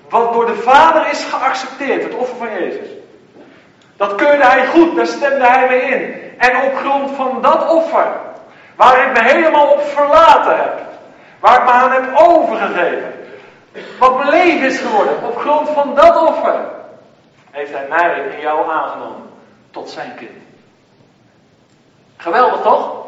Wat 0.10 0.34
door 0.34 0.46
de 0.46 0.56
Vader 0.56 1.10
is 1.12 1.24
geaccepteerd, 1.24 2.04
het 2.04 2.16
offer 2.16 2.36
van 2.38 2.54
Jezus. 2.60 2.88
Dat 3.98 4.16
keurde 4.16 4.46
hij 4.46 4.66
goed, 4.66 4.96
daar 4.96 5.08
stemde 5.08 5.48
hij 5.48 5.68
mee 5.68 5.82
in. 5.82 6.16
En 6.38 6.62
op 6.62 6.76
grond 6.76 7.12
van 7.16 7.42
dat 7.42 7.70
offer, 7.70 8.08
waar 8.76 9.08
ik 9.08 9.14
me 9.14 9.30
helemaal 9.30 9.68
op 9.68 9.84
verlaten 9.84 10.56
heb, 10.56 10.82
waar 11.40 11.58
ik 11.58 11.64
me 11.64 11.72
aan 11.72 11.92
heb 11.92 12.04
overgegeven, 12.16 13.14
wat 14.00 14.18
mijn 14.18 14.30
leven 14.30 14.68
is 14.68 14.80
geworden, 14.80 15.24
op 15.24 15.38
grond 15.38 15.70
van 15.70 15.96
dat 15.96 16.22
offer, 16.22 16.56
heeft 17.54 17.72
hij 17.72 17.86
mij 17.90 18.32
en 18.32 18.40
jou 18.40 18.72
aangenomen 18.72 19.30
tot 19.72 19.90
zijn 19.90 20.16
kind. 20.16 20.32
Geweldig 22.18 22.62
toch? 22.62 23.06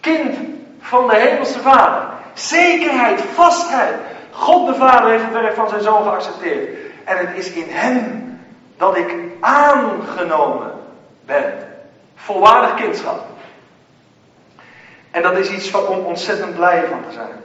Kind 0.00 0.36
van 0.80 1.08
de 1.08 1.16
Hemelse 1.16 1.60
Vader. 1.60 2.08
Zekerheid, 2.34 3.20
vastheid. 3.20 3.94
God 4.30 4.66
de 4.66 4.74
Vader 4.74 5.10
heeft 5.10 5.24
het 5.24 5.32
werk 5.32 5.54
van 5.54 5.68
zijn 5.68 5.82
zoon 5.82 6.02
geaccepteerd. 6.02 6.78
En 7.04 7.16
het 7.16 7.36
is 7.36 7.52
in 7.52 7.68
hem 7.68 8.40
dat 8.76 8.96
ik 8.96 9.14
aangenomen 9.40 10.72
ben. 11.20 11.52
Volwaardig 12.14 12.74
kindschap. 12.74 13.26
En 15.10 15.22
dat 15.22 15.36
is 15.36 15.50
iets 15.50 15.74
om 15.74 15.98
ontzettend 15.98 16.54
blij 16.54 16.86
van 16.90 17.04
te 17.08 17.12
zijn. 17.12 17.42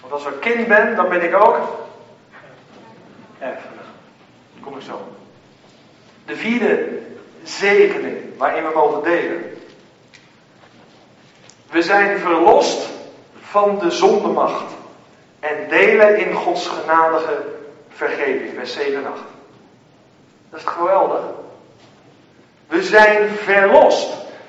Want 0.00 0.12
als 0.12 0.26
ik 0.26 0.40
kind 0.40 0.68
ben, 0.68 0.96
dan 0.96 1.08
ben 1.08 1.22
ik 1.22 1.34
ook. 1.34 1.79
Kom 4.60 4.76
ik 4.76 4.82
zo. 4.82 5.00
De 6.26 6.36
vierde 6.36 6.98
zegening 7.42 8.16
waarin 8.36 8.62
we 8.62 8.70
mogen 8.74 9.02
delen. 9.02 9.58
We 11.70 11.82
zijn 11.82 12.18
verlost 12.18 12.88
van 13.40 13.78
de 13.78 13.90
zondemacht 13.90 14.72
en 15.40 15.68
delen 15.68 16.18
in 16.18 16.34
Gods 16.34 16.66
genadige 16.66 17.44
vergeving. 17.88 18.54
Vers 18.54 18.72
7 18.72 18.94
en 18.94 19.06
8. 19.06 19.20
Dat 20.50 20.60
is 20.60 20.66
geweldig. 20.66 21.20
We 22.66 22.82
zijn 22.82 23.28
verlost. 23.28 24.08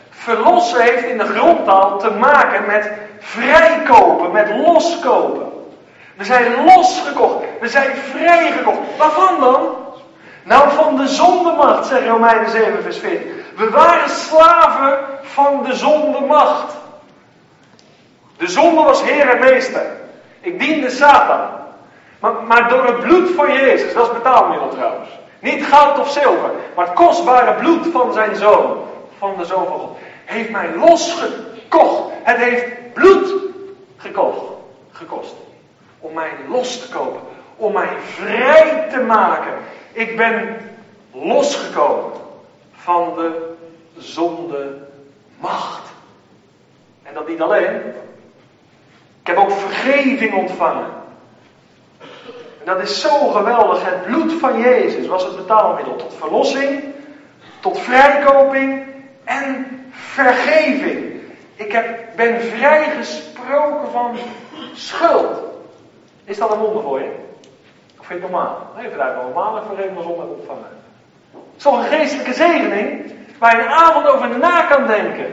Verlossen 0.10 0.82
heeft 0.82 1.04
in 1.04 1.18
de 1.18 1.26
grondtaal 1.26 2.00
te 2.00 2.10
maken 2.10 2.66
met 2.66 2.92
vrijkopen, 3.20 4.32
met 4.32 4.50
loskopen. 4.50 5.52
We 6.16 6.24
zijn 6.24 6.66
losgekocht. 6.66 7.46
We 7.60 7.68
zijn 7.68 7.96
vrijgekocht. 7.96 8.98
Waarvan 8.98 9.40
dan? 9.40 9.81
Nou, 10.44 10.72
van 10.72 10.96
de 10.96 11.08
zondemacht, 11.08 11.86
zegt 11.86 12.08
Romeinen 12.08 12.50
7, 12.50 12.84
vers 12.84 12.98
14. 12.98 13.32
We 13.56 13.70
waren 13.70 14.10
slaven 14.10 15.00
van 15.22 15.64
de 15.64 15.76
zondemacht. 15.76 16.74
De 18.38 18.48
zonde 18.48 18.82
was 18.82 19.04
heer 19.04 19.30
en 19.30 19.40
meester. 19.40 19.86
Ik 20.40 20.60
diende 20.60 20.90
Satan. 20.90 21.60
Maar, 22.20 22.34
maar 22.48 22.70
door 22.70 22.86
het 22.86 23.00
bloed 23.00 23.30
van 23.36 23.54
Jezus, 23.54 23.94
dat 23.94 24.06
is 24.08 24.14
betaalmiddel 24.14 24.70
trouwens. 24.70 25.10
Niet 25.40 25.66
goud 25.66 26.00
of 26.00 26.12
zilver, 26.12 26.50
maar 26.76 26.86
het 26.86 26.96
kostbare 26.96 27.54
bloed 27.54 27.88
van 27.92 28.14
zijn 28.14 28.36
zoon, 28.36 28.78
van 29.18 29.34
de 29.38 29.46
zoon 29.46 29.66
van 29.66 29.80
God, 29.80 29.98
heeft 30.26 30.50
mij 30.50 30.70
losgekocht. 30.76 32.12
Het 32.24 32.38
heeft 32.38 32.94
bloed 32.94 33.34
gekocht, 33.98 34.46
gekost. 34.92 35.34
Om 36.00 36.14
mij 36.14 36.30
los 36.50 36.80
te 36.80 36.90
kopen, 36.90 37.22
om 37.56 37.74
mij 37.74 37.90
vrij 38.16 38.88
te 38.92 39.00
maken. 39.00 39.54
Ik 39.94 40.18
ben 40.18 40.58
losgekomen 41.12 42.12
van 42.72 43.14
de 43.16 43.54
zonde 43.98 44.78
macht. 45.40 45.90
En 47.04 47.14
dat 47.14 47.28
niet 47.28 47.42
alleen. 47.42 47.76
Ik 49.22 49.28
heb 49.28 49.38
ook 49.38 49.52
vergeving 49.52 50.34
ontvangen. 50.34 50.88
En 52.60 52.66
dat 52.66 52.82
is 52.82 53.02
zo 53.02 53.28
geweldig. 53.28 53.86
Het 53.86 54.06
bloed 54.06 54.34
van 54.34 54.60
Jezus 54.60 55.08
was 55.08 55.24
het 55.24 55.36
betaalmiddel 55.36 55.96
tot 55.96 56.14
verlossing, 56.14 56.84
tot 57.60 57.80
vrijkoping 57.80 58.84
en 59.24 59.68
vergeving. 59.92 61.22
Ik 61.56 61.72
heb, 61.72 62.16
ben 62.16 62.42
vrijgesproken 62.42 63.92
van 63.92 64.18
schuld. 64.74 65.40
Is 66.24 66.38
dat 66.38 66.52
een 66.52 66.60
wonder 66.60 66.84
voor 66.84 67.00
je? 67.00 67.30
Normaal? 68.20 68.72
Nee, 68.78 68.90
wel 68.90 69.24
normaal 69.24 69.54
dat 69.54 69.64
vergeving 69.68 70.04
zonder 70.04 70.26
toch 71.62 71.78
een 71.78 71.98
geestelijke 71.98 72.34
zegening 72.34 73.14
waar 73.40 73.56
je 73.56 73.64
een 73.64 73.70
avond 73.70 74.08
over 74.08 74.40
na 74.40 74.62
kan 74.62 74.88
denken. 74.88 75.26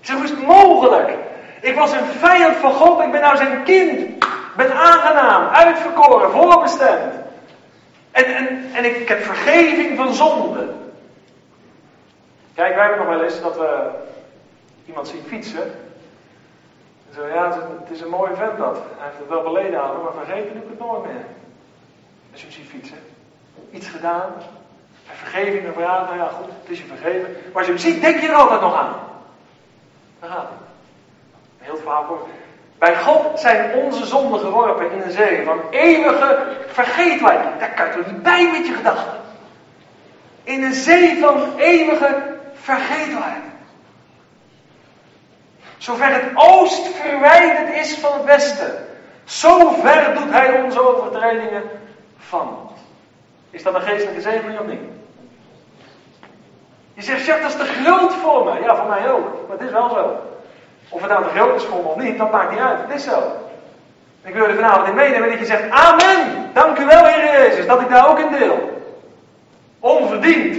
Ik 0.00 0.08
zeg, 0.08 0.22
is 0.22 0.30
het 0.30 0.46
mogelijk? 0.46 1.16
Ik 1.60 1.74
was 1.74 1.92
een 1.92 2.04
vijand 2.04 2.56
van 2.56 2.72
God, 2.72 3.00
ik 3.00 3.10
ben 3.10 3.20
nou 3.20 3.36
zijn 3.36 3.62
kind. 3.62 4.00
Ik 4.00 4.56
ben 4.56 4.72
aangenaam, 4.72 5.48
uitverkoren, 5.48 6.30
voorbestemd. 6.30 7.12
En, 8.10 8.24
en, 8.24 8.64
en 8.74 8.84
ik 8.84 9.08
heb 9.08 9.22
vergeving 9.22 9.96
van 9.96 10.14
zonde. 10.14 10.68
Kijk, 12.54 12.74
wij 12.74 12.86
hebben 12.86 13.06
nog 13.06 13.14
wel 13.16 13.24
eens 13.24 13.40
dat 13.40 13.56
we 13.56 13.90
iemand 14.86 15.08
zien 15.08 15.22
fietsen. 15.26 15.62
En 17.08 17.14
zo, 17.14 17.26
ja, 17.26 17.44
het 17.80 17.90
is 17.90 18.00
een 18.00 18.08
mooie 18.08 18.34
vent 18.34 18.58
dat. 18.58 18.76
Hij 18.96 19.06
heeft 19.06 19.18
het 19.18 19.28
wel 19.28 19.42
beleden 19.42 19.82
aan, 19.82 20.02
maar 20.02 20.24
vergeten 20.24 20.52
doe 20.52 20.70
het 20.70 20.78
nooit 20.78 21.04
meer. 21.04 21.24
Als 22.32 22.40
je 22.40 22.46
hem 22.46 22.56
ziet 22.56 22.68
fietsen. 22.68 22.98
Iets 23.70 23.88
gedaan. 23.88 24.32
Vergeving 25.12 25.66
en 25.66 25.72
vragen, 25.72 26.06
nou 26.06 26.18
ja 26.18 26.28
goed, 26.28 26.46
het 26.60 26.70
is 26.70 26.78
je 26.78 26.84
vergeven. 26.84 27.36
Maar 27.52 27.56
als 27.56 27.66
je 27.66 27.72
hem 27.72 27.80
ziet, 27.80 28.00
denk 28.00 28.20
je 28.20 28.28
er 28.28 28.34
altijd 28.34 28.60
nog 28.60 28.74
aan. 28.74 28.94
Daar 30.20 30.30
gaat 30.30 30.48
het. 30.48 30.68
Een 31.58 31.64
heel 31.64 31.76
verhaal 31.76 32.04
voor. 32.04 32.28
Bij 32.78 32.96
God 32.96 33.40
zijn 33.40 33.74
onze 33.74 34.06
zonden 34.06 34.40
geworpen 34.40 34.92
in 34.92 35.00
een 35.00 35.10
zee 35.10 35.44
van 35.44 35.60
eeuwige 35.70 36.46
vergeetheid. 36.66 37.60
Daar 37.60 37.74
kan 37.74 37.86
je 37.86 37.92
toch 37.92 38.12
niet 38.12 38.22
bij 38.22 38.50
met 38.52 38.66
je 38.66 38.74
gedachten. 38.74 39.20
In 40.42 40.62
een 40.62 40.74
zee 40.74 41.18
van 41.18 41.56
eeuwige 41.56 42.22
vergeetheid. 42.52 43.42
Zover 45.78 46.12
het 46.12 46.30
oost 46.34 46.86
verwijderd 46.86 47.74
is 47.74 47.94
van 47.94 48.12
het 48.12 48.24
westen. 48.24 48.86
Zo 49.24 49.70
ver 49.70 50.14
doet 50.14 50.30
hij 50.30 50.62
onze 50.62 50.96
overtredingen 50.96 51.62
van. 52.28 52.70
Is 53.50 53.62
dat 53.62 53.74
een 53.74 53.82
geestelijke 53.82 54.20
zegening 54.20 54.58
of 54.58 54.66
niet? 54.66 54.80
Je 56.94 57.02
zegt, 57.02 57.24
Jacques, 57.24 57.56
dat 57.56 57.66
is 57.66 57.72
te 57.72 57.82
groot 57.82 58.14
voor 58.14 58.44
me. 58.44 58.60
Ja, 58.60 58.76
voor 58.76 58.86
mij 58.86 59.10
ook. 59.10 59.48
Maar 59.48 59.58
het 59.58 59.66
is 59.66 59.72
wel 59.72 59.88
zo. 59.88 60.20
Of 60.88 61.00
het 61.00 61.10
nou 61.10 61.24
te 61.24 61.28
groot 61.28 61.54
is 61.54 61.64
voor 61.64 61.82
me 61.82 61.88
of 61.88 61.96
niet, 61.96 62.18
dat 62.18 62.32
maakt 62.32 62.50
niet 62.50 62.60
uit. 62.60 62.80
Het 62.80 62.94
is 62.94 63.04
zo. 63.04 63.22
Ik 64.24 64.34
wil 64.34 64.44
er 64.44 64.54
vanavond 64.54 64.88
in 64.88 64.94
meenemen 64.94 65.28
dat 65.28 65.38
je 65.38 65.44
zegt, 65.44 65.70
Amen. 65.70 66.50
Dank 66.52 66.78
u 66.78 66.84
wel, 66.84 67.04
Heer 67.04 67.24
Jezus, 67.24 67.66
dat 67.66 67.80
ik 67.80 67.88
daar 67.88 68.08
ook 68.08 68.18
in 68.18 68.30
deel. 68.30 68.82
Onverdiend. 69.80 70.56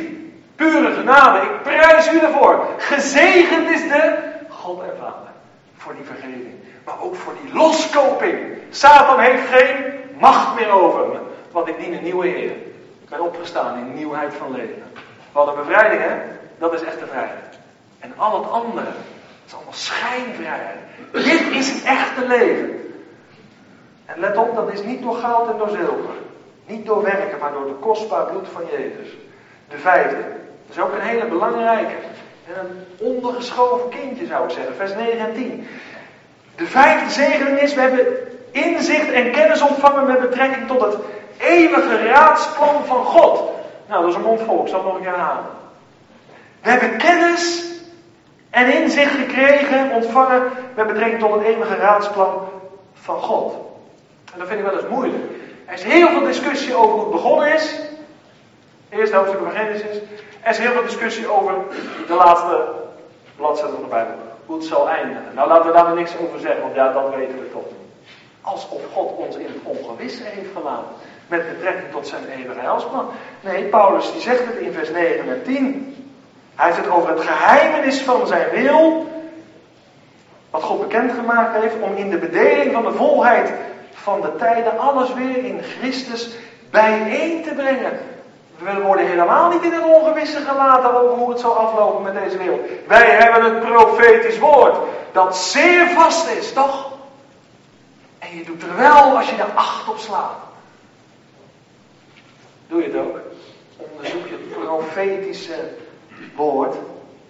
Pure 0.55 0.93
genade. 0.93 1.39
Ik 1.39 1.61
prijs 1.63 2.11
u 2.11 2.19
ervoor. 2.19 2.65
Gezegend 2.77 3.69
is 3.69 3.81
de 3.81 4.17
God 4.49 4.81
en. 4.81 4.91
Voor 5.77 5.95
die 5.95 6.05
vergeving. 6.05 6.53
Maar 6.85 7.01
ook 7.01 7.15
voor 7.15 7.33
die 7.43 7.53
loskoping. 7.53 8.57
Satan 8.69 9.19
heeft 9.19 9.47
geen 9.51 9.93
macht 10.19 10.55
meer 10.55 10.71
over 10.71 11.07
me. 11.07 11.22
Want 11.53 11.67
ik 11.67 11.77
dien 11.77 11.93
een 11.93 12.03
nieuwe 12.03 12.27
Heer. 12.27 12.51
Ik 13.01 13.09
ben 13.09 13.21
opgestaan 13.21 13.77
in 13.77 13.93
nieuwheid 13.93 14.33
van 14.33 14.51
leven. 14.51 14.83
We 15.31 15.39
hadden 15.39 15.55
bevrijding, 15.55 16.01
hè? 16.01 16.15
Dat 16.57 16.73
is 16.73 16.81
echte 16.81 17.05
vrijheid. 17.07 17.57
En 17.99 18.13
al 18.17 18.41
het 18.41 18.51
andere, 18.51 18.87
is 19.45 19.53
allemaal 19.53 19.73
schijnvrijheid. 19.73 20.77
Dit 21.11 21.51
is 21.51 21.71
het 21.73 21.83
echte 21.83 22.27
leven. 22.27 22.93
En 24.05 24.19
let 24.19 24.37
op, 24.37 24.55
dat 24.55 24.73
is 24.73 24.83
niet 24.83 25.01
door 25.01 25.15
goud 25.15 25.49
en 25.49 25.57
door 25.57 25.69
zilver. 25.69 26.13
Niet 26.65 26.85
door 26.85 27.03
werken, 27.03 27.39
maar 27.39 27.51
door 27.51 27.65
de 27.65 27.73
kostbaar 27.79 28.25
bloed 28.25 28.47
van 28.47 28.63
Jezus. 28.71 29.13
De 29.69 29.77
vijfde. 29.77 30.17
Dat 30.67 30.75
is 30.75 30.79
ook 30.79 30.93
een 30.93 31.07
hele 31.07 31.25
belangrijke. 31.25 31.93
En 32.47 32.53
een 32.59 33.07
ondergeschoven 33.07 33.89
kindje 33.89 34.25
zou 34.25 34.43
ik 34.43 34.51
zeggen. 34.51 34.75
Vers 34.75 34.95
9 34.95 35.19
en 35.19 35.33
10. 35.33 35.67
De 36.55 36.65
vijfde 36.65 37.09
zegening 37.09 37.59
is, 37.59 37.73
we 37.73 37.81
hebben 37.81 38.05
inzicht 38.51 39.11
en 39.11 39.31
kennis 39.31 39.61
ontvangen 39.61 40.07
met 40.07 40.19
betrekking 40.19 40.67
tot 40.67 40.81
het 40.81 40.95
eeuwige 41.43 42.07
raadsplan 42.07 42.85
van 42.85 43.05
God. 43.05 43.51
Nou, 43.87 44.01
dat 44.01 44.09
is 44.09 44.15
een 44.15 44.21
mondvol, 44.21 44.61
ik 44.61 44.67
zal 44.67 44.83
nog 44.83 44.95
een 44.95 45.01
keer 45.01 45.09
herhalen. 45.09 45.45
We 46.61 46.69
hebben 46.69 46.97
kennis 46.97 47.63
en 48.49 48.73
inzicht 48.73 49.11
gekregen, 49.11 49.91
ontvangen 49.91 50.43
met 50.75 50.87
betrekking 50.87 51.19
tot 51.19 51.33
het 51.33 51.43
eeuwige 51.43 51.75
raadsplan 51.75 52.49
van 52.93 53.19
God. 53.19 53.53
En 54.33 54.39
dat 54.39 54.47
vind 54.47 54.59
ik 54.59 54.65
wel 54.65 54.75
eens 54.75 54.89
moeilijk. 54.89 55.23
Er 55.65 55.73
is 55.73 55.83
heel 55.83 56.07
veel 56.07 56.23
discussie 56.23 56.75
over 56.75 56.91
hoe 56.91 57.01
het 57.01 57.11
begonnen 57.11 57.53
is. 57.53 57.79
Eerste 58.89 59.15
hoofdstuk 59.15 59.39
van 59.39 59.51
Genesis. 59.51 59.97
Er 60.41 60.49
is 60.49 60.57
heel 60.57 60.71
veel 60.71 60.83
discussie 60.83 61.31
over 61.31 61.53
de 62.07 62.13
laatste 62.13 62.65
bladzijde 63.35 63.73
van 63.73 63.81
de 63.81 63.89
Bijbel. 63.89 64.15
Hoe 64.45 64.55
het 64.55 64.65
zal 64.65 64.89
eindigen. 64.89 65.23
Nou, 65.35 65.47
laten 65.47 65.65
we 65.65 65.71
daar 65.71 65.95
niks 65.95 66.11
over 66.17 66.39
zeggen, 66.39 66.61
want 66.61 66.75
ja, 66.75 66.93
dat 66.93 67.15
weten 67.15 67.39
we 67.39 67.51
toch 67.51 67.65
niet. 67.65 67.81
Alsof 68.41 68.81
God 68.93 69.11
ons 69.11 69.35
in 69.35 69.45
het 69.45 69.63
ongewisse 69.63 70.23
heeft 70.23 70.51
gelaten. 70.53 70.95
Met 71.27 71.53
betrekking 71.53 71.91
tot 71.91 72.07
zijn 72.07 72.23
eeuwige 72.37 72.59
heilsplan. 72.59 73.09
Nee, 73.41 73.63
Paulus 73.63 74.11
die 74.11 74.21
zegt 74.21 74.45
het 74.45 74.55
in 74.55 74.73
vers 74.73 74.89
9 74.89 75.29
en 75.29 75.43
10. 75.43 75.95
Hij 76.55 76.65
heeft 76.65 76.77
het 76.77 76.89
over 76.89 77.09
het 77.09 77.21
geheimenis 77.21 78.01
van 78.01 78.27
zijn 78.27 78.49
wil. 78.49 79.11
Wat 80.49 80.63
God 80.63 80.79
bekendgemaakt 80.79 81.61
heeft 81.61 81.75
om 81.81 81.95
in 81.95 82.09
de 82.09 82.17
bedeling 82.17 82.73
van 82.73 82.83
de 82.83 82.91
volheid 82.91 83.51
van 83.93 84.21
de 84.21 84.35
tijden 84.35 84.79
alles 84.79 85.13
weer 85.13 85.45
in 85.45 85.61
Christus 85.79 86.29
bijeen 86.69 87.43
te 87.43 87.53
brengen. 87.53 87.99
We 88.57 88.81
worden 88.81 89.07
helemaal 89.07 89.49
niet 89.49 89.63
in 89.63 89.73
het 89.73 89.83
ongewisse 89.83 90.39
gelaten 90.39 91.01
over 91.01 91.17
hoe 91.17 91.29
het 91.29 91.39
zal 91.39 91.57
aflopen 91.57 92.03
met 92.03 92.23
deze 92.23 92.37
wereld. 92.37 92.61
Wij 92.87 93.09
hebben 93.09 93.43
het 93.43 93.59
profetisch 93.59 94.39
woord 94.39 94.77
dat 95.11 95.37
zeer 95.37 95.89
vast 95.89 96.27
is, 96.27 96.53
toch? 96.53 96.91
En 98.19 98.37
je 98.37 98.43
doet 98.43 98.61
er 98.61 98.77
wel 98.77 99.17
als 99.17 99.29
je 99.29 99.35
er 99.35 99.51
acht 99.53 99.89
op 99.89 99.97
slaat. 99.97 100.37
Doe 102.73 102.81
je 102.81 102.87
het 102.87 102.97
ook? 102.97 103.19
Onderzoek 103.77 104.27
je 104.27 104.31
het 104.31 104.63
profetische 104.63 105.55
woord. 106.35 106.75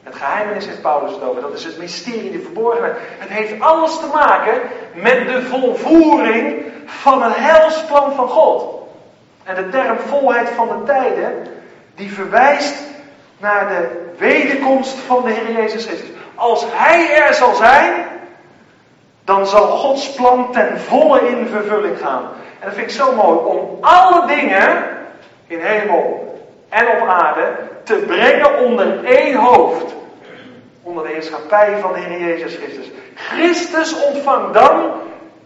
Het 0.04 0.16
geheimenis 0.16 0.66
heeft 0.66 0.82
Paulus 0.82 1.12
het 1.12 1.24
over. 1.24 1.42
Dat 1.42 1.54
is 1.54 1.64
het 1.64 1.78
mysterie, 1.78 2.32
de 2.32 2.40
verborgenheid. 2.40 2.96
Het 3.00 3.30
heeft 3.30 3.62
alles 3.62 4.00
te 4.00 4.08
maken 4.14 4.62
met 4.94 5.28
de 5.28 5.42
volvoering 5.42 6.66
van 6.86 7.24
het 7.24 7.36
heilsplan 7.36 8.14
van 8.14 8.28
God. 8.28 8.88
En 9.44 9.56
de 9.56 9.70
term 9.70 9.98
volheid 9.98 10.50
van 10.50 10.68
de 10.68 10.84
tijden, 10.86 11.48
die 11.96 12.14
verwijst 12.14 12.76
naar 13.38 13.68
de 13.68 14.12
wederkomst 14.18 14.98
van 14.98 15.24
de 15.24 15.32
Heer 15.32 15.52
Jezus 15.52 15.86
Christus. 15.86 16.10
Als 16.36 16.66
Hij 16.68 17.24
er 17.24 17.34
zal 17.34 17.56
zijn, 17.56 18.06
dan 19.24 19.48
zal 19.48 19.68
Gods 19.68 20.14
plan 20.14 20.52
ten 20.52 20.80
volle 20.80 21.28
in 21.28 21.48
vervulling 21.48 21.98
gaan. 22.00 22.24
En 22.60 22.70
dat 22.70 22.74
vind 22.74 22.88
ik 22.88 22.96
zo 22.96 23.16
mooi, 23.16 23.38
om 23.38 23.78
alle 23.82 24.28
dingen 24.28 24.93
in 25.48 25.60
hemel 25.60 26.34
en 26.70 26.88
op 26.88 27.08
aarde 27.08 27.54
te 27.84 27.96
brengen 27.96 28.60
onder 28.60 29.06
één 29.06 29.36
hoofd. 29.36 29.94
Onder 30.84 31.04
de 31.04 31.10
heerschappij 31.10 31.78
van 31.80 31.94
de 31.94 32.00
Heer 32.00 32.20
Jezus 32.20 32.56
Christus. 32.56 32.92
Christus 33.16 34.04
ontvangt 34.04 34.54
dan 34.54 34.92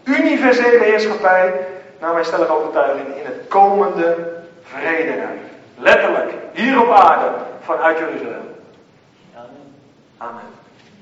universele 0.04 0.84
heerschappij, 0.84 1.66
naar 2.00 2.12
mijn 2.12 2.24
stellige 2.24 2.52
overtuiging, 2.52 3.06
in 3.06 3.24
het 3.24 3.48
komende 3.48 4.16
vrederijk. 4.62 5.38
Letterlijk, 5.78 6.32
hier 6.52 6.80
op 6.82 6.90
aarde, 6.90 7.30
vanuit 7.60 7.98
Jeruzalem. 7.98 8.56
Amen. 10.16 10.42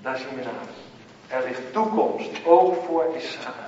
Daar 0.02 0.16
zien 0.16 0.28
we 0.36 0.42
naar. 0.44 1.40
Er 1.40 1.46
ligt 1.46 1.72
toekomst, 1.72 2.30
ook 2.44 2.84
voor 2.86 3.04
Israël. 3.16 3.65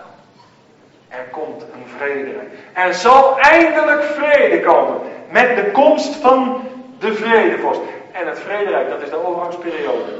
Er 1.08 1.24
komt 1.30 1.62
een 1.62 1.86
vrederijk. 1.96 2.48
Er 2.72 2.94
zal 2.94 3.38
eindelijk 3.38 4.02
vrede 4.02 4.60
komen. 4.60 5.00
Met 5.30 5.56
de 5.56 5.70
komst 5.70 6.14
van 6.14 6.62
de 6.98 7.14
vredevorst. 7.14 7.80
En 8.12 8.26
het 8.26 8.38
vrederijk, 8.38 8.88
dat 8.88 9.02
is 9.02 9.10
de 9.10 9.26
overgangsperiode. 9.26 10.12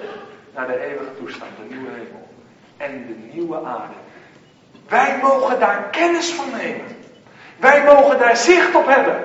Naar 0.55 0.67
de 0.67 0.87
eeuwige 0.87 1.17
toestand, 1.19 1.51
de 1.57 1.75
nieuwe 1.75 1.91
hemel. 1.91 2.29
En 2.77 3.07
de 3.07 3.29
nieuwe 3.33 3.57
aarde. 3.57 3.95
Wij 4.89 5.19
mogen 5.23 5.61
daar 5.61 5.89
kennis 5.91 6.33
van 6.33 6.47
nemen. 6.57 6.87
Wij 7.57 7.85
mogen 7.85 8.19
daar 8.19 8.37
zicht 8.37 8.75
op 8.75 8.87
hebben. 8.87 9.17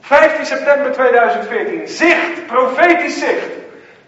15 0.00 0.46
september 0.46 0.92
2014. 0.92 1.88
Zicht, 1.88 2.46
profetisch 2.46 3.18
zicht. 3.18 3.50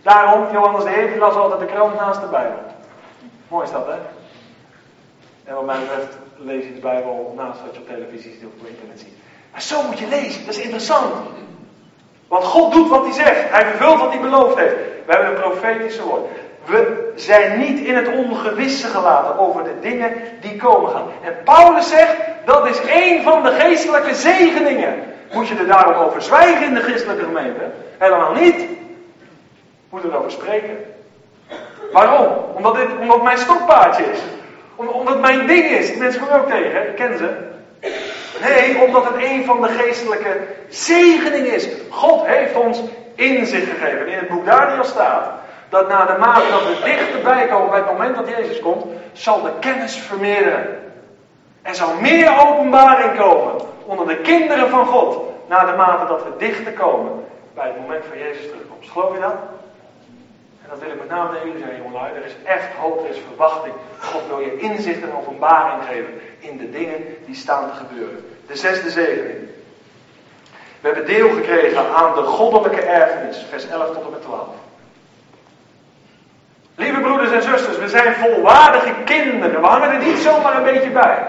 Daarom, 0.03 0.53
Johannes 0.53 0.85
de 0.85 0.91
Heer 0.91 1.19
las 1.19 1.35
altijd 1.35 1.61
de 1.61 1.66
krant 1.66 1.95
naast 1.95 2.21
de 2.21 2.27
Bijbel. 2.27 2.62
Mooi 3.49 3.64
is 3.64 3.71
dat, 3.71 3.87
hè? 3.87 4.18
En 5.49 5.55
wat 5.55 5.64
mij 5.64 5.78
betreft 5.78 6.16
lees 6.36 6.64
je 6.64 6.74
de 6.74 6.80
Bijbel 6.80 7.32
naast 7.36 7.61
wat 7.64 7.74
je 7.74 7.80
op 7.80 7.88
televisie 7.88 8.32
ziet 8.32 8.44
of 8.44 8.61
op 8.61 8.68
internet 8.68 9.01
ziet. 9.01 9.16
Maar 9.53 9.62
zo 9.62 9.82
moet 9.82 9.99
je 9.99 10.09
lezen, 10.09 10.46
dat 10.46 10.55
is 10.55 10.61
interessant. 10.61 11.14
Want 12.28 12.44
God 12.44 12.72
doet 12.72 12.88
wat 12.88 13.05
hij 13.05 13.12
zegt. 13.12 13.51
Hij 13.51 13.66
vervult 13.66 14.01
wat 14.01 14.12
hij 14.12 14.20
beloofd 14.20 14.59
heeft. 14.59 14.74
We 14.74 15.12
hebben 15.12 15.28
een 15.28 15.40
profetische 15.40 16.03
woord. 16.03 16.26
We 16.64 17.12
zijn 17.14 17.59
niet 17.59 17.78
in 17.78 17.94
het 17.94 18.09
ongewisse 18.09 18.86
gelaten 18.86 19.38
over 19.38 19.64
de 19.64 19.80
dingen 19.80 20.12
die 20.40 20.57
komen 20.57 20.90
gaan. 20.90 21.07
En 21.22 21.36
Paulus 21.44 21.88
zegt, 21.88 22.16
dat 22.44 22.66
is 22.66 22.80
een 22.88 23.22
van 23.22 23.42
de 23.42 23.51
geestelijke 23.51 24.14
zegeningen. 24.14 24.94
Moet 25.32 25.49
je 25.49 25.55
er 25.55 25.66
daarom 25.66 25.94
over 25.94 26.22
zwijgen 26.22 26.66
in 26.66 26.74
de 26.74 26.82
christelijke 26.82 27.24
gemeente? 27.24 27.70
Helemaal 27.99 28.32
niet. 28.32 28.64
Moet 29.90 30.05
er 30.05 30.18
over 30.18 30.30
spreken. 30.30 30.76
Waarom? 31.92 32.26
Omdat 32.55 32.74
dit 32.74 32.88
omdat 33.01 33.22
mijn 33.22 33.38
stokpaardje 33.38 34.05
is. 34.05 34.18
Omdat 34.87 35.12
het 35.12 35.20
mijn 35.20 35.47
ding 35.47 35.64
is. 35.64 35.97
Mensen 35.97 36.20
komen 36.20 36.41
ook 36.41 36.51
tegen, 36.51 36.89
ik 36.89 36.95
ken 36.95 37.18
ze. 37.18 37.47
Nee, 38.43 38.83
omdat 38.87 39.05
het 39.05 39.22
een 39.22 39.45
van 39.45 39.61
de 39.62 39.68
geestelijke 39.68 40.41
zegeningen 40.68 41.55
is. 41.55 41.68
God 41.91 42.26
heeft 42.26 42.55
ons 42.55 42.83
inzicht 43.14 43.66
gegeven. 43.66 44.07
In 44.07 44.18
het 44.18 44.29
boek 44.29 44.47
Daniel 44.47 44.85
staat 44.85 45.31
Dat 45.68 45.89
na 45.89 46.05
de 46.05 46.18
mate 46.18 46.51
dat 46.51 46.66
we 46.66 46.81
dichterbij 46.85 47.47
komen 47.47 47.70
bij 47.70 47.79
het 47.79 47.93
moment 47.93 48.16
dat 48.16 48.29
Jezus 48.29 48.61
komt, 48.61 48.85
zal 49.12 49.43
de 49.43 49.53
kennis 49.61 49.97
vermeerderen. 49.97 50.79
Er 51.62 51.74
zal 51.74 51.95
meer 52.01 52.41
openbaring 52.47 53.18
komen 53.18 53.55
onder 53.85 54.07
de 54.07 54.16
kinderen 54.16 54.70
van 54.70 54.87
God. 54.87 55.18
Na 55.49 55.64
de 55.64 55.76
mate 55.76 56.07
dat 56.07 56.22
we 56.22 56.31
dichter 56.39 56.72
komen 56.72 57.24
bij 57.55 57.66
het 57.66 57.81
moment 57.81 58.05
van 58.09 58.18
Jezus 58.18 58.47
terugkomst. 58.49 58.91
Geloof 58.91 59.14
je 59.14 59.20
dat? 59.20 59.35
Dat 60.69 60.79
wil 60.79 60.91
ik 60.91 60.99
met 60.99 61.09
name 61.09 61.31
tegen 61.33 61.47
jullie 61.47 61.62
zeggen, 61.62 61.83
jongelui. 61.83 62.14
Er 62.14 62.25
is 62.25 62.35
echt 62.45 62.73
hoop, 62.81 63.05
er 63.05 63.11
is 63.11 63.21
verwachting. 63.29 63.75
God 64.01 64.27
wil 64.29 64.41
je 64.41 64.59
inzicht 64.59 65.03
en 65.03 65.16
openbaring 65.16 65.83
geven 65.89 66.21
in 66.39 66.57
de 66.59 66.71
dingen 66.71 67.05
die 67.27 67.35
staan 67.35 67.71
te 67.71 67.77
gebeuren. 67.77 68.25
De 68.47 68.57
zesde 68.57 68.91
zegening. 68.91 69.49
We 70.81 70.89
hebben 70.89 71.07
deel 71.07 71.31
gekregen 71.31 71.95
aan 71.95 72.14
de 72.14 72.23
goddelijke 72.23 72.81
erfenis, 72.81 73.47
vers 73.49 73.69
11 73.69 73.87
tot 73.95 74.05
en 74.05 74.11
met 74.11 74.23
12. 74.23 74.47
Lieve 76.75 77.01
broeders 77.01 77.31
en 77.31 77.43
zusters, 77.43 77.79
we 77.79 77.89
zijn 77.89 78.14
volwaardige 78.14 78.95
kinderen. 79.05 79.61
We 79.61 79.66
hangen 79.66 79.91
er 79.91 80.05
niet 80.05 80.19
zomaar 80.19 80.57
een 80.57 80.73
beetje 80.73 80.91
bij. 80.91 81.27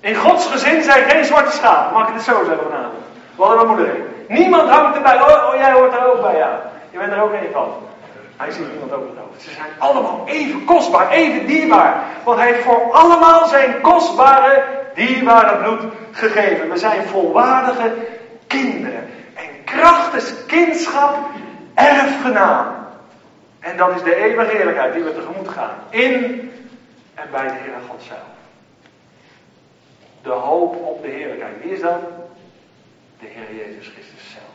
In 0.00 0.14
Gods 0.14 0.46
gezin 0.46 0.82
zijn 0.82 1.10
geen 1.10 1.24
zwarte 1.24 1.52
schapen, 1.56 1.92
mag 1.92 2.08
ik 2.08 2.14
het 2.14 2.22
zo 2.22 2.44
zeggen 2.44 2.64
vanavond. 2.70 3.04
Hadden 3.36 3.56
mijn 3.56 3.68
moeder. 3.68 3.96
Niemand 4.28 4.70
hangt 4.70 4.96
erbij. 4.96 5.20
Oh, 5.20 5.48
oh, 5.48 5.54
jij 5.54 5.72
hoort 5.72 5.94
er 5.94 6.12
ook 6.12 6.20
bij, 6.20 6.36
ja. 6.36 6.72
Je 6.94 7.00
bent 7.00 7.12
er 7.12 7.22
ook 7.22 7.32
een 7.32 7.52
van. 7.52 7.74
Hij 8.36 8.50
ziet 8.50 8.70
niemand 8.70 8.92
over 8.92 9.08
het 9.08 9.18
hoofd. 9.18 9.42
Ze 9.42 9.50
zijn 9.50 9.70
allemaal 9.78 10.22
even 10.26 10.64
kostbaar, 10.64 11.10
even 11.10 11.46
dierbaar. 11.46 12.04
Want 12.24 12.38
hij 12.38 12.52
heeft 12.52 12.64
voor 12.64 12.92
allemaal 12.92 13.46
zijn 13.46 13.80
kostbare, 13.80 14.64
dierbare 14.94 15.56
bloed 15.56 15.92
gegeven. 16.10 16.70
We 16.70 16.76
zijn 16.76 17.06
volwaardige 17.06 17.94
kinderen. 18.46 19.10
En 19.34 19.64
kracht 19.64 20.46
kindschap 20.46 21.16
erfgenaam. 21.74 22.74
En 23.60 23.76
dat 23.76 23.94
is 23.94 24.02
de 24.02 24.16
eeuwige 24.16 24.56
heerlijkheid 24.56 24.94
die 24.94 25.02
we 25.02 25.14
tegemoet 25.14 25.48
gaan. 25.48 25.74
In 25.90 26.12
en 27.14 27.28
bij 27.30 27.46
de 27.46 27.54
Heer 27.54 27.80
God 27.88 28.02
zelf. 28.02 28.18
De 30.22 30.30
hoop 30.30 30.76
op 30.76 31.02
de 31.02 31.08
heerlijkheid. 31.08 31.54
Wie 31.62 31.72
is 31.72 31.80
dat? 31.80 32.00
De 33.20 33.26
Heer 33.26 33.56
Jezus 33.56 33.88
Christus 33.88 34.30
zelf. 34.32 34.53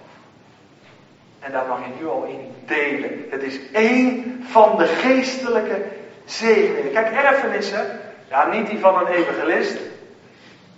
En 1.39 1.51
daar 1.51 1.65
mag 1.67 1.79
je 1.79 1.91
nu 1.99 2.07
al 2.07 2.23
in 2.23 2.53
delen. 2.65 3.25
Het 3.29 3.43
is 3.43 3.59
één 3.71 4.39
van 4.49 4.77
de 4.77 4.85
geestelijke 4.85 5.81
zegeningen. 6.25 6.91
Kijk, 6.91 7.11
erfenissen, 7.11 7.99
ja, 8.29 8.47
niet 8.47 8.69
die 8.69 8.79
van 8.79 8.99
een 8.99 9.13
evangelist. 9.13 9.77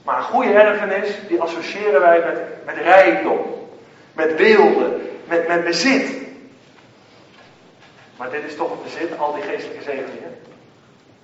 Maar 0.03 0.17
een 0.17 0.23
goede 0.23 0.53
erfenis, 0.53 1.17
die 1.27 1.41
associëren 1.41 2.01
wij 2.01 2.19
met, 2.19 2.65
met 2.65 2.75
rijkdom. 2.83 3.39
Met 4.13 4.35
beelden, 4.35 5.01
met, 5.27 5.47
met 5.47 5.63
bezit. 5.63 6.11
Maar 8.17 8.29
dit 8.29 8.43
is 8.43 8.55
toch 8.55 8.71
een 8.71 8.83
bezit, 8.83 9.19
al 9.19 9.33
die 9.33 9.43
geestelijke 9.43 9.83
zegeningen. 9.83 10.39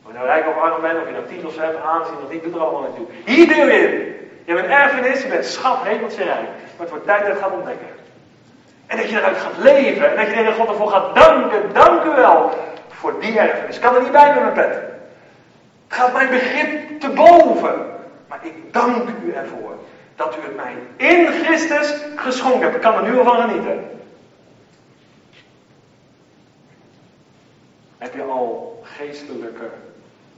Of 0.03 0.07
je 0.11 0.13
nou 0.13 0.25
rijk 0.25 0.47
of 0.47 0.57
arm 0.57 0.81
bent, 0.81 0.99
of 0.99 1.05
je 1.05 1.11
nou 1.11 1.25
titels 1.27 1.57
hebt, 1.57 1.81
aanzien 1.81 2.15
of 2.25 2.31
niet, 2.31 2.43
doet 2.43 2.55
er 2.55 2.59
allemaal 2.59 2.81
niet 2.81 2.95
toe. 2.95 3.35
Hier 3.35 3.69
in. 3.69 4.15
Je 4.45 4.53
hebt 4.53 4.65
een 4.65 4.71
erfenis, 4.71 5.21
je 5.21 5.27
bent 5.27 5.45
schat, 5.45 5.83
hemeltje 5.83 6.23
rijk. 6.23 6.47
Maar 6.47 6.77
het 6.77 6.89
wordt 6.89 7.05
tijd 7.05 7.25
dat 7.25 7.38
gaat 7.38 7.51
ontdekken. 7.51 7.88
En 8.88 8.97
dat 8.97 9.09
je 9.09 9.17
eruit 9.17 9.38
gaat 9.38 9.57
leven. 9.57 10.09
En 10.09 10.15
dat 10.15 10.27
je 10.27 10.33
tegen 10.33 10.53
God 10.53 10.67
ervoor 10.67 10.89
gaat 10.89 11.15
danken. 11.15 11.73
Dank 11.73 12.03
u 12.03 12.09
wel 12.09 12.51
voor 12.88 13.19
die 13.19 13.39
erfenis. 13.39 13.75
Ik 13.75 13.81
kan 13.81 13.95
er 13.95 14.01
niet 14.01 14.11
bij 14.11 14.33
met 14.33 14.41
mijn 14.41 14.53
pet. 14.53 14.75
Het 15.88 15.97
gaat 15.97 16.13
mijn 16.13 16.29
begrip 16.29 16.99
te 16.99 17.09
boven. 17.09 17.95
Maar 18.27 18.39
ik 18.41 18.73
dank 18.73 19.09
u 19.23 19.31
ervoor 19.31 19.75
dat 20.15 20.35
u 20.35 20.41
het 20.41 20.55
mij 20.55 20.75
in 20.95 21.27
Christus 21.27 21.95
geschonken 22.15 22.61
hebt. 22.61 22.75
Ik 22.75 22.81
kan 22.81 22.95
er 22.95 23.11
nu 23.11 23.17
al 23.17 23.23
van 23.23 23.49
genieten. 23.49 23.89
Heb 27.97 28.13
je 28.13 28.23
al 28.23 28.79
geestelijke 28.83 29.69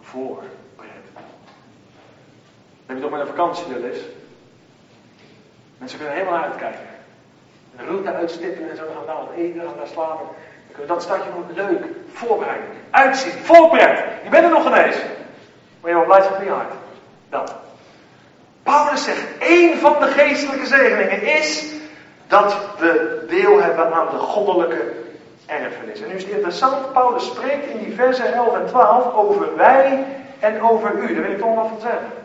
voorpret? 0.01 0.47
Heb 2.85 2.97
je 2.97 3.01
toch 3.01 3.11
met 3.11 3.19
een 3.19 3.27
vakantie 3.27 3.65
wel 3.73 3.89
eens? 3.89 3.99
Mensen 5.77 5.97
kunnen 5.97 6.17
helemaal 6.17 6.43
uitkijken. 6.43 6.87
Een 7.79 7.85
route 7.87 8.13
uitstippen 8.13 8.69
en 8.69 8.75
zo 8.75 8.83
gaan 8.95 9.05
daar 9.05 9.15
wat 9.15 9.35
eten, 9.35 9.61
gaan 9.61 9.77
daar 9.77 9.87
slapen. 9.87 10.25
Dan 10.25 10.35
kunnen 10.71 10.87
dat 10.87 11.03
stadje 11.03 11.29
nog 11.35 11.67
leuk 11.67 11.85
voorbereiden. 12.13 12.67
Uitzien, 12.89 13.31
voorpret. 13.31 13.99
Je 14.23 14.29
bent 14.29 14.43
er 14.43 14.49
nog 14.49 14.65
ineens. 14.65 14.95
Maar 15.81 15.91
je 15.91 15.95
wordt 15.95 16.07
blij 16.07 16.27
op 16.27 16.43
je 16.43 16.49
hart. 16.49 16.73
Dat. 17.29 17.55
Paulus 18.63 19.03
zegt, 19.03 19.37
één 19.39 19.77
van 19.77 19.95
de 19.99 20.05
geestelijke 20.05 20.65
zegeningen 20.65 21.21
is 21.21 21.65
dat 22.27 22.57
we 22.77 23.23
deel 23.29 23.61
hebben 23.61 23.93
aan 23.93 24.07
de 24.11 24.17
goddelijke 24.17 24.93
erfenis. 25.45 26.01
En 26.01 26.07
nu 26.07 26.13
is 26.13 26.23
het 26.23 26.31
interessant, 26.31 26.93
Paulus 26.93 27.25
spreekt 27.25 27.65
in 27.65 27.83
die 27.83 27.95
versen 27.95 28.33
11 28.33 28.55
en 28.55 28.65
12 28.65 29.13
over 29.13 29.55
wij 29.55 30.05
en 30.39 30.61
over 30.61 30.91
u. 30.93 31.13
Daar 31.13 31.23
wil 31.23 31.31
ik 31.31 31.39
toch 31.39 31.55
wat 31.55 31.67
van 31.67 31.81
zeggen. 31.81 32.18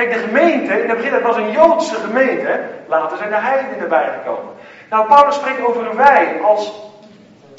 Kijk, 0.00 0.12
de 0.12 0.18
gemeente, 0.18 0.82
in 0.82 0.88
het 0.88 0.96
begin 0.96 1.12
het 1.12 1.22
was 1.22 1.36
een 1.36 1.50
Joodse 1.50 1.94
gemeente, 1.94 2.60
later 2.86 3.16
zijn 3.16 3.30
de 3.30 3.36
heidenen 3.36 3.88
bijgekomen. 3.88 4.52
Nou, 4.90 5.06
Paulus 5.06 5.34
spreekt 5.34 5.66
over 5.66 5.96
wij 5.96 6.40
als 6.42 6.72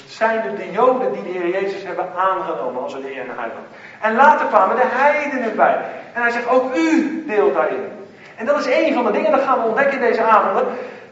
zijnde 0.07 0.53
de 0.55 0.71
Joden 0.71 1.11
die 1.11 1.23
de 1.23 1.39
Heer 1.39 1.61
Jezus 1.61 1.83
hebben 1.83 2.05
aangenomen 2.17 2.83
als 2.83 2.93
een 2.93 3.03
Heer 3.03 3.21
en 3.21 3.35
Heiland. 3.37 3.67
En 4.01 4.15
later 4.15 4.45
kwamen 4.45 4.75
de 4.75 4.81
heidenen 4.85 5.55
bij. 5.55 5.77
En 6.13 6.21
hij 6.21 6.31
zegt, 6.31 6.49
ook 6.49 6.75
u 6.75 7.23
deelt 7.27 7.53
daarin. 7.53 8.07
En 8.35 8.45
dat 8.45 8.59
is 8.59 8.75
een 8.75 8.93
van 8.93 9.05
de 9.05 9.11
dingen, 9.11 9.31
dat 9.31 9.43
gaan 9.43 9.61
we 9.61 9.67
ontdekken 9.67 9.99
in 9.99 10.05
deze 10.05 10.23
avonden, 10.23 10.65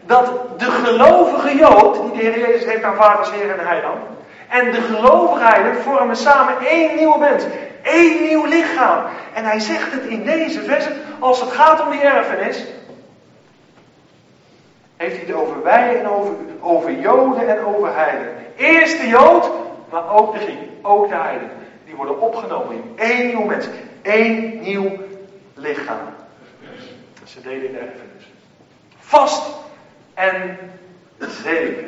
dat 0.05 0.59
de 0.59 0.71
gelovige 0.71 1.55
Jood, 1.55 2.01
die 2.01 2.11
de 2.11 2.29
Heer 2.29 2.47
Jezus 2.47 2.65
heeft 2.65 2.83
aanvaard 2.83 3.19
als 3.19 3.31
Heer 3.31 3.59
en 3.59 3.67
Heiland, 3.67 3.99
en 4.47 4.71
de 4.71 4.81
gelovigheden 4.81 5.75
vormen 5.75 6.15
samen 6.15 6.53
één 6.67 6.95
nieuwe 6.95 7.19
mens. 7.19 7.43
Één 7.83 8.23
nieuw 8.23 8.45
lichaam. 8.45 9.03
En 9.33 9.43
hij 9.43 9.59
zegt 9.59 9.91
het 9.91 10.03
in 10.03 10.23
deze 10.23 10.61
versen, 10.61 10.93
als 11.19 11.41
het 11.41 11.51
gaat 11.51 11.81
om 11.81 11.91
die 11.91 12.01
erfenis, 12.01 12.65
heeft 14.97 15.15
hij 15.15 15.25
het 15.25 15.35
over 15.35 15.63
wij 15.63 15.99
en 15.99 16.07
over, 16.07 16.33
over 16.61 16.99
Joden 16.99 17.47
en 17.47 17.65
over 17.65 17.95
heiden. 17.95 18.35
Eerst 18.55 19.01
de 19.01 19.07
Jood, 19.07 19.49
maar 19.89 20.09
ook 20.09 20.33
de 20.33 20.39
Griek, 20.39 20.59
ook 20.81 21.09
de 21.09 21.15
heiden. 21.15 21.49
Die 21.85 21.95
worden 21.95 22.21
opgenomen 22.21 22.75
in 22.75 22.93
één 22.95 23.27
nieuw 23.27 23.45
mens, 23.45 23.67
één 24.01 24.59
nieuw 24.59 24.91
lichaam. 25.53 26.13
Ze 27.23 27.41
delen 27.41 27.65
in 27.65 27.71
de 27.71 27.77
erfenis. 27.77 28.31
Vast 28.99 29.57
en 30.13 30.57
zeker. 31.43 31.83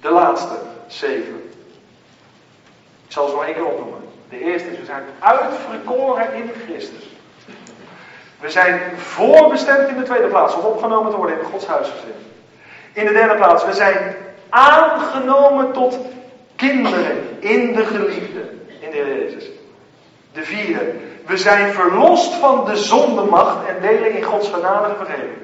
De 0.00 0.10
laatste 0.10 0.58
zeven. 0.86 1.50
Ik 3.06 3.12
zal 3.12 3.28
ze 3.28 3.34
nog 3.34 3.44
één 3.44 3.54
keer 3.54 3.66
opnoemen. 3.66 4.00
De 4.32 4.44
eerste 4.44 4.70
is, 4.70 4.78
we 4.78 4.84
zijn 4.84 5.02
uitverkoren 5.18 6.34
in 6.34 6.50
Christus. 6.66 7.08
We 8.40 8.50
zijn 8.50 8.80
voorbestemd 8.96 9.88
in 9.88 9.96
de 9.96 10.02
tweede 10.02 10.26
plaats 10.26 10.54
om 10.54 10.64
opgenomen 10.64 11.10
te 11.10 11.16
worden 11.16 11.38
in 11.38 11.44
Gods 11.44 11.66
huisgezin. 11.66 12.14
In 12.92 13.04
de 13.04 13.12
derde 13.12 13.34
plaats, 13.34 13.64
we 13.64 13.72
zijn 13.72 14.14
aangenomen 14.48 15.72
tot 15.72 15.98
kinderen 16.56 17.36
in 17.38 17.72
de 17.72 17.84
geliefde, 17.84 18.40
in 18.80 18.90
de 18.90 18.96
Heer 18.96 19.18
Jezus. 19.18 19.50
De 20.32 20.42
vierde, 20.42 20.92
we 21.26 21.36
zijn 21.36 21.72
verlost 21.72 22.34
van 22.34 22.64
de 22.64 22.76
zondemacht 22.76 23.66
en 23.66 23.80
delen 23.80 24.16
in 24.16 24.22
Gods 24.22 24.48
genadige 24.48 24.96
vergeving. 24.96 25.42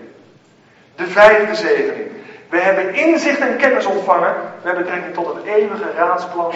De 0.95 1.07
vijfde 1.07 1.55
zegening, 1.55 2.11
we 2.49 2.59
hebben 2.59 2.95
inzicht 2.95 3.39
en 3.39 3.57
kennis 3.57 3.87
ontvangen 3.87 4.35
met 4.65 4.77
betrekking 4.77 5.15
tot 5.15 5.35
het 5.35 5.45
eeuwige 5.45 5.93
raadsplan 5.97 6.53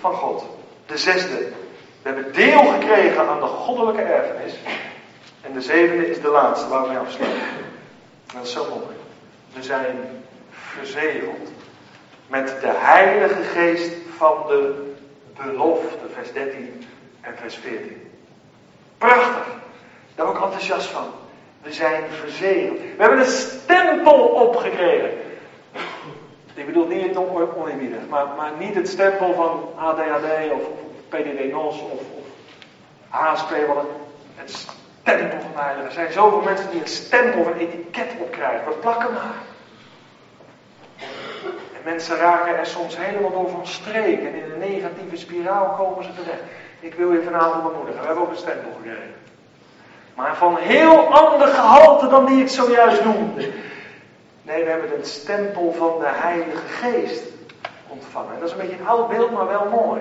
van 0.00 0.12
God. 0.12 0.44
De 0.86 0.98
zesde, 0.98 1.48
we 2.02 2.08
hebben 2.08 2.32
deel 2.32 2.62
gekregen 2.62 3.28
aan 3.28 3.40
de 3.40 3.46
goddelijke 3.46 4.02
erfenis. 4.02 4.54
En 5.40 5.52
de 5.52 5.60
zevende 5.60 6.10
is 6.10 6.20
de 6.20 6.28
laatste 6.28 6.68
waar 6.68 6.88
we 6.88 6.98
afsluiten. 6.98 7.40
Dat 8.34 8.44
is 8.44 8.52
zo 8.52 8.66
mooi. 8.68 8.96
We 9.52 9.62
zijn 9.62 9.96
verzegeld 10.50 11.50
met 12.26 12.60
de 12.60 12.70
Heilige 12.72 13.42
Geest 13.42 13.92
van 14.16 14.44
de 14.46 14.92
belofte, 15.36 16.08
vers 16.14 16.32
13 16.32 16.86
en 17.20 17.36
vers 17.36 17.54
14. 17.54 18.10
Prachtig. 18.98 19.46
Daar 20.14 20.26
ben 20.26 20.34
ik 20.34 20.42
enthousiast 20.42 20.86
van. 20.86 21.06
We 21.62 21.72
zijn 21.72 22.02
verzegeld. 22.20 22.78
We 22.78 22.94
hebben 22.96 23.18
een 23.18 23.24
stempel 23.24 24.18
opgekregen. 24.18 25.10
Ik 26.54 26.66
bedoel 26.66 26.86
niet 26.86 27.16
oneerbiedig, 27.16 28.08
maar, 28.08 28.26
maar 28.36 28.52
niet 28.58 28.74
het 28.74 28.88
stempel 28.88 29.34
van 29.34 29.68
ADHD 29.76 30.52
of, 30.52 30.62
of 31.12 31.18
PDD-NOS 31.18 31.80
of, 31.80 31.90
of 31.90 32.24
HSP, 33.08 33.66
wat 33.66 33.76
het, 33.76 33.86
het 34.34 34.50
stempel 34.50 35.38
van 35.40 35.62
heilige. 35.62 35.86
Er 35.86 35.92
zijn 35.92 36.12
zoveel 36.12 36.40
mensen 36.40 36.70
die 36.70 36.80
een 36.80 36.88
stempel 36.88 37.40
of 37.40 37.46
een 37.46 37.58
etiket 37.58 38.10
opkrijgen. 38.18 38.68
We 38.68 38.74
plakken 38.74 39.12
maar. 39.12 39.34
En 41.48 41.80
mensen 41.84 42.16
raken 42.16 42.58
er 42.58 42.66
soms 42.66 42.96
helemaal 42.96 43.30
door 43.30 43.50
van 43.50 43.66
streek 43.66 44.18
en 44.18 44.34
in 44.34 44.52
een 44.52 44.58
negatieve 44.58 45.16
spiraal 45.16 45.74
komen 45.78 46.04
ze 46.04 46.14
terecht. 46.14 46.42
Ik 46.80 46.94
wil 46.94 47.12
je 47.12 47.22
vanavond 47.22 47.62
bemoedigen. 47.62 48.00
We 48.00 48.06
hebben 48.06 48.24
ook 48.24 48.30
een 48.30 48.36
stempel 48.36 48.70
gekregen. 48.76 49.14
Maar 50.14 50.36
van 50.36 50.56
heel 50.56 51.14
ander 51.14 51.48
gehalte 51.48 52.08
dan 52.08 52.26
die 52.26 52.42
ik 52.42 52.48
zojuist 52.48 53.04
noemde. 53.04 53.48
Nee, 54.42 54.64
we 54.64 54.70
hebben 54.70 54.98
een 54.98 55.04
stempel 55.04 55.72
van 55.72 55.98
de 55.98 56.08
Heilige 56.08 56.66
Geest. 56.66 57.22
Ontvangen. 57.88 58.34
En 58.34 58.40
dat 58.40 58.48
is 58.48 58.54
een 58.54 58.60
beetje 58.60 58.78
een 58.78 58.88
oud 58.88 59.08
beeld, 59.08 59.30
maar 59.30 59.46
wel 59.46 59.68
mooi. 59.68 60.00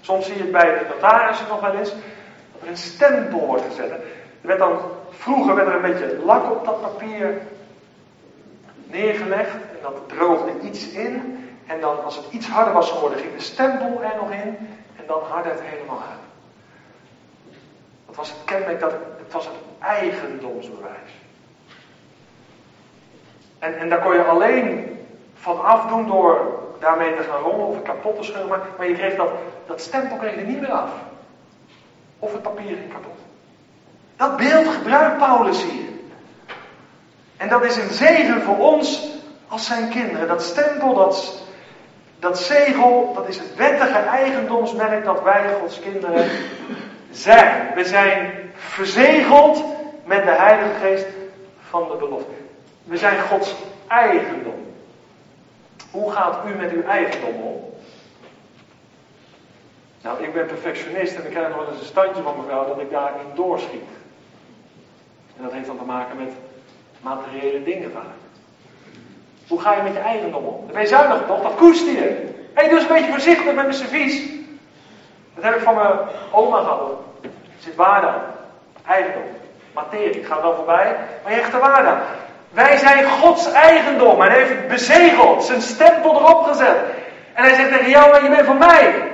Soms 0.00 0.26
zie 0.26 0.36
je 0.36 0.42
het 0.42 0.52
bij 0.52 0.78
de 0.78 0.86
notarissen 0.88 1.48
nog 1.48 1.60
wel 1.60 1.74
eens, 1.74 1.90
dat 2.52 2.62
er 2.62 2.68
een 2.68 2.76
stempel 2.76 3.46
wordt 3.46 3.64
gezet. 3.64 3.90
Er 3.90 4.00
werd 4.40 4.58
dan, 4.58 4.80
vroeger 5.10 5.54
werd 5.54 5.68
er 5.68 5.74
een 5.74 5.90
beetje 5.92 6.18
lak 6.24 6.50
op 6.50 6.64
dat 6.64 6.80
papier 6.80 7.40
neergelegd 8.86 9.54
en 9.54 9.78
dat 9.82 10.08
droogde 10.08 10.52
iets 10.62 10.88
in. 10.88 11.42
En 11.66 11.80
dan, 11.80 12.04
als 12.04 12.16
het 12.16 12.26
iets 12.30 12.48
harder 12.48 12.72
was 12.74 12.90
geworden, 12.90 13.18
ging 13.18 13.34
de 13.34 13.42
stempel 13.42 14.02
er 14.02 14.16
nog 14.20 14.30
in 14.30 14.56
en 14.96 15.04
dan 15.06 15.22
hardde 15.22 15.50
het 15.50 15.60
helemaal 15.62 16.02
uit. 16.10 16.18
Dat 18.06 18.16
was 18.16 18.28
het 18.28 18.44
kenmerk, 18.44 18.80
dat 18.80 18.92
het 19.18 19.32
was 19.32 19.44
het 19.46 19.54
eigendomsbewijs. 19.78 21.10
En, 23.58 23.78
en 23.78 23.88
daar 23.88 24.00
kon 24.00 24.12
je 24.12 24.24
alleen 24.24 24.98
van 25.34 25.64
afdoen 25.64 26.06
door 26.06 26.62
daarmee 26.80 27.16
te 27.16 27.22
gaan 27.22 27.40
rommelen 27.40 27.66
of 27.66 27.82
kapot 27.82 28.22
te. 28.22 28.44
Maar, 28.48 28.60
maar 28.76 28.88
je 28.88 28.94
kreeg 28.94 29.16
dat, 29.16 29.30
dat 29.68 29.80
stempel 29.80 30.16
kreeg 30.16 30.34
je 30.34 30.40
niet 30.40 30.60
meer 30.60 30.72
af. 30.72 30.90
Of 32.18 32.32
het 32.32 32.42
papier 32.42 32.76
ging 32.76 32.92
kapot. 32.92 33.18
Dat 34.16 34.36
beeld 34.36 34.68
gebruikt 34.68 35.18
Paulus 35.18 35.62
hier. 35.62 35.88
En 37.36 37.48
dat 37.48 37.64
is 37.64 37.76
een 37.76 37.90
zegen 37.90 38.42
voor 38.42 38.58
ons 38.58 39.08
als 39.48 39.66
zijn 39.66 39.88
kinderen. 39.88 40.28
Dat 40.28 40.42
stempel, 40.42 40.94
dat, 40.94 41.42
dat 42.18 42.38
zegel, 42.38 43.12
dat 43.14 43.28
is 43.28 43.38
het 43.38 43.54
wettige 43.56 43.98
eigendomsmerk 43.98 45.04
dat 45.04 45.22
wij 45.22 45.54
Gods 45.60 45.80
kinderen 45.80 46.30
zijn. 47.10 47.74
We 47.74 47.84
zijn 47.84 48.32
verzegeld 48.54 49.64
met 50.04 50.24
de 50.24 50.30
Heilige 50.30 50.78
Geest 50.80 51.06
van 51.68 51.88
de 51.88 51.96
belofte. 51.96 52.34
We 52.84 52.96
zijn 52.96 53.20
Gods 53.20 53.54
eigendom. 53.88 54.66
Hoe 55.90 56.12
gaat 56.12 56.36
u 56.46 56.54
met 56.54 56.70
uw 56.70 56.82
eigendom 56.82 57.42
om? 57.42 57.76
Nou, 60.02 60.22
ik 60.22 60.32
ben 60.32 60.46
perfectionist 60.46 61.16
en 61.16 61.24
ik 61.24 61.30
krijg 61.30 61.48
nog 61.48 61.68
eens 61.68 61.80
een 61.80 61.86
standje 61.86 62.22
van 62.22 62.34
mevrouw 62.36 62.66
dat 62.66 62.80
ik 62.80 62.90
daarin 62.90 63.26
doorschiet. 63.34 63.88
En 65.36 65.42
dat 65.42 65.52
heeft 65.52 65.66
dan 65.66 65.78
te 65.78 65.84
maken 65.84 66.16
met 66.16 66.32
materiële 67.00 67.62
dingen 67.64 67.92
vaak. 67.92 68.16
Hoe 69.48 69.60
ga 69.60 69.74
je 69.74 69.82
met 69.82 69.92
je 69.92 69.98
eigendom 69.98 70.44
om? 70.44 70.60
Dan 70.64 70.72
ben 70.72 70.82
je 70.82 70.88
zuinig 70.88 71.26
toch? 71.26 71.42
Dat 71.42 71.54
koester 71.54 71.92
je. 71.92 72.26
Hé, 72.54 72.64
hey, 72.64 72.68
doe 72.68 72.78
eens 72.78 72.88
een 72.88 72.94
beetje 72.94 73.10
voorzichtig 73.10 73.44
met 73.44 73.54
mijn 73.54 73.74
servies. 73.74 74.22
Dat 75.34 75.44
heb 75.44 75.54
ik 75.54 75.62
van 75.62 75.74
mijn 75.74 75.98
oma 76.32 76.58
gehad. 76.58 76.90
Er 77.22 77.30
zit 77.58 77.74
waarde 77.74 78.06
aan. 78.06 78.22
Eigendom. 78.86 79.22
Materie. 79.74 80.24
Gaat 80.24 80.40
wel 80.40 80.54
voorbij. 80.54 80.96
Maar 81.22 81.32
je 81.32 81.38
hecht 81.38 81.52
er 81.52 81.60
waarde 81.60 81.88
aan. 81.88 82.00
Wij 82.50 82.76
zijn 82.76 83.04
Gods 83.04 83.52
eigendom. 83.52 84.20
Hij 84.20 84.36
heeft 84.36 84.48
het 84.48 84.68
bezegeld. 84.68 85.44
Zijn 85.44 85.62
stempel 85.62 86.14
erop 86.14 86.42
gezet. 86.42 86.76
En 87.34 87.44
hij 87.44 87.54
zegt 87.54 87.72
tegen 87.72 87.90
jou, 87.90 88.22
je 88.22 88.30
bent 88.30 88.46
van 88.46 88.58
mij. 88.58 89.07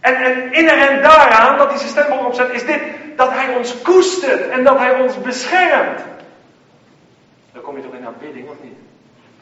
En, 0.00 0.14
en 0.14 0.52
inherent 0.52 1.02
daaraan, 1.02 1.58
dat 1.58 1.68
hij 1.68 1.78
zijn 1.78 1.90
stempel 1.90 2.18
erop 2.18 2.34
zet, 2.34 2.50
is 2.50 2.64
dit. 2.64 2.80
Dat 3.16 3.30
hij 3.30 3.56
ons 3.56 3.82
koestert. 3.82 4.48
En 4.48 4.64
dat 4.64 4.78
hij 4.78 5.00
ons 5.00 5.20
beschermt. 5.20 6.00
Dan 7.52 7.62
kom 7.62 7.76
je 7.76 7.82
toch 7.82 7.94
in 7.94 8.06
aanbidding, 8.06 8.48
of 8.48 8.56
niet? 8.62 8.78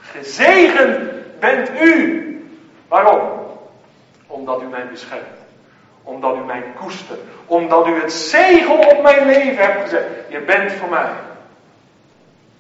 Gezegend 0.01 1.11
bent 1.41 1.71
u. 1.81 2.25
Waarom? 2.89 3.21
Omdat 4.27 4.63
u 4.63 4.65
mij 4.65 4.89
beschermt. 4.91 5.25
Omdat 6.03 6.37
u 6.37 6.41
mij 6.41 6.65
koestert. 6.81 7.21
Omdat 7.47 7.87
u 7.87 8.01
het 8.01 8.13
zegel 8.13 8.77
op 8.77 9.03
mijn 9.03 9.27
leven 9.27 9.65
hebt 9.65 9.83
gezet. 9.83 10.07
Je 10.29 10.41
bent 10.41 10.73
voor 10.73 10.89
mij. 10.89 11.11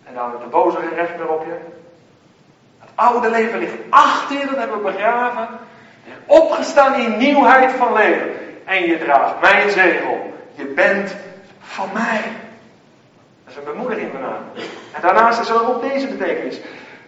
En 0.04 0.14
dan 0.14 0.30
de 0.30 0.46
boze 0.50 0.76
geen 0.76 0.94
recht 0.94 1.16
meer 1.16 1.28
op 1.28 1.44
je. 1.44 1.56
Het 2.78 2.90
oude 2.94 3.30
leven 3.30 3.58
ligt 3.58 3.76
achter 3.90 4.46
dat 4.46 4.56
hebben 4.56 4.76
we 4.76 4.92
begraven. 4.92 5.48
Opgestaan 6.26 6.94
in 6.94 7.16
nieuwheid 7.16 7.72
van 7.72 7.92
leven. 7.92 8.30
En 8.64 8.82
je 8.86 8.98
draagt 8.98 9.40
mijn 9.40 9.70
zegel. 9.70 10.32
Je 10.54 10.64
bent 10.64 11.16
van 11.60 11.88
mij. 11.92 12.22
Dat 13.44 13.52
is 13.52 13.56
een 13.56 13.72
bemoediging 13.72 14.10
van 14.12 14.20
En 14.92 15.00
daarnaast 15.00 15.40
is 15.40 15.48
er 15.48 15.68
ook 15.68 15.82
deze 15.82 16.06
betekenis. 16.06 16.60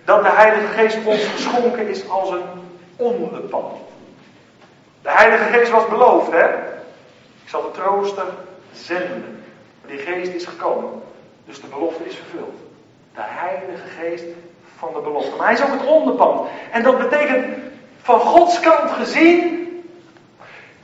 Dat 0.04 0.22
de 0.22 0.30
Heilige 0.30 0.66
Geest 0.66 0.98
ons 1.04 1.24
geschonken 1.24 1.88
is 1.88 2.08
als 2.08 2.30
een 2.30 2.44
onderpand. 2.96 3.76
De 5.02 5.10
Heilige 5.10 5.44
Geest 5.44 5.70
was 5.70 5.88
beloofd, 5.88 6.30
hè? 6.30 6.44
Ik 7.42 7.48
zal 7.48 7.62
de 7.62 7.70
trooster 7.70 8.26
zenden. 8.72 9.44
Maar 9.80 9.90
die 9.90 9.98
geest 9.98 10.32
is 10.32 10.44
gekomen. 10.44 11.02
Dus 11.46 11.60
de 11.60 11.66
belofte 11.66 12.04
is 12.04 12.14
vervuld. 12.14 12.54
De 13.14 13.20
Heilige 13.22 13.88
Geest 13.98 14.24
van 14.78 14.92
de 14.94 15.00
belofte. 15.00 15.36
Maar 15.36 15.46
hij 15.46 15.54
is 15.54 15.62
ook 15.62 15.80
het 15.80 15.86
onderpand. 15.86 16.48
En 16.70 16.82
dat 16.82 16.98
betekent 16.98 17.56
van 18.02 18.20
Gods 18.20 18.60
kant 18.60 18.90
gezien. 18.90 19.58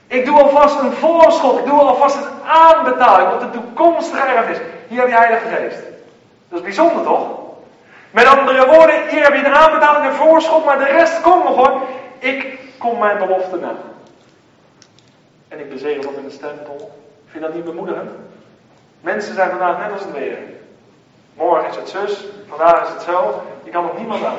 Ik 0.06 0.24
doe 0.24 0.42
alvast 0.42 0.80
een 0.80 0.92
voorschot. 0.92 1.58
Ik 1.58 1.64
doe 1.64 1.80
alvast 1.80 2.16
een 2.16 2.42
aanbetaling 2.46 3.32
op 3.32 3.40
de 3.40 3.50
toekomstige 3.50 4.26
erfenis. 4.26 4.58
Hier 4.88 4.98
heb 4.98 5.08
je 5.08 5.16
Heilige 5.16 5.48
Geest. 5.48 5.82
Dat 6.48 6.58
is 6.58 6.64
bijzonder 6.64 7.02
toch? 7.04 7.28
Met 8.10 8.26
andere 8.26 8.66
woorden, 8.66 9.08
hier 9.08 9.22
heb 9.22 9.34
je 9.34 9.44
een 9.44 9.54
aanbetaling 9.54 10.04
en 10.06 10.14
voorschot, 10.14 10.64
maar 10.64 10.78
de 10.78 10.84
rest 10.84 11.20
komt 11.20 11.44
nog 11.44 11.56
hoor. 11.56 11.82
Ik 12.18 12.58
kom 12.78 12.98
mijn 12.98 13.18
belofte 13.18 13.56
na. 13.56 13.74
En 15.48 15.58
ik 15.58 15.70
bezegel 15.70 16.02
dat 16.02 16.12
in 16.16 16.24
een 16.24 16.30
stempel. 16.30 16.76
Vind 17.26 17.44
je 17.44 17.50
dat 17.50 17.54
niet 17.54 17.64
bemoedigend? 17.64 18.10
Mensen 19.00 19.34
zijn 19.34 19.50
vandaag 19.50 19.78
net 19.78 19.92
als 19.92 20.00
het 20.00 20.12
weer. 20.12 20.38
Morgen 21.34 21.68
is 21.68 21.76
het 21.76 21.88
zus, 21.88 22.24
vandaag 22.48 22.82
is 22.82 22.88
het 22.88 23.02
zo. 23.02 23.42
Je 23.64 23.70
kan 23.70 23.82
nog 23.82 23.98
niemand 23.98 24.24
aan. 24.24 24.36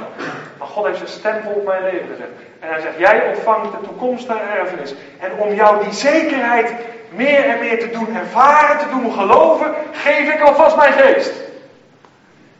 Maar 0.57 0.67
God 0.67 0.85
heeft 0.85 0.97
zijn 0.97 1.09
stempel 1.09 1.51
op 1.51 1.65
mijn 1.65 1.83
leven 1.83 2.07
gezet. 2.07 2.29
En 2.59 2.69
hij 2.69 2.81
zegt, 2.81 2.97
jij 2.97 3.27
ontvangt 3.27 3.71
de 3.71 3.87
toekomstige 3.87 4.39
erfenis. 4.39 4.93
En 5.19 5.31
om 5.37 5.53
jou 5.53 5.83
die 5.83 5.93
zekerheid 5.93 6.73
meer 7.09 7.45
en 7.45 7.59
meer 7.59 7.79
te 7.79 7.89
doen 7.89 8.15
ervaren, 8.15 8.77
te 8.77 8.89
doen 8.89 9.11
geloven, 9.11 9.73
geef 9.91 10.33
ik 10.33 10.41
alvast 10.41 10.75
mijn 10.75 10.93
geest. 10.93 11.33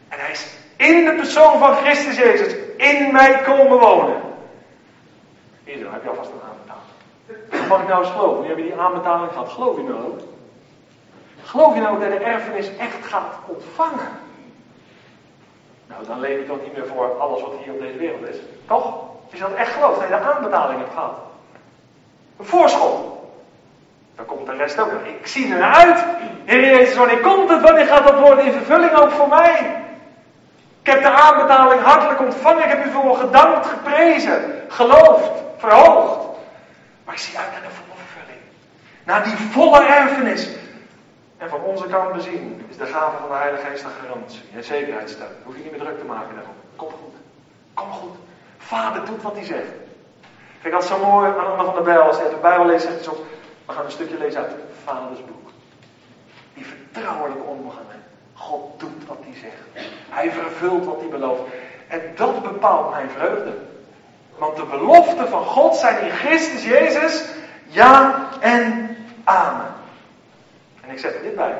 En 0.09 0.19
hij 0.19 0.31
is 0.31 0.47
in 0.75 1.05
de 1.05 1.13
persoon 1.13 1.59
van 1.59 1.75
Christus 1.75 2.17
Jezus 2.17 2.55
in 2.77 3.11
mij 3.11 3.41
komen 3.41 3.79
wonen. 3.79 4.21
Hier 5.63 5.91
heb 5.91 6.03
je 6.03 6.09
alvast 6.09 6.29
een 6.29 6.41
aanbetaling. 6.49 7.69
Mag 7.69 7.81
ik 7.81 7.87
nou 7.87 8.03
eens 8.03 8.11
geloven? 8.11 8.41
Nu 8.41 8.47
heb 8.47 8.57
je 8.57 8.63
die 8.63 8.79
aanbetaling 8.79 9.31
gehad. 9.31 9.49
Geloof 9.49 9.75
je 9.75 9.83
nou 9.83 10.03
ook? 10.03 10.19
Geloof 11.43 11.73
je 11.73 11.81
nou 11.81 11.99
dat 11.99 12.09
de 12.09 12.25
erfenis 12.25 12.77
echt 12.77 13.05
gaat 13.05 13.33
ontvangen? 13.45 14.09
Nou, 15.87 16.05
dan 16.05 16.19
leef 16.19 16.39
je 16.39 16.45
toch 16.45 16.61
niet 16.61 16.77
meer 16.77 16.87
voor 16.87 17.19
alles 17.19 17.41
wat 17.41 17.51
hier 17.63 17.73
op 17.73 17.79
deze 17.79 17.97
wereld 17.97 18.27
is. 18.27 18.37
Toch? 18.67 19.05
Je 19.31 19.39
dat 19.39 19.53
echt 19.53 19.71
gelooft, 19.71 19.99
dat 19.99 20.09
je 20.09 20.15
de 20.15 20.33
aanbetaling 20.33 20.79
hebt 20.79 20.93
gehad. 20.93 21.17
Een 22.39 22.45
voorschot. 22.45 23.17
Dan 24.15 24.25
komt 24.25 24.45
de 24.45 24.55
rest 24.55 24.79
ook. 24.79 24.91
Ik 25.21 25.27
zie 25.27 25.53
er 25.53 25.59
naar 25.59 25.73
uit. 25.73 26.05
Heer 26.45 26.59
Jezus, 26.59 26.95
wanneer 26.95 27.19
komt 27.19 27.49
het? 27.49 27.61
Wanneer 27.61 27.85
gaat 27.85 28.07
dat 28.07 28.19
woord 28.19 28.39
in 28.39 28.51
vervulling 28.51 28.95
ook 28.95 29.11
voor 29.11 29.27
mij? 29.27 29.81
Ik 30.81 30.93
heb 30.93 31.01
de 31.01 31.09
aanbetaling 31.09 31.81
hartelijk 31.81 32.19
ontvangen. 32.19 32.63
Ik 32.63 32.69
heb 32.69 32.85
u 32.85 32.91
voor 32.91 33.15
gedankt, 33.15 33.67
geprezen, 33.67 34.63
geloofd, 34.67 35.31
verhoogd. 35.57 36.25
Maar 37.05 37.13
ik 37.13 37.19
zie 37.19 37.37
uit 37.37 37.51
naar 37.51 37.61
de 37.61 37.75
volle 37.75 37.99
vervulling. 38.05 38.41
Naar 39.03 39.23
die 39.23 39.35
volle 39.35 39.85
erfenis. 39.85 40.49
En 41.37 41.49
van 41.49 41.61
onze 41.61 41.85
kant 41.85 42.13
bezien 42.13 42.65
is 42.69 42.77
de 42.77 42.85
gave 42.85 43.17
van 43.17 43.29
de 43.29 43.35
Heilige 43.35 43.65
Geest 43.65 43.83
een 43.83 43.89
garantie 44.01 44.41
en 44.55 44.63
zekerheid 44.63 45.09
stellen. 45.09 45.37
Hoef 45.43 45.55
je 45.55 45.61
niet 45.61 45.71
meer 45.71 45.79
druk 45.79 45.99
te 45.99 46.05
maken 46.05 46.35
daarom. 46.35 46.53
Kom 46.75 46.89
goed. 46.89 47.15
Kom 47.73 47.91
goed. 47.91 48.15
Vader 48.57 49.05
doet 49.05 49.21
wat 49.21 49.33
hij 49.33 49.45
zegt. 49.45 49.71
Ik 50.61 50.71
dat 50.71 50.85
zo 50.85 51.05
mooi 51.05 51.29
aan 51.31 51.51
Anna 51.51 51.63
van 51.63 51.75
de 51.75 51.81
Bijl. 51.81 52.01
Als 52.01 52.17
hij 52.17 52.29
de 52.29 52.35
Bijbel 52.35 52.65
leest, 52.65 52.83
zegt 52.83 53.05
hij 53.05 53.15
we 53.65 53.73
gaan 53.73 53.85
een 53.85 53.91
stukje 53.91 54.17
lezen 54.17 54.41
uit 54.41 54.51
Vaders 54.83 55.25
boek. 55.25 55.49
Die 56.53 56.65
vertrouwelijke 56.65 57.43
omgang 57.43 57.87
God 58.33 58.79
doet 58.79 59.07
wat 59.07 59.17
hij 59.21 59.33
zegt. 59.33 59.89
Hij 60.09 60.31
vervult 60.31 60.85
wat 60.85 60.99
hij 60.99 61.09
belooft. 61.09 61.41
En 61.87 62.01
dat 62.15 62.43
bepaalt 62.43 62.91
mijn 62.91 63.09
vreugde. 63.09 63.53
Want 64.37 64.55
de 64.55 64.65
beloften 64.65 65.27
van 65.29 65.45
God 65.45 65.75
zijn 65.75 66.05
in 66.05 66.11
Christus 66.11 66.63
Jezus 66.63 67.25
ja 67.67 68.27
en 68.39 68.97
amen. 69.23 69.76
En 70.87 70.93
ik 70.93 70.99
zet 70.99 71.15
er 71.15 71.21
dit 71.21 71.35
bij. 71.35 71.57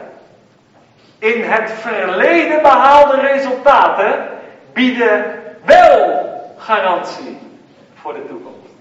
In 1.19 1.43
het 1.43 1.71
verleden 1.71 2.61
behaalde 2.61 3.19
resultaten 3.19 4.29
bieden 4.73 5.41
wel 5.63 6.53
garantie 6.57 7.37
voor 7.95 8.13
de 8.13 8.27
toekomst. 8.27 8.71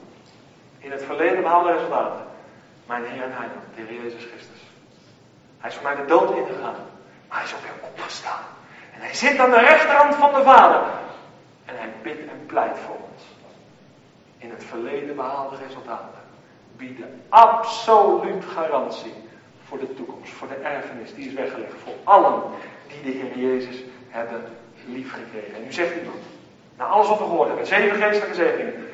In 0.78 0.90
het 0.90 1.04
verleden 1.04 1.42
behaalde 1.42 1.72
resultaten. 1.72 2.24
Mijn 2.86 3.04
Heer 3.04 3.22
en 3.22 3.32
Heiland, 3.32 3.64
de 3.74 3.82
Heer 3.82 4.02
Jezus 4.02 4.24
Christus. 4.24 4.60
Hij 5.58 5.70
is 5.70 5.76
voor 5.76 5.84
mij 5.84 5.94
de 5.94 6.04
dood 6.04 6.36
ingegaan. 6.36 6.74
Maar 7.28 7.38
hij 7.38 7.44
is 7.44 7.54
ook 7.54 7.62
weer 7.62 7.88
opgestaan. 7.90 8.42
En 8.94 9.00
hij 9.00 9.14
zit 9.14 9.38
aan 9.38 9.50
de 9.50 9.60
rechterhand 9.60 10.14
van 10.14 10.34
de 10.34 10.42
Vader. 10.42 10.80
En 11.64 11.76
hij 11.76 11.92
bidt 12.02 12.30
en 12.30 12.46
pleit 12.46 12.78
voor 12.86 12.96
ons. 13.12 13.22
In 14.38 14.50
het 14.50 14.64
verleden 14.64 15.16
behaalde 15.16 15.56
resultaten 15.66 16.20
bieden 16.76 17.22
absoluut 17.28 18.44
garantie 18.44 19.25
voor 19.68 19.78
de 19.78 19.94
toekomst, 19.94 20.32
voor 20.32 20.48
de 20.48 20.54
erfenis 20.54 21.14
die 21.14 21.26
is 21.26 21.32
weggelegd 21.32 21.72
voor 21.84 21.92
allen 22.04 22.42
die 22.88 23.12
de 23.12 23.18
Heer 23.18 23.50
Jezus 23.50 23.84
hebben 24.08 24.44
liefgekregen. 24.86 25.54
En 25.54 25.64
nu 25.64 25.72
zegt 25.72 25.96
iemand, 25.96 26.22
na 26.76 26.84
alles 26.84 27.08
wat 27.08 27.18
we 27.18 27.24
gehoord 27.24 27.48
hebben, 27.48 27.66
zeven 27.66 28.02
geestelijke 28.02 28.34
zegeningen. 28.34 28.86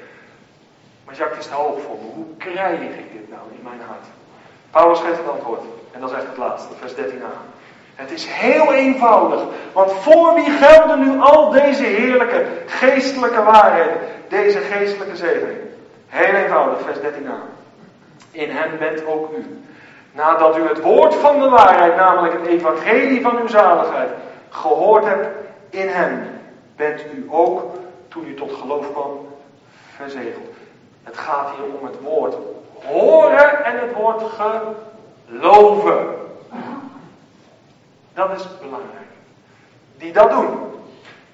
Maar 1.05 1.15
Jacques 1.15 1.39
is 1.39 1.47
te 1.47 1.55
hoog 1.55 1.81
voor 1.81 1.97
me. 1.97 2.11
Hoe 2.15 2.37
krijg 2.37 2.81
ik 2.81 3.13
dit 3.13 3.29
nou 3.29 3.43
in 3.51 3.63
mijn 3.63 3.81
hart? 3.87 4.07
Paulus 4.71 4.99
geeft 4.99 5.17
het 5.17 5.29
antwoord. 5.29 5.63
En 5.91 6.01
dat 6.01 6.11
is 6.11 6.17
echt 6.17 6.27
het 6.27 6.37
laatste, 6.37 6.75
vers 6.75 6.93
13a. 6.93 7.33
Het 7.95 8.11
is 8.11 8.27
heel 8.27 8.73
eenvoudig. 8.73 9.43
Want 9.73 9.93
voor 9.93 10.35
wie 10.35 10.51
gelden 10.51 11.01
nu 11.01 11.21
al 11.21 11.51
deze 11.51 11.85
heerlijke 11.85 12.47
geestelijke 12.67 13.43
waarheden? 13.43 13.97
Deze 14.29 14.59
geestelijke 14.59 15.17
zegening. 15.17 15.59
Heel 16.09 16.35
eenvoudig, 16.35 16.81
vers 16.81 16.99
13a. 16.99 17.51
In 18.31 18.51
hem 18.51 18.79
bent 18.79 19.07
ook 19.07 19.33
u. 19.37 19.63
Nadat 20.13 20.57
u 20.57 20.69
het 20.69 20.81
woord 20.81 21.15
van 21.15 21.41
de 21.41 21.49
waarheid, 21.49 21.97
namelijk 21.97 22.35
het 22.35 22.47
evangelie 22.47 23.21
van 23.21 23.39
uw 23.39 23.49
zaligheid, 23.49 24.11
gehoord 24.49 25.05
hebt 25.05 25.29
in 25.71 25.89
hem, 25.89 26.41
bent 26.77 27.05
u 27.15 27.27
ook, 27.31 27.63
toen 28.09 28.27
u 28.27 28.35
tot 28.35 28.53
geloof 28.53 28.93
kwam, 28.93 29.27
verzegeld. 29.97 30.51
Het 31.03 31.19
gaat 31.19 31.49
hier 31.57 31.65
om 31.79 31.87
het 31.87 32.01
woord 32.01 32.35
horen 32.85 33.65
en 33.65 33.79
het 33.79 33.93
woord 33.93 34.23
geloven. 35.29 36.07
Dat 38.15 38.31
is 38.31 38.47
belangrijk. 38.59 39.11
Die 39.97 40.13
dat 40.13 40.31
doen. 40.31 40.59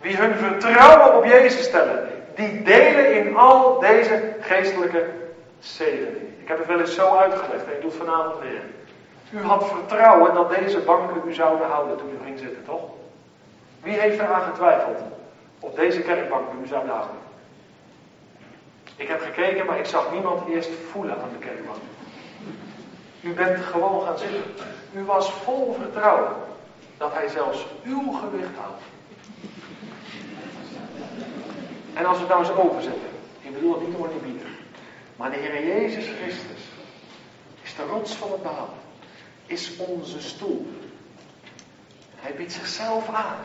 Wie 0.01 0.17
hun 0.17 0.35
vertrouwen 0.35 1.17
op 1.17 1.25
Jezus 1.25 1.65
stellen. 1.65 2.09
Die 2.35 2.63
delen 2.63 3.15
in 3.15 3.37
al 3.37 3.79
deze 3.79 4.35
geestelijke 4.41 5.05
zegeningen. 5.59 6.28
Ik 6.49 6.55
heb 6.57 6.67
het 6.67 6.77
wel 6.77 6.87
eens 6.87 6.95
zo 6.95 7.17
uitgelegd 7.17 7.67
en 7.67 7.73
ik 7.73 7.81
doe 7.81 7.91
het 7.91 7.99
vanavond 7.99 8.39
weer. 8.41 8.63
U 9.31 9.45
had 9.45 9.69
vertrouwen 9.69 10.35
dat 10.35 10.49
deze 10.51 10.79
banken 10.79 11.29
u 11.29 11.35
zouden 11.35 11.67
houden 11.67 11.97
toen 11.97 12.11
u 12.21 12.25
ging 12.25 12.39
zitten, 12.39 12.65
toch? 12.65 12.83
Wie 13.83 14.01
heeft 14.01 14.19
eraan 14.19 14.43
getwijfeld? 14.43 14.99
Op 15.61 15.77
deze 15.77 16.01
kerkbank 16.01 16.45
u 16.63 16.67
zouden 16.67 16.93
houden. 16.93 17.17
Ik 18.97 19.09
heb 19.09 19.21
gekeken, 19.21 19.67
maar 19.67 19.79
ik 19.79 19.87
zag 19.87 20.13
niemand 20.13 20.49
eerst 20.49 20.71
voelen 20.91 21.23
aan 21.23 21.31
de 21.39 21.47
kerkbank. 21.47 21.79
U 23.21 23.35
bent 23.35 23.65
gewoon 23.65 24.07
gaan 24.07 24.19
zitten. 24.19 24.43
U 24.93 25.05
was 25.05 25.33
vol 25.33 25.77
vertrouwen 25.81 26.33
dat 26.97 27.13
hij 27.13 27.29
zelfs 27.29 27.67
uw 27.85 28.13
gewicht 28.13 28.57
houdt. 28.61 28.83
En 31.95 32.05
als 32.05 32.17
we 32.17 32.23
het 32.23 32.33
nou 32.33 32.41
eens 32.41 32.57
overzetten. 32.57 33.11
Ik 33.41 33.55
bedoel 33.55 33.73
het 33.73 33.87
niet 33.87 33.97
om 33.97 34.03
te 34.03 34.25
bieden. 34.25 34.58
Maar 35.19 35.31
de 35.31 35.37
Heer 35.37 35.67
Jezus 35.67 36.07
Christus 36.21 36.63
is 37.63 37.75
de 37.75 37.83
rots 37.83 38.15
van 38.15 38.33
het 38.33 38.43
behoud. 38.43 38.69
Is 39.47 39.77
onze 39.77 40.21
stoel. 40.21 40.67
Hij 42.17 42.35
biedt 42.35 42.53
zichzelf 42.53 43.09
aan. 43.09 43.37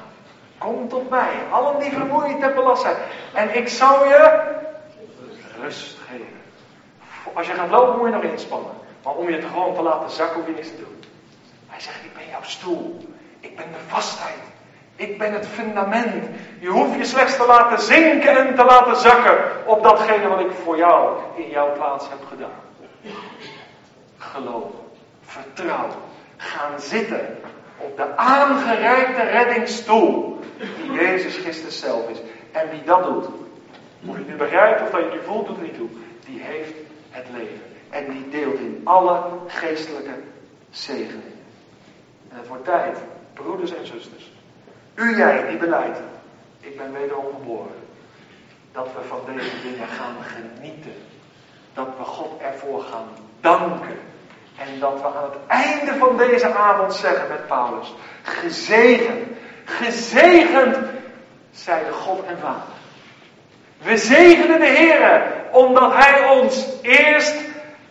Kom 0.58 0.88
tot 0.88 1.10
mij, 1.10 1.34
allen 1.52 1.80
die 1.80 1.92
vermoeid 1.92 2.42
en 2.42 2.54
belast 2.54 2.82
zijn. 2.82 2.96
En 3.34 3.56
ik 3.56 3.68
zal 3.68 4.06
je 4.06 4.52
rust 5.62 5.98
geven. 6.08 6.42
Als 7.34 7.48
je 7.48 7.54
gaat 7.54 7.70
lopen 7.70 7.98
moet 7.98 8.08
je 8.08 8.14
nog 8.14 8.24
inspannen. 8.24 8.72
Maar 9.04 9.14
om 9.14 9.30
je 9.30 9.40
te 9.40 9.48
gewoon 9.48 9.76
te 9.76 9.82
laten 9.82 10.10
zakken 10.10 10.36
hoef 10.36 10.48
je 10.48 10.54
niks 10.54 10.68
te 10.68 10.78
doen. 10.78 11.04
Hij 11.68 11.80
zegt, 11.82 12.04
ik 12.04 12.14
ben 12.14 12.28
jouw 12.30 12.44
stoel. 12.44 13.08
Ik 13.40 13.56
ben 13.56 13.72
de 13.72 13.80
vastheid. 13.88 14.53
Ik 14.96 15.18
ben 15.18 15.34
het 15.34 15.48
fundament. 15.48 16.26
Je 16.60 16.68
hoeft 16.68 16.98
je 16.98 17.06
slechts 17.06 17.38
te 17.38 17.46
laten 17.46 17.86
zinken 17.86 18.48
en 18.48 18.56
te 18.56 18.64
laten 18.64 18.96
zakken 18.96 19.38
op 19.66 19.84
datgene 19.84 20.28
wat 20.28 20.40
ik 20.40 20.52
voor 20.64 20.78
jou 20.78 21.18
in 21.36 21.50
jouw 21.50 21.74
plaats 21.74 22.10
heb 22.10 22.26
gedaan. 22.30 22.62
Geloof, 24.18 24.72
vertrouw, 25.26 25.88
gaan 26.38 26.80
zitten 26.80 27.38
op 27.78 27.98
de 27.98 28.18
aangereikte 28.18 29.22
reddingsstoel 29.22 30.40
die 30.58 30.92
Jezus 30.92 31.38
Christus 31.38 31.80
zelf 31.80 32.10
is. 32.10 32.18
En 32.52 32.70
wie 32.70 32.84
dat 32.84 33.04
doet, 33.04 33.26
of 34.06 34.12
je 34.12 34.12
het 34.12 34.28
nu 34.28 34.36
begrijpt 34.36 34.82
of 34.82 34.90
dat 34.90 35.00
je 35.00 35.06
het 35.06 35.14
nu 35.14 35.22
voelt, 35.26 35.48
doet 35.48 35.62
niet 35.62 35.78
toe. 35.78 35.90
Die 36.26 36.42
heeft 36.42 36.74
het 37.10 37.26
leven. 37.32 37.62
En 37.90 38.12
die 38.12 38.30
deelt 38.30 38.60
in 38.60 38.82
alle 38.84 39.22
geestelijke 39.48 40.14
zegeningen. 40.70 41.34
En 42.30 42.38
het 42.38 42.48
wordt 42.48 42.64
tijd, 42.64 42.98
broeders 43.34 43.76
en 43.76 43.88
zusters. 43.88 44.32
U 44.96 45.18
jij 45.18 45.48
die 45.48 45.58
beleidt. 45.58 46.00
Ik 46.60 46.78
ben 46.78 46.94
wederom 46.94 47.26
geboren. 47.38 47.76
Dat 48.72 48.86
we 48.86 49.08
van 49.08 49.20
deze 49.26 49.62
dingen 49.64 49.88
gaan 49.88 50.16
genieten. 50.22 50.96
Dat 51.74 51.88
we 51.98 52.04
God 52.04 52.42
ervoor 52.42 52.82
gaan 52.82 53.08
danken. 53.42 54.00
En 54.58 54.80
dat 54.80 55.02
we 55.02 55.08
aan 55.08 55.24
het 55.32 55.48
einde 55.48 55.94
van 56.00 56.18
deze 56.18 56.54
avond 56.54 56.94
zeggen 56.94 57.28
met 57.28 57.48
Paulus. 57.48 57.94
Gezegend. 58.24 59.28
Gezegend 59.66 60.78
zij 61.52 61.84
de 61.84 61.92
God 61.92 62.26
en 62.26 62.38
Vader. 62.42 62.74
We 63.78 63.98
zegenen 63.98 64.60
de 64.60 64.66
Heer, 64.66 65.24
omdat 65.52 65.94
Hij 65.94 66.30
ons 66.30 66.68
eerst 66.82 67.36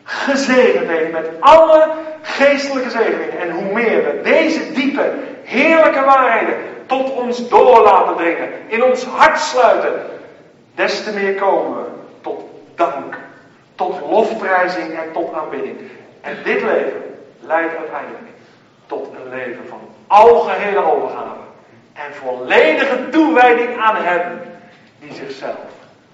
gezegend 0.02 0.88
heeft 0.88 1.12
met 1.12 1.30
alle 1.40 1.94
geestelijke 2.22 2.90
zegeningen. 2.90 3.38
En 3.38 3.50
hoe 3.50 3.72
meer 3.72 4.04
we 4.04 4.20
deze 4.22 4.72
diepe, 4.72 5.14
heerlijke 5.42 6.04
waarheden 6.04 6.71
tot 6.86 7.10
ons 7.10 7.48
door 7.48 7.82
laten 7.82 8.16
dringen, 8.16 8.48
in 8.68 8.84
ons 8.84 9.04
hart 9.04 9.38
sluiten, 9.38 10.02
des 10.74 11.04
te 11.04 11.12
meer 11.12 11.34
komen 11.34 11.76
we 11.76 11.88
tot 12.20 12.40
dank, 12.74 13.18
tot 13.74 14.00
lofprijzing 14.10 14.92
en 14.92 15.12
tot 15.12 15.32
aanbidding. 15.32 15.78
En 16.20 16.36
dit 16.44 16.62
leven 16.62 17.02
leidt 17.40 17.76
uiteindelijk 17.76 18.22
tot 18.86 19.06
een 19.14 19.30
leven 19.30 19.68
van 19.68 19.80
algehele 20.06 20.92
overgave 20.92 21.40
en 21.92 22.14
volledige 22.14 23.08
toewijding 23.08 23.78
aan 23.78 23.96
Hem, 23.96 24.40
die 24.98 25.12
zichzelf 25.12 25.70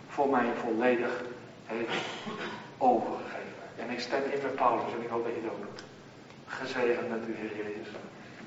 voor 0.09 0.29
mij 0.29 0.47
volledig 0.65 1.23
heeft 1.67 1.91
overgegeven. 2.79 3.63
En 3.77 3.91
ik 3.91 4.01
stem 4.01 4.23
in 4.33 4.43
met 4.43 4.55
Paulus 4.55 4.93
en 4.97 5.03
ik 5.03 5.09
hoop 5.11 5.25
dat 5.25 5.35
je 5.35 5.41
het 5.43 5.51
ook 5.51 5.61
doet. 5.61 5.83
Gezegend 6.47 7.09
bent 7.09 7.29
u, 7.29 7.37
Heer 7.39 7.57
Jezus. 7.57 7.93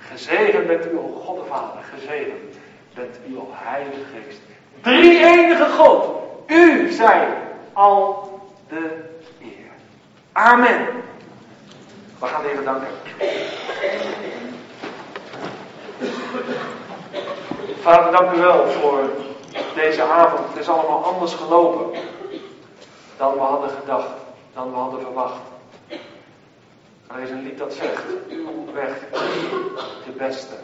Gezegend 0.10 0.68
bent 0.68 0.86
u, 0.86 0.97
o 0.97 1.22
God 1.26 1.36
de 1.36 1.45
Vader. 1.49 1.84
Gezegend 1.93 2.58
bent 2.93 3.18
u, 3.28 3.38
o 3.38 3.49
Heilige 3.52 4.02
Geest. 4.14 4.39
Drie 4.82 5.26
enige 5.26 5.66
God. 5.66 6.06
U 6.47 6.91
zij 6.91 7.28
al 7.74 8.30
de 8.70 9.10
eer. 9.41 9.72
Amen. 10.32 10.88
We 12.20 12.28
gaan 12.28 12.45
even 12.45 12.64
danken. 12.64 12.88
Vader, 17.82 18.12
dank 18.12 18.32
u 18.32 18.39
wel 18.39 18.68
voor 18.68 19.10
deze 19.76 20.04
avond. 20.04 20.47
Het 20.49 20.60
is 20.60 20.70
allemaal 20.70 21.06
anders 21.06 21.34
gelopen 21.34 21.99
dan 23.18 23.34
we 23.34 23.39
hadden 23.39 23.70
gedacht, 23.70 24.12
dan 24.54 24.72
we 24.72 24.78
hadden 24.78 25.02
verwacht. 25.02 25.51
Er 27.16 27.22
is 27.22 27.30
een 27.30 27.43
lied 27.43 27.57
dat 27.57 27.74
zegt, 27.74 28.03
uw 28.30 28.74
weg 28.74 28.99
de 30.05 30.12
beste, 30.18 30.55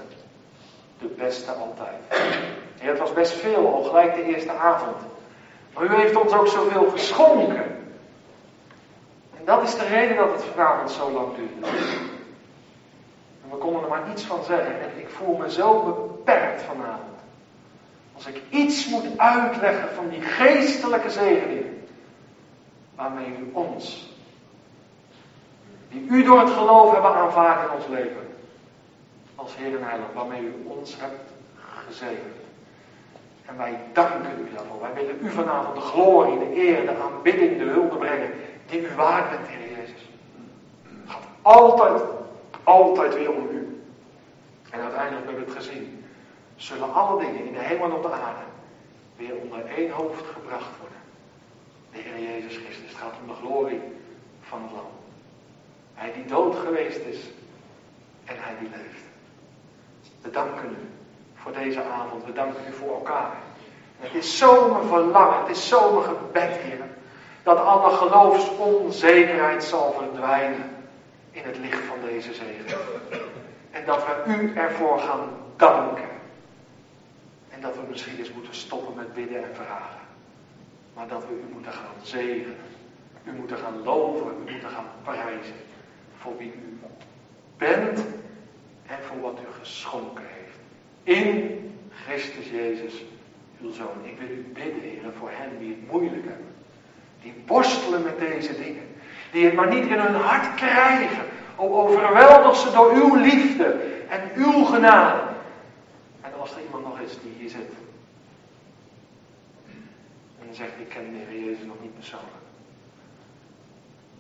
de 0.99 1.07
beste 1.07 1.51
altijd. 1.51 1.95
Het 2.77 2.99
was 2.99 3.13
best 3.13 3.31
veel, 3.31 3.73
al 3.73 3.83
gelijk 3.83 4.15
de 4.15 4.23
eerste 4.23 4.51
avond. 4.51 4.95
Maar 5.73 5.83
u 5.83 5.95
heeft 5.95 6.15
ons 6.15 6.33
ook 6.33 6.47
zoveel 6.47 6.89
geschonken. 6.89 7.65
En 9.37 9.45
dat 9.45 9.63
is 9.63 9.75
de 9.75 9.85
reden 9.85 10.15
dat 10.15 10.31
het 10.31 10.43
vanavond 10.43 10.91
zo 10.91 11.11
lang 11.11 11.35
duurde. 11.35 11.77
En 13.43 13.49
we 13.49 13.57
konden 13.57 13.81
er 13.81 13.89
maar 13.89 14.11
iets 14.11 14.23
van 14.23 14.43
zeggen. 14.43 14.81
En 14.81 14.89
ik 14.97 15.09
voel 15.09 15.37
me 15.37 15.51
zo 15.51 15.83
beperkt 15.83 16.61
vanavond. 16.61 17.17
Als 18.15 18.27
ik 18.27 18.41
iets 18.49 18.87
moet 18.87 19.17
uitleggen 19.17 19.89
van 19.95 20.09
die 20.09 20.21
geestelijke 20.21 21.09
zegening. 21.09 21.65
Waarmee 22.95 23.27
u 23.27 23.49
ons, 23.53 24.16
die 25.89 26.07
u 26.09 26.23
door 26.23 26.39
het 26.39 26.49
geloof 26.49 26.93
hebben 26.93 27.13
aanvaard 27.13 27.69
in 27.69 27.75
ons 27.75 27.87
leven. 27.87 28.35
Als 29.35 29.55
Heer 29.55 29.75
en 29.77 29.87
Heiland, 29.87 30.13
waarmee 30.13 30.41
u 30.41 30.63
ons 30.65 30.99
hebt 30.99 31.31
gezegend. 31.85 32.35
En 33.45 33.57
wij 33.57 33.79
danken 33.93 34.31
u 34.39 34.55
daarvoor. 34.55 34.81
Wij 34.81 34.93
willen 34.93 35.17
u 35.21 35.29
vanavond 35.29 35.75
de 35.75 35.81
glorie, 35.81 36.39
de 36.39 36.55
eer, 36.55 36.85
de 36.85 36.95
aanbidding, 37.01 37.57
de 37.57 37.63
hulde 37.63 37.95
brengen. 37.95 38.31
Die 38.65 38.81
u 38.81 38.95
waard 38.95 39.29
bent, 39.29 39.47
Heer 39.47 39.77
Jezus. 39.77 40.01
Het 40.83 41.11
gaat 41.11 41.27
altijd, 41.41 42.01
altijd 42.63 43.13
weer 43.13 43.31
om 43.31 43.47
u. 43.51 43.81
En 44.69 44.79
uiteindelijk 44.79 45.25
hebben 45.25 45.45
we 45.45 45.51
het 45.51 45.63
gezien 45.63 46.05
zullen 46.55 46.93
alle 46.93 47.19
dingen 47.19 47.45
in 47.45 47.53
de 47.53 47.59
hemel 47.59 47.85
en 47.85 47.91
op 47.91 48.03
de 48.03 48.11
aarde 48.11 48.45
weer 49.15 49.35
onder 49.35 49.65
één 49.65 49.91
hoofd 49.91 50.25
gebracht 50.25 50.77
worden. 50.79 50.97
De 51.91 51.97
Heer 51.97 52.29
Jezus 52.29 52.57
Christus. 52.57 52.89
Het 52.89 52.97
gaat 52.97 53.13
om 53.21 53.27
de 53.27 53.33
glorie 53.33 53.81
van 54.41 54.61
het 54.61 54.71
Lam. 54.71 54.96
Hij 55.97 56.13
die 56.13 56.25
dood 56.25 56.55
geweest 56.55 56.99
is 56.99 57.17
en 58.25 58.35
hij 58.37 58.55
die 58.59 58.69
leeft. 58.69 59.03
We 60.21 60.29
danken 60.29 60.69
u 60.69 60.87
voor 61.35 61.53
deze 61.53 61.83
avond. 61.83 62.25
We 62.25 62.33
danken 62.33 62.61
u 62.69 62.73
voor 62.73 62.93
elkaar. 62.93 63.31
het 63.99 64.13
is 64.13 64.37
zo'n 64.37 64.87
verlangen, 64.87 65.39
het 65.39 65.57
is 65.57 65.67
zo'n 65.67 66.03
gebed, 66.03 66.55
Heer, 66.55 66.85
dat 67.43 67.57
alle 67.57 67.95
geloofsonzekerheid 67.95 69.63
zal 69.63 69.93
verdwijnen 69.97 70.75
in 71.31 71.41
het 71.43 71.57
licht 71.57 71.83
van 71.83 71.97
deze 72.05 72.33
zegen. 72.33 72.79
En 73.71 73.85
dat 73.85 74.05
we 74.05 74.33
u 74.33 74.55
ervoor 74.55 74.99
gaan 74.99 75.29
danken. 75.55 76.09
En 77.49 77.61
dat 77.61 77.75
we 77.75 77.81
misschien 77.89 78.17
eens 78.17 78.33
moeten 78.33 78.55
stoppen 78.55 78.95
met 78.95 79.13
bidden 79.13 79.43
en 79.43 79.55
vragen. 79.55 79.99
Maar 80.93 81.07
dat 81.07 81.23
we 81.27 81.33
u 81.33 81.53
moeten 81.53 81.71
gaan 81.71 81.95
zegenen. 82.01 82.55
u 83.23 83.31
moeten 83.31 83.57
gaan 83.57 83.83
loven, 83.83 84.31
u 84.47 84.51
moeten 84.51 84.69
gaan 84.69 84.87
prijzen 85.03 85.55
voor 86.17 86.37
wie 86.37 86.53
u 86.53 86.79
bent 87.57 87.99
en 88.85 88.97
voor 89.07 89.21
wat 89.21 89.39
u 89.39 89.59
geschonken 89.59 90.23
heeft. 90.27 90.57
In 91.03 91.57
Christus 92.05 92.49
Jezus, 92.49 93.03
uw 93.61 93.71
Zoon. 93.71 94.03
Ik 94.03 94.19
wil 94.19 94.29
u 94.29 94.45
bidden, 94.53 94.81
heren, 94.81 95.13
voor 95.13 95.29
hen 95.31 95.59
die 95.59 95.69
het 95.69 95.91
moeilijk 95.91 96.25
hebben. 96.25 96.45
Die 97.21 97.33
worstelen 97.45 98.03
met 98.03 98.19
deze 98.19 98.57
dingen. 98.57 98.83
Die 99.31 99.45
het 99.45 99.53
maar 99.53 99.73
niet 99.73 99.87
in 99.87 99.99
hun 99.99 100.15
hart 100.15 100.55
krijgen. 100.55 101.25
O 101.55 101.81
overweldig 101.81 102.55
ze 102.55 102.71
door 102.71 102.91
uw 102.91 103.15
liefde 103.15 103.65
en 104.09 104.31
uw 104.35 104.63
genade. 104.63 105.21
En 106.21 106.31
als 106.39 106.51
er 106.51 106.61
iemand 106.61 106.83
nog 106.83 106.99
is 106.99 107.11
die 107.21 107.33
hier 107.37 107.49
zit. 107.49 107.71
En 110.41 110.55
zegt, 110.55 110.71
ik 110.79 110.89
ken 110.89 111.11
de 111.11 111.17
Heer 111.17 111.43
Jezus 111.43 111.65
nog 111.65 111.81
niet 111.81 111.95
persoonlijk. 111.95 112.31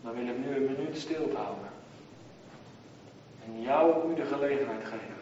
Dan 0.01 0.13
wil 0.13 0.27
ik 0.27 0.37
nu 0.37 0.55
een 0.55 0.75
minuut 0.77 0.97
stil 0.97 1.31
houden. 1.35 1.76
En 3.47 3.61
jou 3.61 4.11
u 4.11 4.15
de 4.15 4.25
gelegenheid 4.25 4.83
geven. 4.83 5.21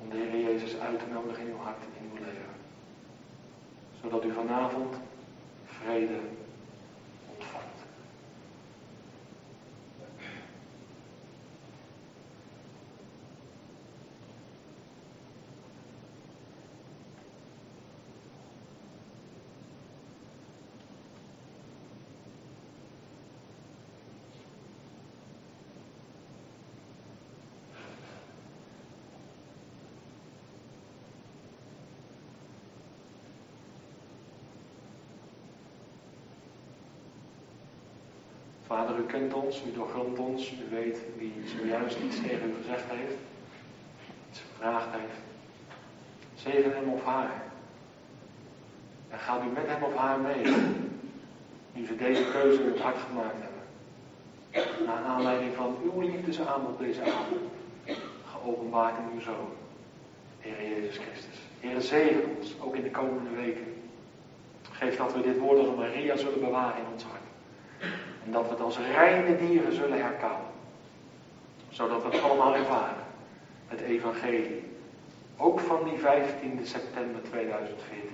Om 0.00 0.10
de 0.10 0.16
Heer 0.16 0.40
Jezus 0.40 0.78
uit 0.78 0.98
te 0.98 1.04
nodigen 1.12 1.46
in 1.46 1.52
uw 1.52 1.58
hart, 1.58 1.82
in 1.98 2.10
uw 2.12 2.24
leven. 2.24 2.54
Zodat 4.02 4.24
u 4.24 4.32
vanavond 4.32 4.94
vrede 5.66 6.18
Vader, 38.74 38.98
u 38.98 39.06
kent 39.06 39.34
ons, 39.34 39.62
u 39.66 39.72
doorgrondt 39.72 40.18
ons, 40.18 40.52
u 40.52 40.74
weet 40.74 40.98
wie 41.18 41.32
zojuist 41.56 41.98
iets 41.98 42.16
tegen 42.16 42.48
u 42.50 42.54
gezegd 42.62 42.84
heeft, 42.88 43.16
iets 44.30 44.40
gevraagd 44.40 44.86
heeft. 44.90 45.20
Zegen 46.34 46.74
hem 46.74 46.88
of 46.88 47.04
haar. 47.04 47.42
En 49.08 49.18
gaat 49.18 49.42
u 49.42 49.46
met 49.46 49.66
hem 49.66 49.82
of 49.82 49.96
haar 49.96 50.18
mee, 50.20 50.44
nu 51.72 51.86
ze 51.86 51.96
deze 51.96 52.24
keuze 52.32 52.62
in 52.62 52.68
het 52.68 52.80
hart 52.80 52.96
gemaakt 52.98 53.36
hebben. 53.44 54.86
Naar 54.86 55.04
aanleiding 55.04 55.54
van 55.54 55.76
uw 55.84 56.00
liefdesaanbod 56.00 56.78
deze 56.78 57.02
avond, 57.02 57.40
geopenbaard 58.32 58.98
in 58.98 59.14
uw 59.14 59.20
Zoon, 59.20 59.48
Heer 60.38 60.68
Jezus 60.68 60.96
Christus. 60.96 61.38
Heer, 61.60 61.80
zegen 61.80 62.36
ons, 62.36 62.54
ook 62.60 62.74
in 62.74 62.82
de 62.82 62.90
komende 62.90 63.30
weken. 63.30 63.74
Geef 64.70 64.96
dat 64.96 65.14
we 65.14 65.20
dit 65.20 65.38
woord 65.38 65.66
van 65.66 65.74
Maria 65.74 66.16
zullen 66.16 66.40
bewaren 66.40 66.78
in 66.78 66.92
ons 66.92 67.02
hart. 67.02 67.13
En 68.24 68.32
dat 68.32 68.44
we 68.44 68.50
het 68.50 68.60
als 68.60 68.78
reine 68.78 69.36
dieren 69.36 69.72
zullen 69.72 70.02
herkauwen. 70.02 70.46
Zodat 71.68 72.02
we 72.02 72.08
het 72.08 72.22
allemaal 72.22 72.54
ervaren. 72.54 73.04
Het 73.68 73.80
evangelie. 73.80 74.72
Ook 75.36 75.60
van 75.60 75.84
die 75.84 75.98
15 75.98 76.60
september 76.62 77.22
2014. 77.22 78.10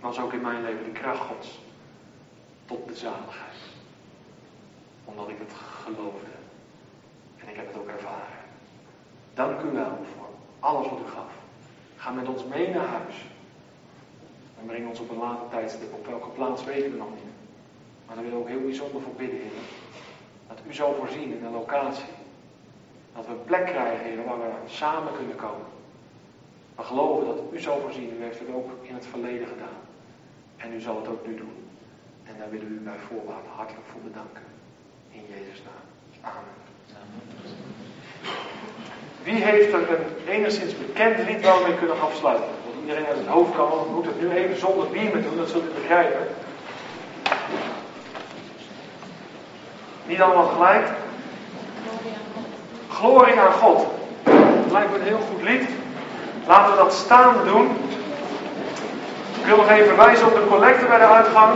Was 0.00 0.20
ook 0.20 0.32
in 0.32 0.40
mijn 0.40 0.62
leven 0.62 0.84
de 0.84 0.90
kracht 0.90 1.20
Gods. 1.20 1.60
Tot 2.64 2.88
de 2.88 2.94
zaligheid. 2.94 3.58
Omdat 5.04 5.28
ik 5.28 5.38
het 5.38 5.52
geloofde. 5.82 6.34
En 7.38 7.48
ik 7.48 7.56
heb 7.56 7.66
het 7.66 7.76
ook 7.76 7.88
ervaren. 7.88 8.42
Dank 9.34 9.60
u 9.60 9.70
wel 9.70 9.98
voor 10.14 10.28
alles 10.60 10.88
wat 10.88 10.98
u 11.06 11.10
gaf. 11.10 11.32
Ga 11.96 12.10
met 12.10 12.28
ons 12.28 12.44
mee 12.44 12.68
naar 12.68 12.86
huis. 12.86 13.14
En 14.60 14.66
breng 14.66 14.88
ons 14.88 15.00
op 15.00 15.10
een 15.10 15.18
later 15.18 15.48
tijdstip. 15.50 15.92
Op 15.92 16.06
welke 16.06 16.28
plaats 16.28 16.64
weten 16.64 16.90
we 16.90 16.96
nog 16.96 17.10
niet. 17.10 17.33
Maar 18.06 18.16
daar 18.16 18.24
wil 18.24 18.32
ik 18.32 18.38
ook 18.38 18.48
heel 18.48 18.60
bijzonder 18.60 19.02
voor 19.02 19.12
bidden. 19.12 19.40
Dat 20.48 20.58
u 20.68 20.72
zal 20.74 20.94
voorzien 20.94 21.38
in 21.38 21.44
een 21.44 21.52
locatie. 21.52 22.12
Dat 23.14 23.26
we 23.26 23.32
een 23.32 23.44
plek 23.44 23.66
krijgen, 23.66 24.04
Heer, 24.04 24.24
waar 24.24 24.38
we 24.38 24.50
samen 24.66 25.12
kunnen 25.16 25.36
komen. 25.36 25.66
We 26.76 26.82
geloven 26.82 27.26
dat 27.26 27.38
u 27.52 27.60
zal 27.60 27.80
voorzien. 27.80 28.16
U 28.18 28.22
heeft 28.22 28.38
het 28.38 28.48
ook 28.54 28.70
in 28.82 28.94
het 28.94 29.06
verleden 29.06 29.46
gedaan. 29.46 29.80
En 30.56 30.72
u 30.72 30.80
zal 30.80 30.96
het 30.96 31.08
ook 31.08 31.26
nu 31.26 31.36
doen. 31.36 31.56
En 32.24 32.34
daar 32.38 32.50
willen 32.50 32.68
we 32.68 32.74
u 32.74 32.78
bij 32.78 32.98
voorbaat 33.08 33.46
hartelijk 33.56 33.86
voor 33.90 34.00
bedanken. 34.00 34.42
In 35.10 35.22
Jezus' 35.28 35.62
naam. 35.64 35.84
Amen. 36.32 36.62
Wie 39.24 39.44
heeft 39.44 39.72
er 39.72 39.90
een 39.90 40.28
enigszins 40.28 40.78
bekend 40.78 41.28
lied 41.28 41.44
waar 41.44 41.62
we 41.62 41.68
mee 41.68 41.78
kunnen 41.78 42.00
afsluiten? 42.00 42.48
Want 42.64 42.80
iedereen 42.80 43.06
uit 43.06 43.16
het 43.16 43.26
hoofd 43.26 43.54
kan, 43.54 43.70
we 43.70 43.90
moeten 43.94 44.12
het 44.12 44.20
nu 44.20 44.30
even 44.30 44.58
zonder 44.58 44.88
bier 44.88 45.22
doen, 45.22 45.36
dat 45.36 45.48
zult 45.48 45.64
u 45.64 45.74
begrijpen. 45.74 46.26
Niet 50.06 50.20
allemaal 50.22 50.50
gelijk. 50.54 50.86
Glorie 52.90 53.40
aan 53.40 53.52
God. 53.52 53.86
Dat 54.24 54.72
lijkt 54.72 54.90
me 54.90 54.96
een 54.96 55.06
heel 55.06 55.26
goed 55.30 55.42
lied. 55.42 55.68
Laten 56.46 56.70
we 56.70 56.78
dat 56.78 56.92
staande 56.92 57.44
doen. 57.44 57.76
Ik 59.40 59.46
wil 59.46 59.56
nog 59.56 59.70
even 59.70 59.96
wijzen 59.96 60.26
op 60.26 60.34
de 60.34 60.46
collecte 60.48 60.84
bij 60.84 60.98
de 60.98 61.04
uitgang. 61.04 61.52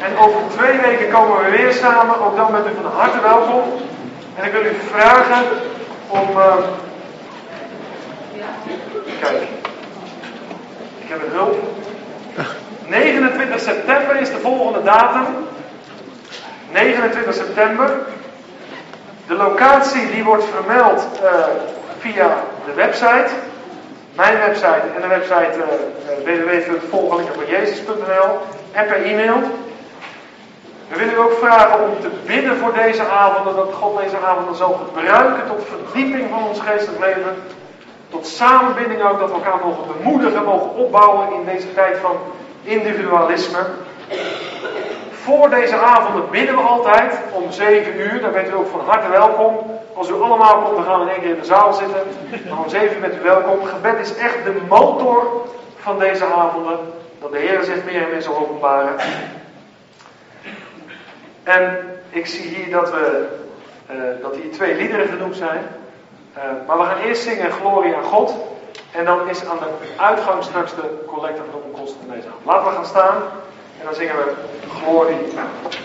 En 0.00 0.18
over 0.18 0.40
twee 0.50 0.80
weken 0.80 1.10
komen 1.12 1.44
we 1.44 1.50
weer 1.50 1.72
samen. 1.72 2.20
Ook 2.20 2.36
dan 2.36 2.52
bent 2.52 2.66
u 2.66 2.70
van 2.82 2.92
harte 2.92 3.20
welkom. 3.20 3.62
En 4.36 4.44
ik 4.44 4.52
wil 4.52 4.64
u 4.64 4.74
vragen 4.90 5.44
om. 6.08 6.28
Uh... 6.30 6.54
Kijk. 9.20 9.42
Ik 10.98 11.08
heb 11.08 11.22
een 11.22 11.32
hulp. 11.32 11.56
29 12.86 13.60
september 13.60 14.20
is 14.20 14.30
de 14.30 14.38
volgende 14.38 14.82
datum. 14.82 15.24
29 16.74 17.34
september. 17.34 17.90
De 19.26 19.34
locatie 19.34 20.10
die 20.10 20.24
wordt 20.24 20.44
vermeld 20.44 21.06
uh, 21.22 21.30
via 21.98 22.36
de 22.66 22.72
website. 22.72 23.28
Mijn 24.14 24.38
website 24.38 24.82
en 24.94 25.00
de 25.00 25.08
website 25.08 25.52
uh, 25.58 25.64
en 28.72 28.86
per 28.86 29.04
e-mail. 29.04 29.36
We 30.88 30.98
willen 30.98 31.14
u 31.14 31.18
ook 31.18 31.38
vragen 31.38 31.80
om 31.80 32.00
te 32.00 32.10
bidden 32.26 32.56
voor 32.56 32.72
deze 32.72 33.08
avonden, 33.08 33.56
dat 33.56 33.72
God 33.72 34.00
deze 34.00 34.18
avonden 34.18 34.54
zal 34.54 34.72
gebruiken 34.86 35.46
tot 35.46 35.66
verdieping 35.68 36.30
van 36.30 36.48
ons 36.48 36.60
geestelijk 36.60 37.04
leven. 37.04 37.36
Tot 38.10 38.26
samenbinding 38.26 39.02
ook, 39.02 39.18
dat 39.18 39.28
we 39.28 39.34
elkaar 39.34 39.60
mogen 39.64 39.84
bemoedigen, 39.96 40.44
mogen 40.44 40.74
opbouwen 40.74 41.32
in 41.32 41.44
deze 41.44 41.74
tijd 41.74 41.98
van 41.98 42.16
individualisme. 42.62 43.58
Voor 45.24 45.50
deze 45.50 45.76
avonden 45.76 46.30
bidden 46.30 46.54
we 46.54 46.60
altijd 46.60 47.18
om 47.32 47.52
7 47.52 48.00
uur. 48.00 48.20
Dan 48.20 48.32
bent 48.32 48.48
u 48.48 48.54
ook 48.54 48.66
van 48.66 48.80
harte 48.80 49.08
welkom. 49.08 49.80
Als 49.94 50.08
u 50.08 50.12
allemaal 50.12 50.62
komt, 50.62 50.76
dan 50.76 50.84
gaan 50.84 50.98
we 50.98 51.04
in 51.04 51.10
één 51.10 51.20
keer 51.20 51.30
in 51.30 51.40
de 51.40 51.44
zaal 51.44 51.72
zitten. 51.72 52.02
Dan 52.48 52.58
om 52.58 52.68
7 52.68 52.94
uur 52.94 53.00
bent 53.00 53.14
u 53.14 53.22
welkom. 53.22 53.64
Gebed 53.64 53.98
is 53.98 54.16
echt 54.16 54.44
de 54.44 54.60
motor 54.68 55.46
van 55.78 55.98
deze 55.98 56.24
avonden. 56.24 56.78
Dat 57.20 57.32
de 57.32 57.38
Heer 57.38 57.62
zich 57.62 57.84
meer 57.84 58.02
en 58.02 58.10
meer 58.10 58.22
zal 58.22 58.36
openbaren. 58.36 58.94
En 61.42 61.78
ik 62.10 62.26
zie 62.26 62.48
hier 62.48 62.70
dat, 62.70 62.90
we, 62.90 63.26
uh, 63.90 64.22
dat 64.22 64.36
hier 64.36 64.52
twee 64.52 64.74
liederen 64.74 65.08
genoemd 65.08 65.36
zijn. 65.36 65.66
Uh, 66.36 66.42
maar 66.66 66.78
we 66.78 66.84
gaan 66.84 66.98
eerst 66.98 67.22
zingen 67.22 67.50
Glorie 67.50 67.94
aan 67.94 68.04
God. 68.04 68.34
En 68.92 69.04
dan 69.04 69.28
is 69.28 69.46
aan 69.46 69.58
de 69.58 70.02
uitgang 70.02 70.42
straks 70.44 70.74
de 70.74 71.04
collecte 71.06 71.42
van 71.50 71.60
de 71.60 71.66
onkosten 71.66 72.10
deze 72.10 72.26
avond. 72.26 72.44
Laten 72.44 72.68
we 72.68 72.74
gaan 72.74 72.86
staan. 72.86 73.22
En 73.84 73.90
dan 73.90 73.98
zingen 73.98 74.16
we 74.16 74.32
glorie 74.68 75.38
aan 75.38 75.48
God. 75.62 75.76